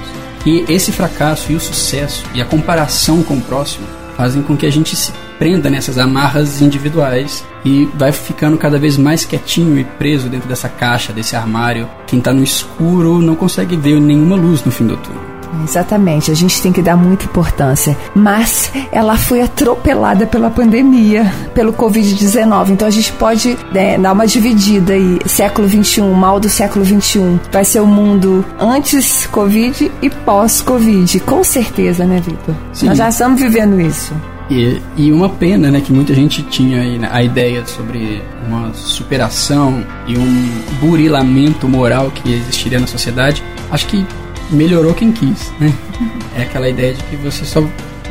que 0.43 0.65
esse 0.69 0.91
fracasso 0.91 1.51
e 1.51 1.55
o 1.55 1.59
sucesso 1.59 2.23
e 2.33 2.41
a 2.41 2.45
comparação 2.45 3.23
com 3.23 3.35
o 3.35 3.41
próximo 3.41 3.85
fazem 4.15 4.41
com 4.41 4.57
que 4.57 4.65
a 4.65 4.71
gente 4.71 4.95
se 4.95 5.11
prenda 5.37 5.69
nessas 5.69 5.97
amarras 5.97 6.61
individuais 6.61 7.45
e 7.63 7.85
vai 7.93 8.11
ficando 8.11 8.57
cada 8.57 8.79
vez 8.79 8.97
mais 8.97 9.25
quietinho 9.25 9.77
e 9.77 9.83
preso 9.83 10.27
dentro 10.27 10.49
dessa 10.49 10.67
caixa, 10.67 11.13
desse 11.13 11.35
armário. 11.35 11.87
Quem 12.07 12.19
está 12.19 12.33
no 12.33 12.43
escuro 12.43 13.19
não 13.19 13.35
consegue 13.35 13.77
ver 13.77 13.99
nenhuma 13.99 14.35
luz 14.35 14.63
no 14.63 14.71
fim 14.71 14.87
do 14.87 14.97
túnel. 14.97 15.36
Exatamente, 15.63 16.31
a 16.31 16.35
gente 16.35 16.61
tem 16.61 16.71
que 16.71 16.81
dar 16.81 16.95
muita 16.95 17.25
importância. 17.25 17.97
Mas 18.15 18.71
ela 18.91 19.17
foi 19.17 19.41
atropelada 19.41 20.25
pela 20.25 20.49
pandemia, 20.49 21.31
pelo 21.53 21.73
Covid-19. 21.73 22.69
Então 22.69 22.87
a 22.87 22.91
gente 22.91 23.11
pode 23.13 23.57
né, 23.71 23.97
dar 23.97 24.13
uma 24.13 24.27
dividida 24.27 24.93
aí. 24.93 25.19
Século 25.25 25.67
21, 25.67 26.13
mal 26.13 26.39
do 26.39 26.49
século 26.49 26.83
21. 26.83 27.39
Vai 27.51 27.65
ser 27.65 27.79
o 27.79 27.87
mundo 27.87 28.45
antes 28.59 29.27
Covid 29.27 29.91
e 30.01 30.09
pós-Covid. 30.09 31.19
Com 31.21 31.43
certeza, 31.43 32.05
né, 32.05 32.21
Vitor? 32.21 32.55
Nós 32.83 32.97
já 32.97 33.09
estamos 33.09 33.39
vivendo 33.39 33.79
isso. 33.79 34.13
E, 34.49 34.81
e, 34.95 35.11
uma 35.11 35.27
pena, 35.27 35.69
né, 35.69 35.81
que 35.81 35.91
muita 35.91 36.13
gente 36.13 36.41
tinha 36.43 36.81
aí 36.81 36.97
né, 36.97 37.09
a 37.11 37.21
ideia 37.21 37.65
sobre 37.65 38.21
uma 38.47 38.73
superação 38.73 39.83
e 40.07 40.17
um 40.17 40.49
burilamento 40.79 41.67
moral 41.67 42.09
que 42.11 42.31
existiria 42.33 42.79
na 42.79 42.87
sociedade. 42.87 43.43
Acho 43.69 43.87
que 43.87 44.05
melhorou 44.49 44.93
quem 44.93 45.11
quis, 45.11 45.51
né? 45.59 45.73
É 46.35 46.43
aquela 46.43 46.69
ideia 46.69 46.93
de 46.93 47.03
que 47.03 47.15
você 47.15 47.45
só 47.45 47.61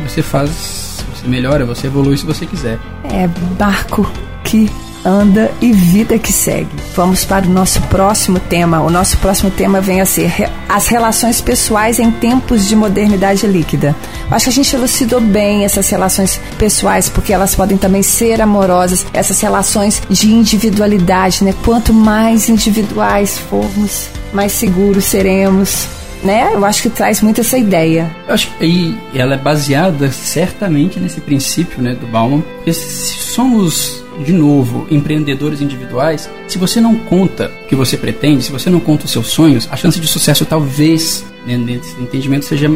você 0.06 0.22
faz, 0.22 1.04
você 1.14 1.26
melhora, 1.26 1.64
você 1.64 1.86
evolui 1.86 2.16
se 2.16 2.26
você 2.26 2.46
quiser. 2.46 2.78
É 3.04 3.26
barco 3.56 4.10
que 4.44 4.70
anda 5.04 5.52
e 5.60 5.72
vida 5.72 6.18
que 6.18 6.32
segue. 6.32 6.68
Vamos 6.94 7.24
para 7.24 7.46
o 7.46 7.50
nosso 7.50 7.80
próximo 7.82 8.40
tema. 8.40 8.80
O 8.80 8.90
nosso 8.90 9.16
próximo 9.18 9.50
tema 9.50 9.80
vem 9.80 10.00
a 10.00 10.06
ser 10.06 10.50
as 10.68 10.88
relações 10.88 11.40
pessoais 11.40 12.00
em 12.00 12.10
tempos 12.10 12.66
de 12.66 12.74
modernidade 12.74 13.46
líquida. 13.46 13.94
Acho 14.30 14.46
que 14.46 14.50
a 14.50 14.52
gente 14.52 14.74
elucidou 14.74 15.20
bem 15.20 15.64
essas 15.64 15.88
relações 15.88 16.40
pessoais, 16.58 17.08
porque 17.08 17.32
elas 17.32 17.54
podem 17.54 17.78
também 17.78 18.02
ser 18.02 18.42
amorosas, 18.42 19.06
essas 19.12 19.40
relações 19.40 20.02
de 20.10 20.32
individualidade, 20.32 21.44
né? 21.44 21.54
Quanto 21.64 21.94
mais 21.94 22.48
individuais 22.48 23.38
formos, 23.38 24.08
mais 24.32 24.52
seguros 24.52 25.04
seremos, 25.04 25.86
né? 26.22 26.50
Eu 26.54 26.64
acho 26.64 26.82
que 26.82 26.90
traz 26.90 27.20
muito 27.20 27.40
essa 27.40 27.58
ideia. 27.58 28.14
Eu 28.26 28.34
acho 28.34 28.50
que 28.58 28.96
ela 29.14 29.34
é 29.34 29.38
baseada 29.38 30.10
certamente 30.10 30.98
nesse 30.98 31.20
princípio, 31.20 31.82
né, 31.82 31.94
do 31.94 32.06
Bauman. 32.06 32.40
Porque 32.40 32.72
se 32.72 33.18
somos 33.18 34.04
de 34.24 34.32
novo, 34.32 34.86
empreendedores 34.90 35.60
individuais, 35.60 36.30
se 36.48 36.58
você 36.58 36.80
não 36.80 36.94
conta 36.94 37.50
o 37.64 37.66
que 37.66 37.74
você 37.74 37.96
pretende, 37.96 38.44
se 38.44 38.52
você 38.52 38.70
não 38.70 38.80
conta 38.80 39.04
os 39.04 39.10
seus 39.10 39.26
sonhos, 39.26 39.68
a 39.70 39.76
chance 39.76 40.00
de 40.00 40.06
sucesso 40.06 40.44
talvez, 40.46 41.24
né, 41.46 41.56
nesse 41.56 42.00
entendimento, 42.00 42.44
seja 42.46 42.70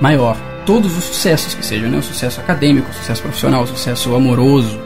maior. 0.00 0.36
Todos 0.64 0.96
os 0.96 1.04
sucessos 1.04 1.54
que 1.54 1.64
sejam, 1.64 1.90
né, 1.90 1.98
o 1.98 2.02
sucesso 2.02 2.40
acadêmico, 2.40 2.90
o 2.90 2.94
sucesso 2.94 3.22
profissional, 3.22 3.62
o 3.62 3.66
sucesso 3.66 4.14
amoroso, 4.14 4.78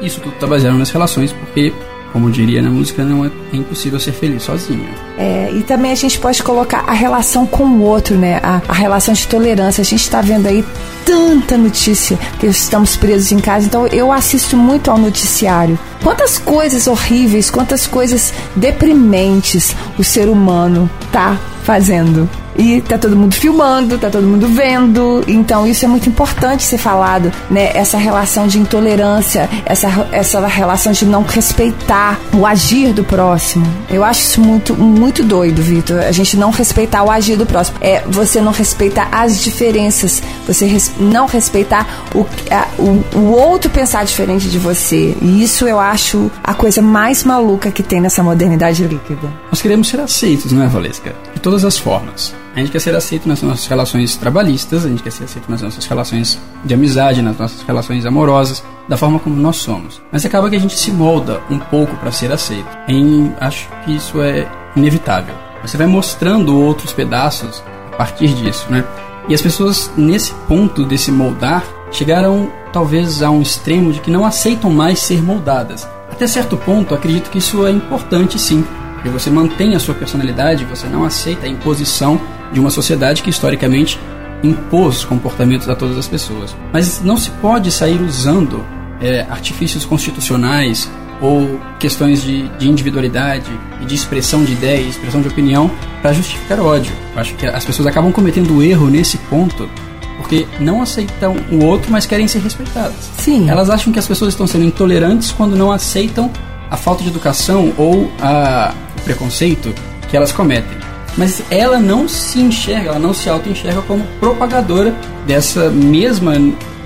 isso 0.00 0.20
tudo 0.20 0.34
está 0.34 0.46
baseado 0.46 0.76
nas 0.76 0.90
relações, 0.90 1.32
porque 1.32 1.72
como 2.12 2.30
diria 2.30 2.60
na 2.62 2.70
música, 2.70 3.04
não 3.04 3.24
é, 3.24 3.30
é 3.52 3.56
impossível 3.56 3.98
ser 4.00 4.12
feliz 4.12 4.42
sozinho. 4.42 4.88
É, 5.16 5.50
e 5.52 5.62
também 5.62 5.92
a 5.92 5.94
gente 5.94 6.18
pode 6.18 6.42
colocar 6.42 6.84
a 6.86 6.92
relação 6.92 7.46
com 7.46 7.64
o 7.64 7.82
outro, 7.82 8.16
né? 8.16 8.40
A, 8.42 8.60
a 8.68 8.72
relação 8.72 9.14
de 9.14 9.26
tolerância. 9.26 9.82
A 9.82 9.84
gente 9.84 10.02
está 10.02 10.20
vendo 10.20 10.46
aí 10.46 10.64
tanta 11.04 11.56
notícia 11.56 12.18
que 12.38 12.46
estamos 12.46 12.96
presos 12.96 13.32
em 13.32 13.38
casa, 13.38 13.66
então 13.66 13.86
eu 13.88 14.12
assisto 14.12 14.56
muito 14.56 14.90
ao 14.90 14.98
noticiário. 14.98 15.78
Quantas 16.02 16.38
coisas 16.38 16.86
horríveis, 16.86 17.50
quantas 17.50 17.86
coisas 17.86 18.32
deprimentes 18.56 19.74
o 19.98 20.04
ser 20.04 20.28
humano 20.28 20.88
tá 21.12 21.38
fazendo. 21.62 22.28
E 22.60 22.82
tá 22.82 22.98
todo 22.98 23.16
mundo 23.16 23.34
filmando, 23.34 23.96
tá 23.96 24.10
todo 24.10 24.26
mundo 24.26 24.46
vendo. 24.46 25.24
Então 25.26 25.66
isso 25.66 25.82
é 25.82 25.88
muito 25.88 26.10
importante 26.10 26.62
ser 26.62 26.76
falado, 26.76 27.32
né? 27.50 27.70
Essa 27.72 27.96
relação 27.96 28.46
de 28.46 28.58
intolerância, 28.58 29.48
essa, 29.64 29.88
essa 30.12 30.46
relação 30.46 30.92
de 30.92 31.06
não 31.06 31.22
respeitar 31.22 32.20
o 32.34 32.44
agir 32.44 32.92
do 32.92 33.02
próximo. 33.02 33.66
Eu 33.88 34.04
acho 34.04 34.20
isso 34.20 34.40
muito, 34.42 34.74
muito 34.74 35.24
doido, 35.24 35.62
Vitor. 35.62 36.00
A 36.00 36.12
gente 36.12 36.36
não 36.36 36.50
respeitar 36.50 37.02
o 37.02 37.10
agir 37.10 37.36
do 37.36 37.46
próximo. 37.46 37.78
É 37.80 38.02
você 38.06 38.42
não 38.42 38.52
respeitar 38.52 39.08
as 39.10 39.40
diferenças, 39.40 40.22
você 40.46 40.66
res, 40.66 40.92
não 41.00 41.24
respeitar 41.26 41.86
o, 42.14 42.26
a, 42.50 42.68
o, 42.78 43.18
o 43.18 43.30
outro 43.30 43.70
pensar 43.70 44.04
diferente 44.04 44.50
de 44.50 44.58
você. 44.58 45.16
E 45.22 45.42
isso 45.42 45.66
eu 45.66 45.80
acho 45.80 46.30
a 46.44 46.52
coisa 46.52 46.82
mais 46.82 47.24
maluca 47.24 47.70
que 47.70 47.82
tem 47.82 48.02
nessa 48.02 48.22
modernidade 48.22 48.84
líquida. 48.84 49.32
Nós 49.50 49.62
queremos 49.62 49.88
ser 49.88 50.00
aceitos, 50.00 50.52
não 50.52 50.62
é, 50.62 50.66
Valesca? 50.66 51.14
De 51.32 51.40
todas 51.40 51.64
as 51.64 51.78
formas. 51.78 52.34
A 52.54 52.58
gente 52.58 52.72
quer 52.72 52.80
ser 52.80 52.94
aceito 52.96 53.28
nas 53.28 53.42
nossas 53.42 53.66
relações 53.66 54.16
trabalhistas, 54.16 54.84
a 54.84 54.88
gente 54.88 55.04
quer 55.04 55.12
ser 55.12 55.24
aceito 55.24 55.48
nas 55.48 55.62
nossas 55.62 55.86
relações 55.86 56.38
de 56.64 56.74
amizade, 56.74 57.22
nas 57.22 57.38
nossas 57.38 57.62
relações 57.62 58.04
amorosas, 58.04 58.62
da 58.88 58.96
forma 58.96 59.20
como 59.20 59.36
nós 59.36 59.56
somos. 59.56 60.02
Mas 60.10 60.26
acaba 60.26 60.50
que 60.50 60.56
a 60.56 60.60
gente 60.60 60.76
se 60.76 60.90
molda 60.90 61.40
um 61.48 61.60
pouco 61.60 61.96
para 61.96 62.10
ser 62.10 62.32
aceito. 62.32 62.68
Em, 62.88 63.32
acho 63.38 63.68
que 63.84 63.94
isso 63.94 64.20
é 64.20 64.50
inevitável. 64.74 65.34
Você 65.62 65.76
vai 65.76 65.86
mostrando 65.86 66.58
outros 66.58 66.92
pedaços 66.92 67.62
a 67.92 67.96
partir 67.96 68.28
disso, 68.34 68.66
né? 68.68 68.84
E 69.28 69.34
as 69.34 69.40
pessoas 69.40 69.88
nesse 69.96 70.34
ponto 70.48 70.84
desse 70.84 71.12
moldar 71.12 71.64
chegaram 71.92 72.50
talvez 72.72 73.22
a 73.22 73.30
um 73.30 73.40
extremo 73.42 73.92
de 73.92 74.00
que 74.00 74.10
não 74.10 74.24
aceitam 74.24 74.70
mais 74.70 74.98
ser 74.98 75.22
moldadas. 75.22 75.86
Até 76.10 76.26
certo 76.26 76.56
ponto, 76.56 76.94
acredito 76.94 77.30
que 77.30 77.38
isso 77.38 77.64
é 77.64 77.70
importante 77.70 78.40
sim, 78.40 78.64
porque 78.94 79.08
você 79.08 79.30
mantém 79.30 79.76
a 79.76 79.80
sua 79.80 79.94
personalidade, 79.94 80.64
você 80.64 80.88
não 80.88 81.04
aceita 81.04 81.46
a 81.46 81.48
imposição 81.48 82.20
de 82.52 82.60
uma 82.60 82.70
sociedade 82.70 83.22
que 83.22 83.30
historicamente 83.30 83.98
impôs 84.42 85.04
comportamentos 85.04 85.68
a 85.68 85.74
todas 85.74 85.98
as 85.98 86.08
pessoas. 86.08 86.56
Mas 86.72 87.02
não 87.02 87.16
se 87.16 87.30
pode 87.30 87.70
sair 87.70 88.00
usando 88.00 88.64
é, 89.00 89.26
artifícios 89.28 89.84
constitucionais 89.84 90.90
ou 91.20 91.60
questões 91.78 92.22
de, 92.22 92.48
de 92.56 92.68
individualidade 92.68 93.50
e 93.80 93.84
de 93.84 93.94
expressão 93.94 94.42
de 94.42 94.52
ideia, 94.52 94.80
expressão 94.80 95.20
de 95.20 95.28
opinião 95.28 95.70
para 96.00 96.12
justificar 96.12 96.58
ódio. 96.60 96.92
Eu 97.14 97.20
acho 97.20 97.34
que 97.34 97.46
as 97.46 97.64
pessoas 97.64 97.86
acabam 97.86 98.10
cometendo 98.10 98.62
erro 98.62 98.88
nesse 98.88 99.18
ponto 99.18 99.68
porque 100.16 100.46
não 100.60 100.82
aceitam 100.82 101.34
o 101.50 101.64
outro, 101.64 101.90
mas 101.90 102.04
querem 102.04 102.28
ser 102.28 102.40
respeitadas. 102.40 103.10
Sim. 103.16 103.48
Elas 103.48 103.70
acham 103.70 103.92
que 103.92 103.98
as 103.98 104.06
pessoas 104.06 104.34
estão 104.34 104.46
sendo 104.46 104.64
intolerantes 104.64 105.32
quando 105.32 105.56
não 105.56 105.72
aceitam 105.72 106.30
a 106.70 106.76
falta 106.76 107.02
de 107.02 107.08
educação 107.08 107.72
ou 107.76 108.10
a, 108.20 108.74
o 108.98 109.00
preconceito 109.02 109.74
que 110.08 110.16
elas 110.16 110.30
cometem. 110.30 110.89
Mas 111.16 111.42
ela 111.50 111.78
não 111.78 112.08
se 112.08 112.40
enxerga, 112.40 112.90
ela 112.90 112.98
não 112.98 113.12
se 113.12 113.28
auto-enxerga 113.28 113.82
como 113.82 114.04
propagadora 114.18 114.94
dessa 115.26 115.70
mesma 115.70 116.34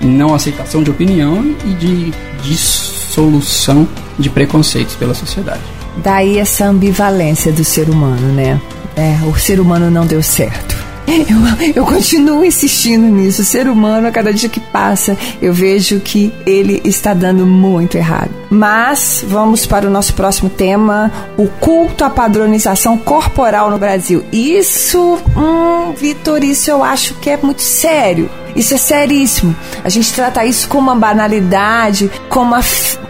não 0.01 0.33
aceitação 0.33 0.83
de 0.83 0.91
opinião 0.91 1.55
e 1.65 1.73
de 1.73 2.13
dissolução 2.43 3.87
de 4.19 4.29
preconceitos 4.29 4.95
pela 4.95 5.13
sociedade. 5.13 5.61
Daí 5.97 6.37
essa 6.37 6.65
ambivalência 6.65 7.51
do 7.51 7.63
ser 7.63 7.89
humano, 7.89 8.33
né? 8.33 8.59
É, 8.95 9.17
o 9.25 9.37
ser 9.37 9.59
humano 9.59 9.89
não 9.89 10.05
deu 10.05 10.21
certo. 10.21 10.84
Eu, 11.07 11.73
eu, 11.75 11.85
continuo 11.85 12.43
insistindo 12.43 13.05
nisso. 13.05 13.41
O 13.41 13.45
ser 13.45 13.67
humano, 13.67 14.07
a 14.07 14.11
cada 14.11 14.33
dia 14.33 14.49
que 14.49 14.59
passa, 14.59 15.17
eu 15.41 15.53
vejo 15.53 15.99
que 15.99 16.33
ele 16.45 16.81
está 16.83 17.13
dando 17.13 17.45
muito 17.45 17.95
errado. 17.95 18.31
Mas 18.49 19.23
vamos 19.27 19.65
para 19.65 19.87
o 19.87 19.89
nosso 19.89 20.13
próximo 20.13 20.49
tema: 20.49 21.11
o 21.37 21.47
culto 21.47 22.03
à 22.03 22.09
padronização 22.09 22.97
corporal 22.97 23.69
no 23.69 23.77
Brasil. 23.77 24.23
Isso, 24.31 25.19
hum, 25.37 25.93
Vitor, 25.95 26.43
isso 26.43 26.69
eu 26.69 26.83
acho 26.83 27.13
que 27.15 27.29
é 27.29 27.37
muito 27.37 27.61
sério. 27.61 28.29
Isso 28.55 28.73
é 28.73 28.77
seríssimo. 28.77 29.55
A 29.83 29.89
gente 29.89 30.13
trata 30.13 30.45
isso 30.45 30.67
como 30.69 30.89
uma 30.89 30.95
banalidade, 30.95 32.09
como 32.29 32.55
uma, 32.55 32.61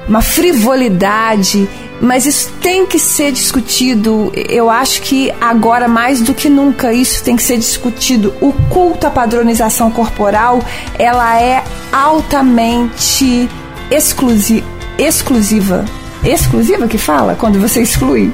uma 0.08 0.22
frivolidade 0.22 1.70
mas 2.02 2.26
isso 2.26 2.52
tem 2.62 2.86
que 2.86 3.00
ser 3.00 3.32
discutido. 3.32 4.32
Eu 4.36 4.70
acho 4.70 5.02
que 5.02 5.34
agora 5.39 5.88
mais 5.88 6.22
do 6.22 6.34
que 6.34 6.50
nunca 6.50 6.93
isso 6.93 7.24
tem 7.24 7.36
que 7.36 7.43
ser 7.43 7.58
discutido. 7.58 8.34
O 8.41 8.52
culto 8.70 9.08
à 9.08 9.10
padronização 9.10 9.91
corporal, 9.91 10.60
ela 10.98 11.39
é 11.39 11.64
altamente 11.91 13.50
exclusi 13.89 14.64
exclusiva. 14.98 15.86
Exclusiva 16.24 16.88
que 16.88 16.98
fala 16.98 17.36
quando 17.36 17.60
você 17.60 17.82
exclui? 17.82 18.32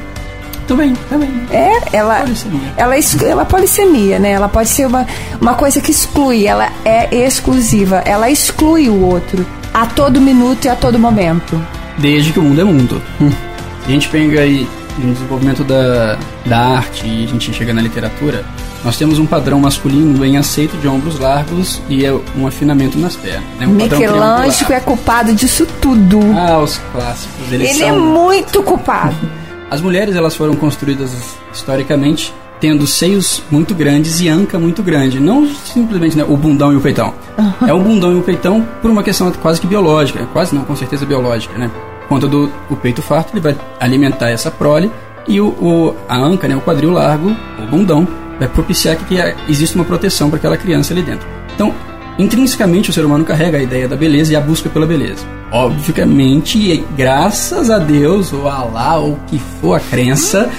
Também, 0.68 0.94
também. 1.10 1.30
É, 1.52 1.98
ela, 1.98 2.22
polissemia. 2.22 2.74
ela, 2.78 2.96
ela 3.26 3.42
é 3.42 3.46
polissemia, 3.46 4.20
né? 4.20 4.32
Ela 4.32 4.48
pode 4.48 4.70
ser 4.70 4.86
uma, 4.86 5.06
uma 5.42 5.56
coisa 5.56 5.82
que 5.82 5.92
exclui, 5.92 6.46
ela 6.46 6.70
é 6.86 7.14
exclusiva, 7.14 7.98
ela 8.06 8.30
exclui 8.30 8.88
o 8.88 9.02
outro 9.02 9.46
a 9.74 9.86
todo 9.86 10.22
minuto 10.22 10.66
e 10.66 10.70
a 10.70 10.76
todo 10.76 10.98
momento. 10.98 11.62
Desde 11.98 12.32
que 12.32 12.40
o 12.40 12.44
mundo 12.44 12.62
é 12.62 12.64
mundo. 12.64 13.02
Hum 13.20 13.51
a 13.86 13.90
gente 13.90 14.10
pega 14.10 14.42
aí 14.42 14.68
no 14.98 15.14
desenvolvimento 15.14 15.64
da, 15.64 16.18
da 16.46 16.58
arte 16.58 17.06
e 17.08 17.24
a 17.24 17.28
gente 17.28 17.54
chega 17.54 17.74
na 17.74 17.82
literatura, 17.82 18.44
nós 18.84 18.98
temos 18.98 19.20
um 19.20 19.26
padrão 19.26 19.60
masculino 19.60 20.18
bem 20.18 20.38
aceito 20.38 20.76
de 20.78 20.88
ombros 20.88 21.20
largos 21.20 21.82
e 21.88 22.06
é 22.06 22.12
um 22.36 22.48
afinamento 22.48 22.98
nas 22.98 23.16
pernas. 23.16 23.44
Né? 23.60 23.68
Um 23.68 23.72
Michelangelo 23.72 24.74
é 24.74 24.80
culpado 24.80 25.34
disso 25.34 25.68
tudo. 25.80 26.20
Ah, 26.36 26.60
os 26.60 26.80
clássicos. 26.92 27.52
Eles 27.52 27.70
Ele 27.70 27.80
são... 27.80 27.88
é 27.88 27.92
muito 27.92 28.64
culpado. 28.64 29.16
As 29.70 29.80
mulheres 29.80 30.18
elas 30.18 30.36
foram 30.36 30.54
construídas 30.56 31.14
historicamente 31.54 32.34
tendo 32.60 32.86
seios 32.86 33.42
muito 33.50 33.74
grandes 33.74 34.20
e 34.20 34.28
anca 34.28 34.60
muito 34.60 34.84
grande. 34.84 35.18
Não 35.18 35.48
simplesmente 35.48 36.18
né, 36.18 36.26
o 36.28 36.36
bundão 36.36 36.74
e 36.74 36.76
o 36.76 36.82
peitão. 36.82 37.14
Uhum. 37.38 37.68
É 37.68 37.74
o 37.74 37.80
bundão 37.80 38.12
e 38.12 38.20
o 38.20 38.22
peitão 38.22 38.68
por 38.82 38.92
uma 38.92 39.02
questão 39.02 39.32
quase 39.32 39.62
que 39.62 39.68
biológica. 39.68 40.28
Quase 40.34 40.54
não, 40.54 40.64
com 40.66 40.76
certeza 40.76 41.06
biológica, 41.06 41.58
né? 41.58 41.72
Conta 42.12 42.28
do 42.28 42.52
o 42.70 42.76
peito 42.76 43.02
farto, 43.02 43.32
ele 43.32 43.40
vai 43.40 43.56
alimentar 43.80 44.30
essa 44.30 44.52
prole 44.52 44.92
e 45.26 45.40
o, 45.40 45.48
o, 45.48 45.96
a 46.10 46.18
anca, 46.18 46.46
né, 46.46 46.58
o 46.58 46.60
quadril 46.60 46.92
largo, 46.92 47.34
o 47.58 47.66
bundão, 47.68 48.06
vai 48.38 48.50
propiciar 48.50 48.98
que, 48.98 49.06
que 49.06 49.36
exista 49.50 49.78
uma 49.78 49.86
proteção 49.86 50.30
para 50.30 50.38
aquela 50.38 50.58
criança 50.58 50.94
ali 50.94 51.02
dentro. 51.02 51.26
Então, 51.56 51.74
intrinsecamente 52.20 52.90
o 52.90 52.94
ser 52.94 53.06
humano 53.06 53.24
carrega 53.24 53.60
a 53.60 53.62
ideia 53.62 53.88
da 53.88 53.96
beleza 53.96 54.34
e 54.34 54.36
a 54.36 54.42
busca 54.42 54.68
pela 54.68 54.86
beleza. 54.86 55.26
Obviamente, 55.54 56.84
graças 56.98 57.70
a 57.70 57.78
Deus, 57.78 58.34
ou 58.34 58.50
a 58.50 58.56
Allah, 58.56 58.98
ou 58.98 59.18
que 59.28 59.40
for 59.62 59.76
a 59.76 59.80
crença, 59.80 60.50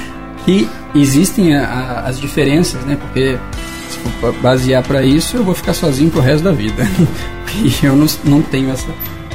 que 0.46 0.66
existem 0.94 1.54
a, 1.54 1.66
a, 1.66 2.08
as 2.08 2.18
diferenças, 2.18 2.82
né? 2.86 2.96
Porque 2.98 3.36
se 3.90 3.98
for 3.98 4.32
basear 4.40 4.82
para 4.82 5.02
isso, 5.02 5.36
eu 5.36 5.44
vou 5.44 5.54
ficar 5.54 5.74
sozinho 5.74 6.10
pro 6.10 6.20
resto 6.22 6.44
da 6.44 6.52
vida. 6.52 6.82
e 7.62 7.84
eu 7.84 7.94
não, 7.94 8.06
não 8.24 8.40
tenho 8.40 8.70
essa 8.70 8.88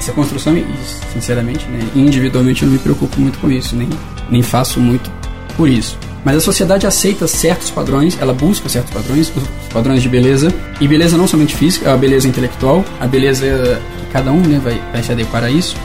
essa 0.08 0.14
construção 0.14 0.58
e, 0.58 0.66
sinceramente, 1.12 1.66
né, 1.66 1.80
individualmente 1.95 2.64
eu 2.64 2.68
não 2.68 2.74
me 2.74 2.80
preocupo 2.80 3.20
muito 3.20 3.38
com 3.39 3.51
isso, 3.51 3.76
nem, 3.76 3.89
nem 4.30 4.41
faço 4.41 4.80
muito 4.80 5.12
por 5.55 5.68
isso. 5.68 5.97
Mas 6.24 6.38
a 6.38 6.41
sociedade 6.41 6.88
aceita 6.88 7.28
certos 7.28 7.70
padrões, 7.70 8.18
ela 8.20 8.34
busca 8.34 8.68
certos 8.70 8.93
padrões, 8.93 9.32
os 9.36 9.74
padrões 9.74 10.01
de 10.01 10.10
beleza, 10.10 10.53
e 10.80 10.88
beleza 10.88 11.18
não 11.18 11.28
somente 11.28 11.55
física, 11.55 11.93
a 11.93 11.97
beleza 11.97 12.28
intelectual, 12.28 12.84
a 12.99 13.08
beleza 13.08 13.82
que 13.99 14.12
cada 14.12 14.32
um 14.32 14.41
né, 14.41 14.60
vai, 14.64 14.82
vai 14.91 15.03
se 15.03 15.12
adequar 15.12 15.43
a 15.43 15.49
isso. 15.49 15.76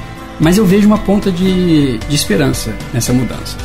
Mas 0.41 0.57
eu 0.57 0.65
vejo 0.65 0.87
uma 0.87 0.99
ponta 0.99 1.31
de, 1.31 1.99
de 1.99 2.15
esperança 2.15 2.75
nessa 2.93 3.13
mudança. 3.13 3.57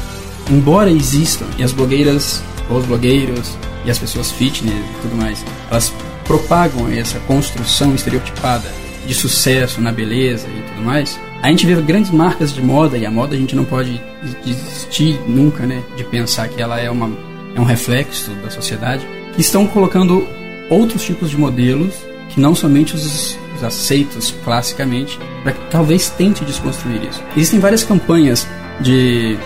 Embora 0.50 0.92
existam, 0.92 1.46
e 1.58 1.64
as 1.64 1.72
blogueiras, 1.72 2.44
ou 2.70 2.78
os 2.78 2.86
blogueiros, 2.86 3.58
e 3.86 3.92
as 3.92 3.98
pessoas 3.98 4.32
fitness 4.32 4.74
e 4.74 5.02
tudo 5.02 5.16
mais, 5.16 5.44
elas 5.72 5.92
propagam 6.26 6.90
essa 6.90 7.20
construção 7.22 7.96
estereotipada 7.96 8.87
de 9.08 9.16
sucesso 9.16 9.82
na 9.82 9.92
beleza 9.92 10.48
e 10.48 10.62
tudo 10.70 10.82
mais, 10.84 11.20
a 11.42 11.50
gente 11.50 11.66
vê 11.66 11.76
grandes 11.82 12.12
marcas 12.12 12.54
de 12.54 12.62
moda, 12.62 12.98
e 12.98 13.06
a 13.06 13.12
moda 13.12 13.36
a 13.36 13.40
gente 13.40 13.56
não 13.56 13.64
pode 13.64 14.02
desistir 14.44 15.20
nunca, 15.28 15.66
né, 15.66 15.82
de 15.96 16.04
pensar 16.04 16.48
que 16.50 16.62
ela 16.62 16.80
é, 16.80 16.90
uma, 16.90 17.10
é 17.56 17.60
um 17.60 17.64
reflexo 17.64 18.32
da 18.44 18.50
sociedade, 18.50 19.08
que 19.34 19.42
estão 19.42 19.66
colocando 19.68 20.28
outros 20.70 21.04
tipos 21.04 21.30
de 21.30 21.38
modelos 21.38 21.94
que 22.30 22.42
não 22.42 22.54
somente 22.54 22.96
os, 22.96 23.38
os 23.56 23.64
aceitos 23.64 24.34
classicamente, 24.44 25.18
para 25.44 25.54
que 25.54 25.72
talvez 25.72 26.10
tente 26.10 26.44
desconstruir 26.44 27.04
isso. 27.04 27.24
Existem 27.36 27.60
várias 27.60 27.84
campanhas 27.84 28.48
de, 28.82 29.38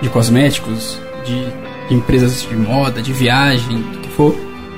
de 0.00 0.08
cosméticos, 0.08 0.98
de, 1.24 1.44
de 1.88 1.94
empresas 1.94 2.42
de 2.42 2.56
moda, 2.56 3.02
de 3.02 3.12
viagem, 3.12 3.82
do 3.82 3.98
que 3.98 4.08
for, 4.10 4.34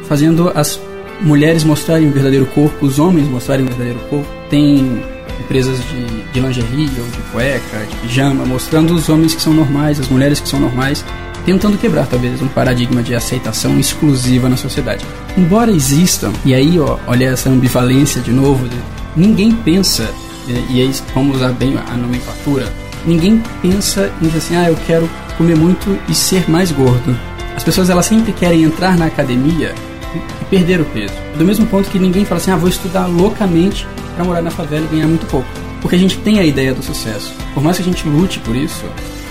fazendo 0.08 0.50
as 0.54 0.80
mulheres 1.22 1.64
mostrarem 1.64 2.08
o 2.08 2.12
verdadeiro 2.12 2.46
corpo, 2.46 2.86
os 2.86 2.98
homens 2.98 3.28
mostrarem 3.28 3.64
o 3.64 3.68
verdadeiro 3.68 4.00
corpo. 4.08 4.28
Tem 4.50 5.02
empresas 5.40 5.78
de, 5.78 6.32
de 6.32 6.40
lingerie 6.40 6.90
ou 6.98 7.06
de 7.06 7.18
cueca, 7.32 7.86
de 7.88 7.96
pijama, 7.96 8.44
mostrando 8.44 8.94
os 8.94 9.08
homens 9.08 9.34
que 9.34 9.42
são 9.42 9.52
normais, 9.52 10.00
as 10.00 10.08
mulheres 10.08 10.40
que 10.40 10.48
são 10.48 10.60
normais, 10.60 11.04
tentando 11.44 11.78
quebrar 11.78 12.06
talvez 12.06 12.40
um 12.40 12.48
paradigma 12.48 13.02
de 13.02 13.14
aceitação 13.14 13.78
exclusiva 13.78 14.48
na 14.48 14.56
sociedade. 14.56 15.04
Embora 15.36 15.70
existam, 15.70 16.32
e 16.44 16.54
aí 16.54 16.78
ó, 16.78 16.98
olha 17.06 17.26
essa 17.26 17.50
ambivalência 17.50 18.20
de 18.20 18.32
novo, 18.32 18.68
de, 18.68 18.76
ninguém 19.16 19.52
pensa, 19.52 20.08
e, 20.46 20.76
e 20.76 20.80
aí 20.80 20.92
vamos 21.14 21.36
usar 21.36 21.52
bem 21.52 21.76
a 21.76 21.96
nomenclatura, 21.96 22.72
ninguém 23.04 23.42
pensa 23.60 24.10
em 24.20 24.26
dizer 24.26 24.38
assim, 24.38 24.56
ah, 24.56 24.68
eu 24.68 24.78
quero 24.86 25.08
comer 25.36 25.56
muito 25.56 25.98
e 26.08 26.14
ser 26.14 26.48
mais 26.48 26.70
gordo. 26.70 27.16
As 27.56 27.64
pessoas 27.64 27.90
elas 27.90 28.06
sempre 28.06 28.32
querem 28.32 28.62
entrar 28.62 28.96
na 28.96 29.06
academia 29.06 29.74
e 30.14 30.44
perder 30.46 30.80
o 30.80 30.84
peso. 30.86 31.14
Do 31.36 31.44
mesmo 31.44 31.66
ponto 31.66 31.90
que 31.90 31.98
ninguém 31.98 32.24
fala 32.24 32.40
assim, 32.40 32.50
ah, 32.50 32.56
vou 32.56 32.68
estudar 32.68 33.06
loucamente 33.06 33.86
para 34.14 34.24
morar 34.24 34.42
na 34.42 34.50
favela 34.50 34.84
e 34.84 34.88
ganhar 34.88 35.08
muito 35.08 35.26
pouco. 35.26 35.48
Porque 35.80 35.96
a 35.96 35.98
gente 35.98 36.18
tem 36.18 36.38
a 36.38 36.44
ideia 36.44 36.72
do 36.72 36.82
sucesso. 36.82 37.34
Por 37.54 37.62
mais 37.62 37.76
que 37.76 37.82
a 37.82 37.86
gente 37.86 38.08
lute 38.08 38.38
por 38.40 38.54
isso, 38.54 38.84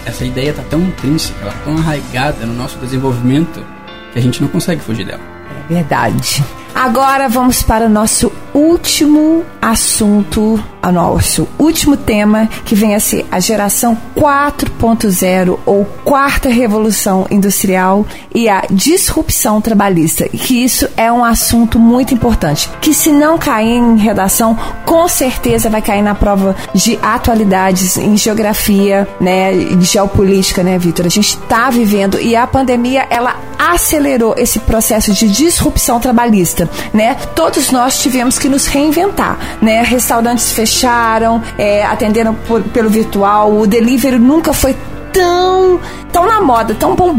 essa 0.06 0.26
ideia 0.26 0.50
está 0.50 0.64
tão 0.64 0.82
intrínseca, 0.82 1.40
ela 1.42 1.52
tá 1.52 1.60
tão 1.64 1.78
arraigada 1.78 2.46
no 2.46 2.54
nosso 2.54 2.78
desenvolvimento 2.80 3.64
que 4.12 4.20
a 4.20 4.22
gente 4.22 4.42
não 4.42 4.50
consegue 4.50 4.82
fugir 4.82 5.06
dela. 5.06 5.22
É 5.70 5.74
verdade. 5.74 6.44
Agora 6.74 7.28
vamos 7.28 7.62
para 7.62 7.86
o 7.86 7.90
nosso 7.90 8.32
último 8.54 9.44
assunto, 9.62 10.62
o 10.84 10.92
nosso 10.92 11.48
último 11.58 11.96
tema, 11.96 12.48
que 12.66 12.76
vem 12.76 12.96
a 12.96 13.00
ser 13.00 13.26
a 13.32 13.40
geração 13.40 13.98
4.0 14.16 15.60
ou 15.66 15.86
quarta 16.04 16.50
revolução 16.50 17.26
industrial 17.30 18.06
e 18.34 18.50
a 18.50 18.64
disrupção 18.70 19.62
trabalhista. 19.62 20.28
Que 20.28 20.64
isso 20.64 20.88
é 20.98 21.12
um 21.12 21.24
assunto 21.24 21.80
muito 21.80 22.14
importante, 22.14 22.70
que 22.82 22.94
se 22.94 23.12
não 23.12 23.38
cair 23.38 23.78
em 23.78 23.98
redação, 23.98 24.58
com 24.86 25.08
certeza 25.08 25.70
vai 25.70 25.82
cair 25.82 26.02
na 26.02 26.16
prova 26.16 26.56
de 26.74 26.98
atualidades 27.02 27.98
em 27.98 28.18
geografia, 28.18 29.08
né, 29.20 29.52
geopolítica, 29.82 30.64
né, 30.64 30.78
Vitor? 30.78 31.06
A 31.06 31.10
gente 31.10 31.38
está 31.38 31.70
vivendo 31.70 32.20
e 32.20 32.36
a 32.36 32.48
pandemia 32.48 33.06
ela 33.10 33.36
acelerou 33.58 34.34
esse 34.38 34.60
processo 34.60 35.14
de 35.14 35.30
disrupção 35.30 36.00
trabalhista, 36.00 36.61
né? 36.94 37.16
Todos 37.36 37.72
nós 37.72 38.02
tivemos 38.02 38.38
que 38.38 38.50
nos 38.50 38.68
reinventar, 38.68 39.38
né? 39.62 39.82
Restaurantes 39.84 40.52
fecharam, 40.52 41.42
é, 41.58 41.86
atenderam 41.86 42.34
por, 42.34 42.62
pelo 42.64 42.90
virtual, 42.90 43.54
o 43.54 43.68
delivery 43.68 44.20
nunca 44.20 44.54
foi 44.54 44.76
tão, 45.12 45.80
tão 46.12 46.26
na 46.26 46.42
moda, 46.42 46.74
tão 46.74 46.96
bom, 46.96 47.14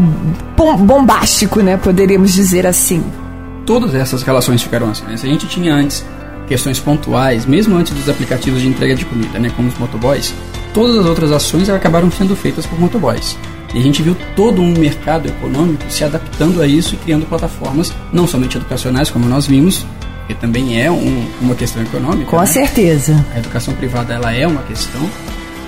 bom, 0.57 0.77
bombástico, 0.77 1.61
né? 1.61 1.77
Poderíamos 1.77 2.33
dizer 2.33 2.67
assim. 2.67 3.05
Todas 3.67 3.95
essas 3.95 4.23
relações 4.23 4.63
ficaram 4.63 4.91
assim. 4.91 5.05
Né? 5.05 5.17
Se 5.17 5.27
a 5.27 5.31
gente 5.31 5.47
tinha 5.47 5.75
antes 5.75 6.05
questões 6.49 6.79
pontuais, 6.79 7.47
mesmo 7.47 7.77
antes 7.77 7.95
dos 7.95 8.09
aplicativos 8.09 8.61
de 8.61 8.69
entrega 8.69 8.95
de 8.95 9.05
comida, 9.05 9.39
né, 9.39 9.51
como 9.57 9.69
os 9.69 9.79
motoboys, 9.79 10.35
todas 10.75 10.97
as 10.99 11.07
outras 11.07 11.33
ações 11.33 11.71
acabaram 11.71 12.11
sendo 12.11 12.37
feitas 12.37 12.67
por 12.67 12.79
motoboys. 12.79 13.39
E 13.75 13.79
a 13.79 13.83
gente 13.83 14.03
viu 14.03 14.17
todo 14.37 14.61
um 14.61 14.73
mercado 14.73 15.29
econômico 15.29 15.85
se 15.89 16.05
adaptando 16.05 16.61
a 16.61 16.67
isso 16.67 16.95
e 16.95 16.99
criando 16.99 17.27
plataformas, 17.27 17.93
não 18.13 18.27
somente 18.27 18.57
educacionais, 18.57 19.11
como 19.11 19.27
nós 19.27 19.47
vimos, 19.47 19.87
que 20.27 20.35
também 20.35 20.81
é 20.81 20.91
um, 20.91 21.27
uma 21.41 21.55
questão 21.55 21.83
econômica. 21.83 22.31
Com 22.31 22.39
né? 22.39 22.47
certeza. 22.47 23.25
A 23.35 23.39
educação 23.39 23.75
privada 23.75 24.13
ela 24.13 24.33
é 24.33 24.47
uma 24.47 24.63
questão. 24.63 25.01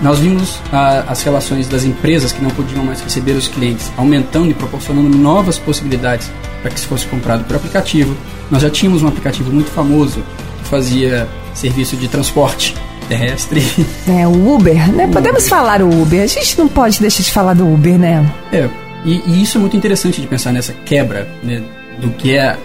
Nós 0.03 0.19
vimos 0.19 0.59
a, 0.73 1.01
as 1.11 1.23
relações 1.23 1.67
das 1.67 1.85
empresas 1.85 2.33
que 2.33 2.43
não 2.43 2.51
podiam 2.51 2.85
mais 2.85 3.01
receber 3.01 3.33
os 3.33 3.49
clientes 3.49 3.91
aumentando 3.97 4.51
e 4.51 4.55
proporcionando 4.55 5.17
novas 5.17 5.59
possibilidades 5.59 6.31
para 6.61 6.71
que 6.71 6.81
se 6.81 6.87
fosse 6.87 7.07
comprado 7.07 7.45
por 7.45 7.57
aplicativo. 7.57 8.15
Nós 8.51 8.63
já 8.63 8.71
tínhamos 8.71 9.03
um 9.03 9.09
aplicativo 9.09 9.51
muito 9.53 9.71
famoso 9.71 10.23
que 10.63 10.69
fazia 10.69 11.29
serviço 11.55 11.97
de 11.97 12.09
transporte 12.09 12.75
terrestre. 13.05 13.63
É, 14.07 14.27
o 14.27 14.55
Uber, 14.55 14.93
né? 14.93 15.09
Podemos 15.11 15.49
falar 15.49 15.81
o 15.83 16.03
Uber. 16.03 16.23
A 16.23 16.27
gente 16.27 16.59
não 16.59 16.69
pode 16.69 17.01
deixar 17.01 17.23
de 17.23 17.33
falar 17.33 17.55
do 17.55 17.67
Uber, 17.67 17.99
né? 17.99 18.25
É, 18.53 18.69
e, 19.05 19.23
e 19.27 19.43
isso 19.43 19.57
é 19.57 19.61
muito 19.61 19.77
interessante 19.77 20.21
de 20.21 20.27
pensar 20.27 20.53
nessa 20.53 20.73
quebra 20.85 21.29
né, 21.43 21.63
do 21.99 22.11
que 22.11 22.37
é 22.37 22.57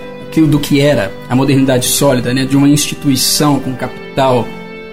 do 0.48 0.60
que 0.60 0.80
era 0.80 1.12
a 1.28 1.36
modernidade 1.36 1.86
sólida, 1.86 2.34
né, 2.34 2.46
de 2.46 2.56
uma 2.56 2.70
instituição 2.70 3.60
com 3.60 3.74
capital, 3.74 4.48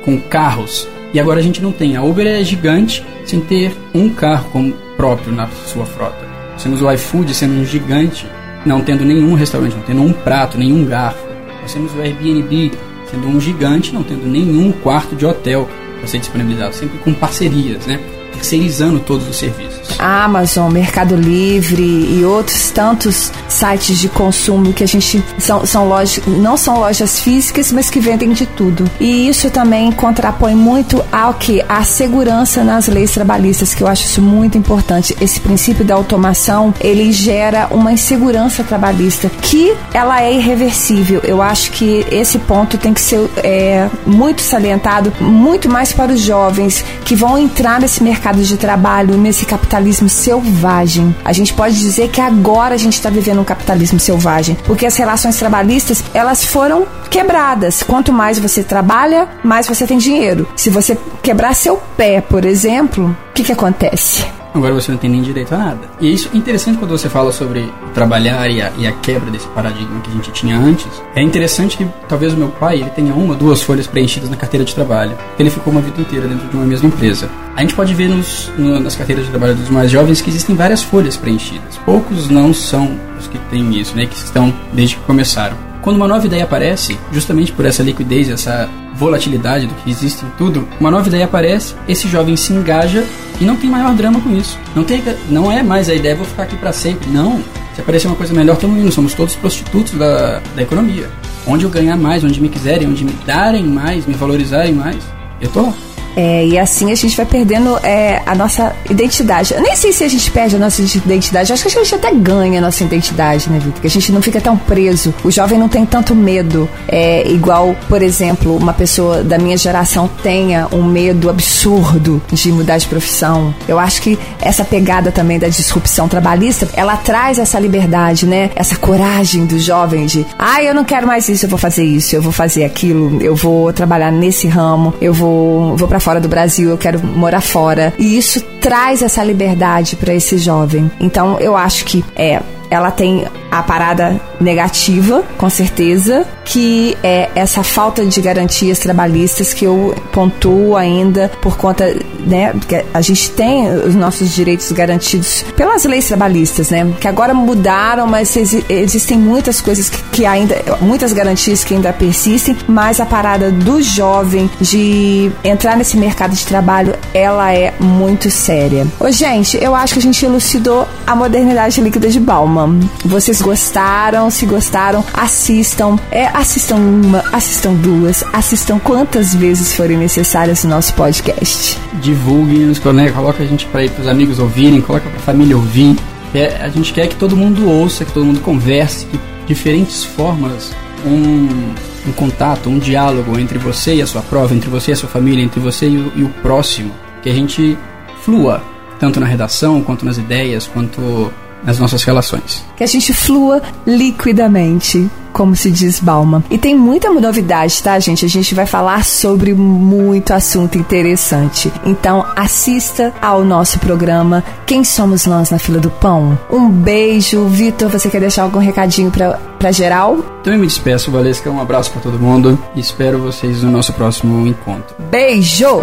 com 0.05 0.18
carros. 0.18 0.88
E 1.12 1.20
agora 1.20 1.40
a 1.40 1.42
gente 1.42 1.62
não 1.62 1.72
tem. 1.72 1.97
A 1.97 2.03
Uber 2.03 2.26
é 2.26 2.42
gigante 2.42 3.05
sem 3.24 3.40
ter 3.40 3.76
um 3.94 4.09
carro 4.09 4.49
como 4.51 4.72
próprio 4.97 5.32
na 5.32 5.47
sua 5.66 5.84
frota. 5.84 6.26
Nós 6.53 6.62
temos 6.62 6.82
o 6.82 6.90
iFood 6.90 7.34
sendo 7.34 7.61
um 7.61 7.64
gigante, 7.64 8.26
não 8.64 8.80
tendo 8.80 9.05
nenhum 9.05 9.34
restaurante, 9.34 9.76
não 9.76 9.82
tendo 9.82 10.03
um 10.03 10.12
prato, 10.12 10.59
nenhum 10.59 10.84
garfo. 10.84 11.26
Nós 11.61 11.72
temos 11.72 11.94
o 11.94 12.01
Airbnb 12.01 12.72
sendo 13.11 13.28
um 13.28 13.40
gigante, 13.40 13.92
não 13.92 14.02
tendo 14.02 14.26
nenhum 14.26 14.72
quarto 14.72 15.14
de 15.14 15.24
hotel 15.24 15.68
para 15.98 16.09
ser 16.09 16.18
disponibilizado, 16.18 16.74
sempre 16.74 16.98
com 16.98 17.14
parcerias, 17.14 17.86
né? 17.86 18.00
Terceirizando 18.37 19.01
todos 19.01 19.28
os 19.28 19.37
serviços. 19.37 19.76
Amazon, 19.99 20.70
Mercado 20.70 21.16
Livre 21.16 21.82
e 21.82 22.24
outros 22.24 22.70
tantos 22.70 23.32
sites 23.49 23.99
de 23.99 24.09
consumo 24.09 24.72
que 24.72 24.84
a 24.84 24.87
gente 24.87 25.22
são, 25.39 25.64
são 25.64 25.89
lojas, 25.89 26.24
não 26.26 26.57
são 26.57 26.78
lojas 26.78 27.20
físicas, 27.20 27.72
mas 27.72 27.89
que 27.89 27.99
vendem 27.99 28.32
de 28.32 28.47
tudo. 28.47 28.89
E 29.01 29.28
isso 29.28 29.51
também 29.51 29.91
contrapõe 29.93 30.55
muito 30.55 31.03
ao 31.11 31.34
que 31.34 31.64
a 31.68 31.82
segurança 31.82 32.62
nas 32.62 32.87
leis 32.89 33.12
trabalhistas, 33.12 33.74
que 33.74 33.82
eu 33.82 33.89
acho 33.89 34.05
isso 34.05 34.20
muito 34.20 34.59
importante. 34.59 35.16
Esse 35.20 35.41
princípio 35.41 35.84
da 35.84 35.95
automação, 35.95 36.74
ele 36.80 37.12
gera 37.12 37.68
uma 37.70 37.93
insegurança 37.93 38.62
trabalhista 38.62 39.30
que 39.41 39.74
ela 39.95 40.22
é 40.22 40.34
irreversível. 40.34 41.20
Eu 41.24 41.41
acho 41.41 41.72
que 41.72 42.07
esse 42.11 42.39
ponto 42.39 42.76
tem 42.76 42.93
que 42.93 43.01
ser 43.01 43.28
é, 43.39 43.89
muito 44.07 44.43
salientado, 44.43 45.12
muito 45.20 45.68
mais 45.68 45.93
para 45.93 46.12
os 46.12 46.20
jovens 46.20 46.84
que 47.05 47.14
vão 47.14 47.39
entrar 47.39 47.80
nesse 47.80 48.03
mercado 48.03 48.26
de 48.35 48.57
trabalho, 48.57 49.16
nesse 49.16 49.47
capitalismo 49.47 50.09
selvagem. 50.09 51.14
A 51.24 51.33
gente 51.33 51.53
pode 51.53 51.79
dizer 51.79 52.09
que 52.09 52.20
agora 52.20 52.74
a 52.74 52.79
gente 52.79 52.95
está 52.95 53.11
vivendo 53.11 53.41
um 53.41 53.45
capitalismo 53.45 53.99
selvagem, 54.01 54.57
porque 54.64 54.87
as 54.87 54.97
relações 54.97 55.37
trabalhistas 55.37 56.03
elas 56.12 56.45
foram 56.45 56.87
quebradas. 57.11 57.83
Quanto 57.83 58.12
mais 58.12 58.39
você 58.39 58.62
trabalha, 58.62 59.29
mais 59.43 59.66
você 59.66 59.87
tem 59.87 59.99
dinheiro. 59.99 60.49
Se 60.57 60.70
você 60.70 60.99
quebrar 61.22 61.55
seu 61.55 61.77
pé, 61.97 62.20
por 62.20 62.45
exemplo, 62.45 63.16
o 63.31 63.33
que, 63.33 63.45
que 63.45 63.53
acontece? 63.53 64.36
Agora 64.57 64.74
você 64.74 64.90
não 64.90 64.98
tem 64.98 65.11
nem 65.11 65.22
direito 65.22 65.54
a 65.54 65.59
nada. 65.59 65.80
E 66.00 66.12
isso 66.12 66.30
é 66.32 66.36
interessante 66.36 66.78
quando 66.78 66.90
você 66.90 67.09
fala 67.09 67.32
sobre 67.32 67.72
trabalhar 67.94 68.48
e 68.50 68.62
a, 68.62 68.72
e 68.78 68.86
a, 68.86 68.92
quebra 68.92 69.30
desse 69.30 69.46
paradigma 69.48 70.00
que 70.00 70.11
a 70.11 70.12
gente 70.14 70.32
tinha 70.32 70.57
antes. 70.57 70.88
É 71.14 71.22
interessante 71.22 71.76
que 71.76 71.86
talvez 72.09 72.32
o 72.32 72.36
meu 72.36 72.48
pai 72.48 72.80
ele 72.80 72.90
tenha 72.90 73.14
uma, 73.14 73.34
duas 73.34 73.62
folhas 73.62 73.86
preenchidas 73.86 74.30
na 74.30 74.36
carteira 74.36 74.64
de 74.64 74.74
trabalho. 74.74 75.16
Ele 75.38 75.50
ficou 75.50 75.72
uma 75.72 75.82
vida 75.82 76.00
inteira 76.00 76.26
dentro 76.26 76.48
de 76.48 76.57
uma 76.57 76.64
mesma 76.64 76.88
empresa. 76.88 77.28
A 77.54 77.61
gente 77.61 77.74
pode 77.74 77.94
ver 77.94 78.09
nos, 78.09 78.50
no, 78.59 78.80
nas 78.80 78.96
carteiras 78.96 79.24
de 79.24 79.30
trabalho 79.30 79.54
dos 79.54 79.70
mais 79.70 79.90
jovens 79.90 80.20
que 80.20 80.30
existem 80.30 80.54
várias 80.54 80.82
folhas 80.82 81.16
preenchidas. 81.16 81.78
Poucos 81.84 82.28
não 82.28 82.52
são 82.52 82.98
os 83.18 83.26
que 83.26 83.38
têm 83.50 83.78
isso, 83.78 83.96
né? 83.96 84.07
Que 84.07 84.16
estão 84.16 84.52
desde 84.72 84.96
que 84.96 85.02
começaram. 85.02 85.57
Quando 85.82 85.96
uma 85.96 86.09
nova 86.09 86.26
ideia 86.26 86.44
aparece, 86.44 86.98
justamente 87.12 87.52
por 87.52 87.64
essa 87.64 87.82
liquidez, 87.82 88.28
essa 88.28 88.68
volatilidade 88.97 89.66
do 89.66 89.74
que 89.74 89.90
existe 89.90 90.24
em 90.24 90.30
tudo, 90.30 90.66
uma 90.80 90.90
nova 90.90 91.07
ideia 91.09 91.24
aparece, 91.24 91.74
esse 91.86 92.09
jovem 92.09 92.36
se 92.36 92.53
engaja 92.53 93.05
e 93.40 93.44
não 93.44 93.57
tem 93.57 93.68
maior 93.68 93.94
drama 93.94 94.20
com 94.20 94.34
isso. 94.34 94.59
Não, 94.74 94.82
tem, 94.82 95.03
não 95.28 95.53
é 95.53 95.62
mais 95.62 95.88
a 95.88 95.94
ideia, 95.94 96.16
vou 96.16 96.24
ficar 96.24 96.44
aqui 96.44 96.57
para 96.57 96.72
sempre. 96.72 97.09
Não. 97.11 97.42
Se 97.74 97.82
aparecer 97.82 98.07
uma 98.07 98.16
coisa 98.16 98.32
melhor, 98.32 98.55
estamos 98.55 98.78
indo. 98.78 98.90
Somos 98.90 99.12
todos 99.12 99.36
prostitutos 99.36 99.92
da, 99.92 100.40
da 100.55 100.62
economia. 100.62 101.11
Onde 101.47 101.64
eu 101.64 101.70
ganhar 101.70 101.97
mais, 101.97 102.24
onde 102.24 102.40
me 102.40 102.49
quiserem, 102.49 102.88
onde 102.88 103.05
me 103.05 103.12
darem 103.26 103.64
mais, 103.64 104.07
me 104.07 104.14
valorizarem 104.14 104.72
mais, 104.72 104.97
eu 105.40 105.51
tô 105.51 105.62
lá. 105.62 105.74
É, 106.17 106.47
e 106.47 106.59
assim 106.59 106.91
a 106.91 106.95
gente 106.95 107.14
vai 107.14 107.27
perdendo 107.27 107.79
é, 107.83 108.23
a 108.25 108.35
nossa 108.35 108.75
identidade. 108.89 109.53
Eu 109.53 109.61
nem 109.61 109.77
sei 109.77 109.93
se 109.93 110.03
a 110.03 110.09
gente 110.09 110.31
perde 110.31 110.57
a 110.57 110.59
nossa 110.59 110.81
identidade, 110.81 111.53
acho 111.53 111.62
que 111.62 111.69
a 111.69 111.83
gente 111.83 111.95
até 111.95 112.12
ganha 112.12 112.59
a 112.59 112.62
nossa 112.62 112.83
identidade, 112.83 113.51
né, 113.51 113.59
Vitor? 113.59 113.81
Que 113.83 113.87
a 113.87 113.91
gente 113.91 114.11
não 114.11 114.23
fica 114.23 114.41
tão 114.41 114.57
preso. 114.57 115.14
O 115.23 115.31
jovem 115.31 115.59
não 115.59 115.69
tem 115.69 115.85
tanto 115.85 116.14
medo, 116.14 116.69
é, 116.89 117.29
igual, 117.29 117.77
por 117.89 118.01
exemplo, 118.01 118.57
uma 118.57 118.73
pessoa 118.73 119.23
da 119.23 119.39
minha 119.39 119.57
geração 119.57 120.09
tenha 120.23 120.67
um 120.73 120.83
medo 120.83 121.29
absurdo 121.29 122.23
de 122.33 122.51
mudar 122.51 122.79
de 122.79 122.87
profissão. 122.87 123.55
Eu 123.69 123.79
acho 123.79 124.01
que 124.01 124.19
essa 124.41 124.64
pegada 124.64 125.12
também 125.12 125.39
da 125.39 125.49
disrupção 125.49 126.09
trabalhista, 126.09 126.69
ela 126.75 126.97
traz 126.97 127.39
essa 127.39 127.59
liberdade, 127.59 128.27
né? 128.27 128.51
Essa 128.57 128.77
coragem 128.77 129.45
do 129.45 129.59
jovem 129.59 130.07
de, 130.07 130.25
ah, 130.39 130.62
eu 130.62 130.75
não 130.75 130.85
quero 130.85 131.07
mais 131.07 131.29
isso, 131.29 131.45
eu 131.45 131.51
vou 131.51 131.59
fazer 131.59 131.85
isso, 131.85 132.17
eu 132.17 132.23
vou 132.23 132.33
fazer 132.33 132.64
aquilo, 132.64 133.23
eu 133.23 133.35
vou 133.35 133.73
trabalhar 133.73 134.11
nesse 134.11 134.47
ramo, 134.47 134.95
eu 135.01 135.12
vou, 135.12 135.77
vou 135.77 135.87
para 135.87 136.01
fora 136.07 136.20
do 136.20 136.28
Brasil, 136.28 136.70
eu 136.70 136.78
quero 136.78 137.04
morar 137.04 137.40
fora. 137.40 137.92
E 137.98 138.16
isso 138.16 138.40
traz 138.61 139.02
essa 139.02 139.24
liberdade 139.24 139.96
para 139.96 140.14
esse 140.14 140.38
jovem. 140.38 140.88
Então 141.00 141.36
eu 141.40 141.57
acho 141.57 141.84
que 141.84 142.04
é 142.14 142.40
ela 142.71 142.91
tem 142.91 143.27
a 143.51 143.62
parada 143.62 144.21
negativa, 144.41 145.23
com 145.39 145.49
certeza, 145.49 146.27
que 146.45 146.97
é 147.03 147.31
essa 147.35 147.62
falta 147.62 148.05
de 148.05 148.21
garantias 148.21 148.79
trabalhistas 148.79 149.55
que 149.55 149.64
eu 149.64 149.95
pontuo 150.12 150.77
ainda 150.77 151.31
por 151.41 151.57
conta, 151.57 151.95
né, 152.21 152.53
que 152.69 152.85
a 152.93 153.01
gente 153.01 153.31
tem 153.31 153.69
os 153.69 153.95
nossos 153.95 154.35
direitos 154.35 154.71
garantidos 154.73 155.45
pelas 155.57 155.85
leis 155.85 156.07
trabalhistas, 156.07 156.71
né, 156.71 156.87
que 157.01 157.09
agora 157.09 157.33
mudaram, 157.33 158.07
mas 158.07 158.37
existem 158.69 159.19
muitas 159.19 159.61
coisas 159.61 159.89
que, 159.89 160.03
que 160.05 160.27
ainda, 160.27 160.57
muitas 160.81 161.12
garantias 161.12 161.64
que 161.64 161.75
ainda 161.75 161.93
persistem, 161.93 162.57
mas 162.69 163.01
a 163.01 163.07
parada 163.07 163.51
do 163.51 163.83
jovem 163.83 164.51
de 164.61 165.31
entrar 165.43 165.77
nesse 165.77 165.97
mercado 165.97 166.35
de 166.35 166.47
trabalho, 166.47 166.95
ela 167.14 167.53
é 167.53 167.75
muito 167.81 168.31
séria. 168.31 168.87
Ô, 169.01 169.11
gente, 169.11 169.57
eu 169.62 169.75
acho 169.75 169.95
que 169.95 169.99
a 169.99 170.03
gente 170.03 170.25
elucidou 170.25 170.87
a 171.07 171.17
modernidade 171.17 171.81
líquida 171.81 172.09
de 172.09 172.21
Bauman. 172.21 172.66
Vocês 173.05 173.41
gostaram? 173.41 174.31
Se 174.31 174.47
gostaram, 174.47 175.05
assistam. 175.12 175.97
É, 176.11 176.27
assistam 176.29 176.77
uma, 176.77 177.25
assistam 177.33 177.75
duas, 177.75 178.25
assistam 178.33 178.79
quantas 178.79 179.35
vezes 179.35 179.73
forem 179.73 179.97
necessárias 179.97 180.64
no 180.64 180.71
nosso 180.71 180.95
podcast. 180.95 181.79
Divulguem, 182.01 182.73
né? 182.95 183.11
coloca 183.11 183.43
a 183.43 183.47
gente 183.47 183.67
para 183.67 183.85
ir 183.85 183.93
os 183.99 184.07
amigos 184.07 184.39
ouvirem, 184.39 184.81
coloca 184.81 185.09
para 185.09 185.19
a 185.19 185.23
família 185.23 185.57
ouvir. 185.57 185.97
É, 186.35 186.57
a 186.61 186.69
gente 186.69 186.93
quer 186.93 187.07
que 187.09 187.17
todo 187.17 187.37
mundo 187.37 187.69
ouça, 187.69 188.05
que 188.05 188.12
todo 188.12 188.25
mundo 188.25 188.41
converse, 188.41 189.07
que 189.07 189.19
diferentes 189.47 190.05
formas 190.05 190.73
um, 191.05 191.75
um 192.09 192.12
contato, 192.12 192.69
um 192.69 192.79
diálogo 192.79 193.39
entre 193.39 193.59
você 193.59 193.97
e 193.97 194.03
a 194.03 194.07
sua 194.07 194.23
prova, 194.23 194.55
entre 194.55 194.69
você 194.69 194.91
e 194.91 194.95
a 194.95 194.97
sua 194.97 195.09
família, 195.09 195.43
entre 195.43 195.61
você 195.61 195.89
e 195.89 195.97
o, 195.97 196.12
e 196.17 196.23
o 196.23 196.29
próximo, 196.43 196.93
que 197.23 197.29
a 197.29 197.33
gente 197.33 197.79
flua 198.23 198.62
tanto 198.99 199.21
na 199.21 199.27
redação 199.27 199.83
quanto 199.83 200.05
nas 200.05 200.19
ideias, 200.19 200.67
quanto 200.67 201.33
nas 201.67 201.79
nossas 201.79 202.05
relações. 202.05 202.64
Que 202.77 202.85
a 202.85 202.87
gente 202.87 203.12
flua 203.12 203.61
liquidamente, 203.85 205.11
como 205.33 205.55
se 205.57 205.71
diz 205.71 206.01
Balma. 206.01 206.43
E 206.49 206.57
tem 206.57 206.75
muita 206.75 207.11
novidade, 207.11 207.83
tá, 207.83 207.99
gente? 207.99 208.25
A 208.25 208.29
gente 208.29 208.55
vai 208.55 208.64
falar 208.64 209.05
sobre 209.05 209.53
muito 209.53 210.33
assunto 210.33 210.79
interessante. 210.79 211.71
Então, 211.85 212.25
assista 212.37 213.12
ao 213.21 213.45
nosso 213.45 213.79
programa 213.81 214.43
Quem 214.64 214.85
Somos 214.85 215.27
Nós 215.27 215.51
na 215.51 215.59
Fila 215.59 215.79
do 215.79 215.91
Pão. 215.91 216.39
Um 216.51 216.71
beijo. 216.71 217.45
Vitor, 217.47 217.91
você 217.91 218.09
quer 218.09 218.21
deixar 218.21 218.45
algum 218.45 218.61
recadinho 218.61 219.11
pra, 219.11 219.39
pra 219.59 219.73
geral? 219.73 220.17
Também 220.43 220.61
me 220.61 220.67
despeço, 220.67 221.11
Valesca. 221.11 221.51
Um 221.51 221.61
abraço 221.61 221.91
para 221.91 222.01
todo 222.01 222.19
mundo 222.19 222.59
e 222.75 222.81
espero 222.81 223.19
vocês 223.19 223.62
no 223.62 223.71
nosso 223.71 223.93
próximo 223.93 224.47
encontro. 224.47 224.95
Beijo! 225.11 225.83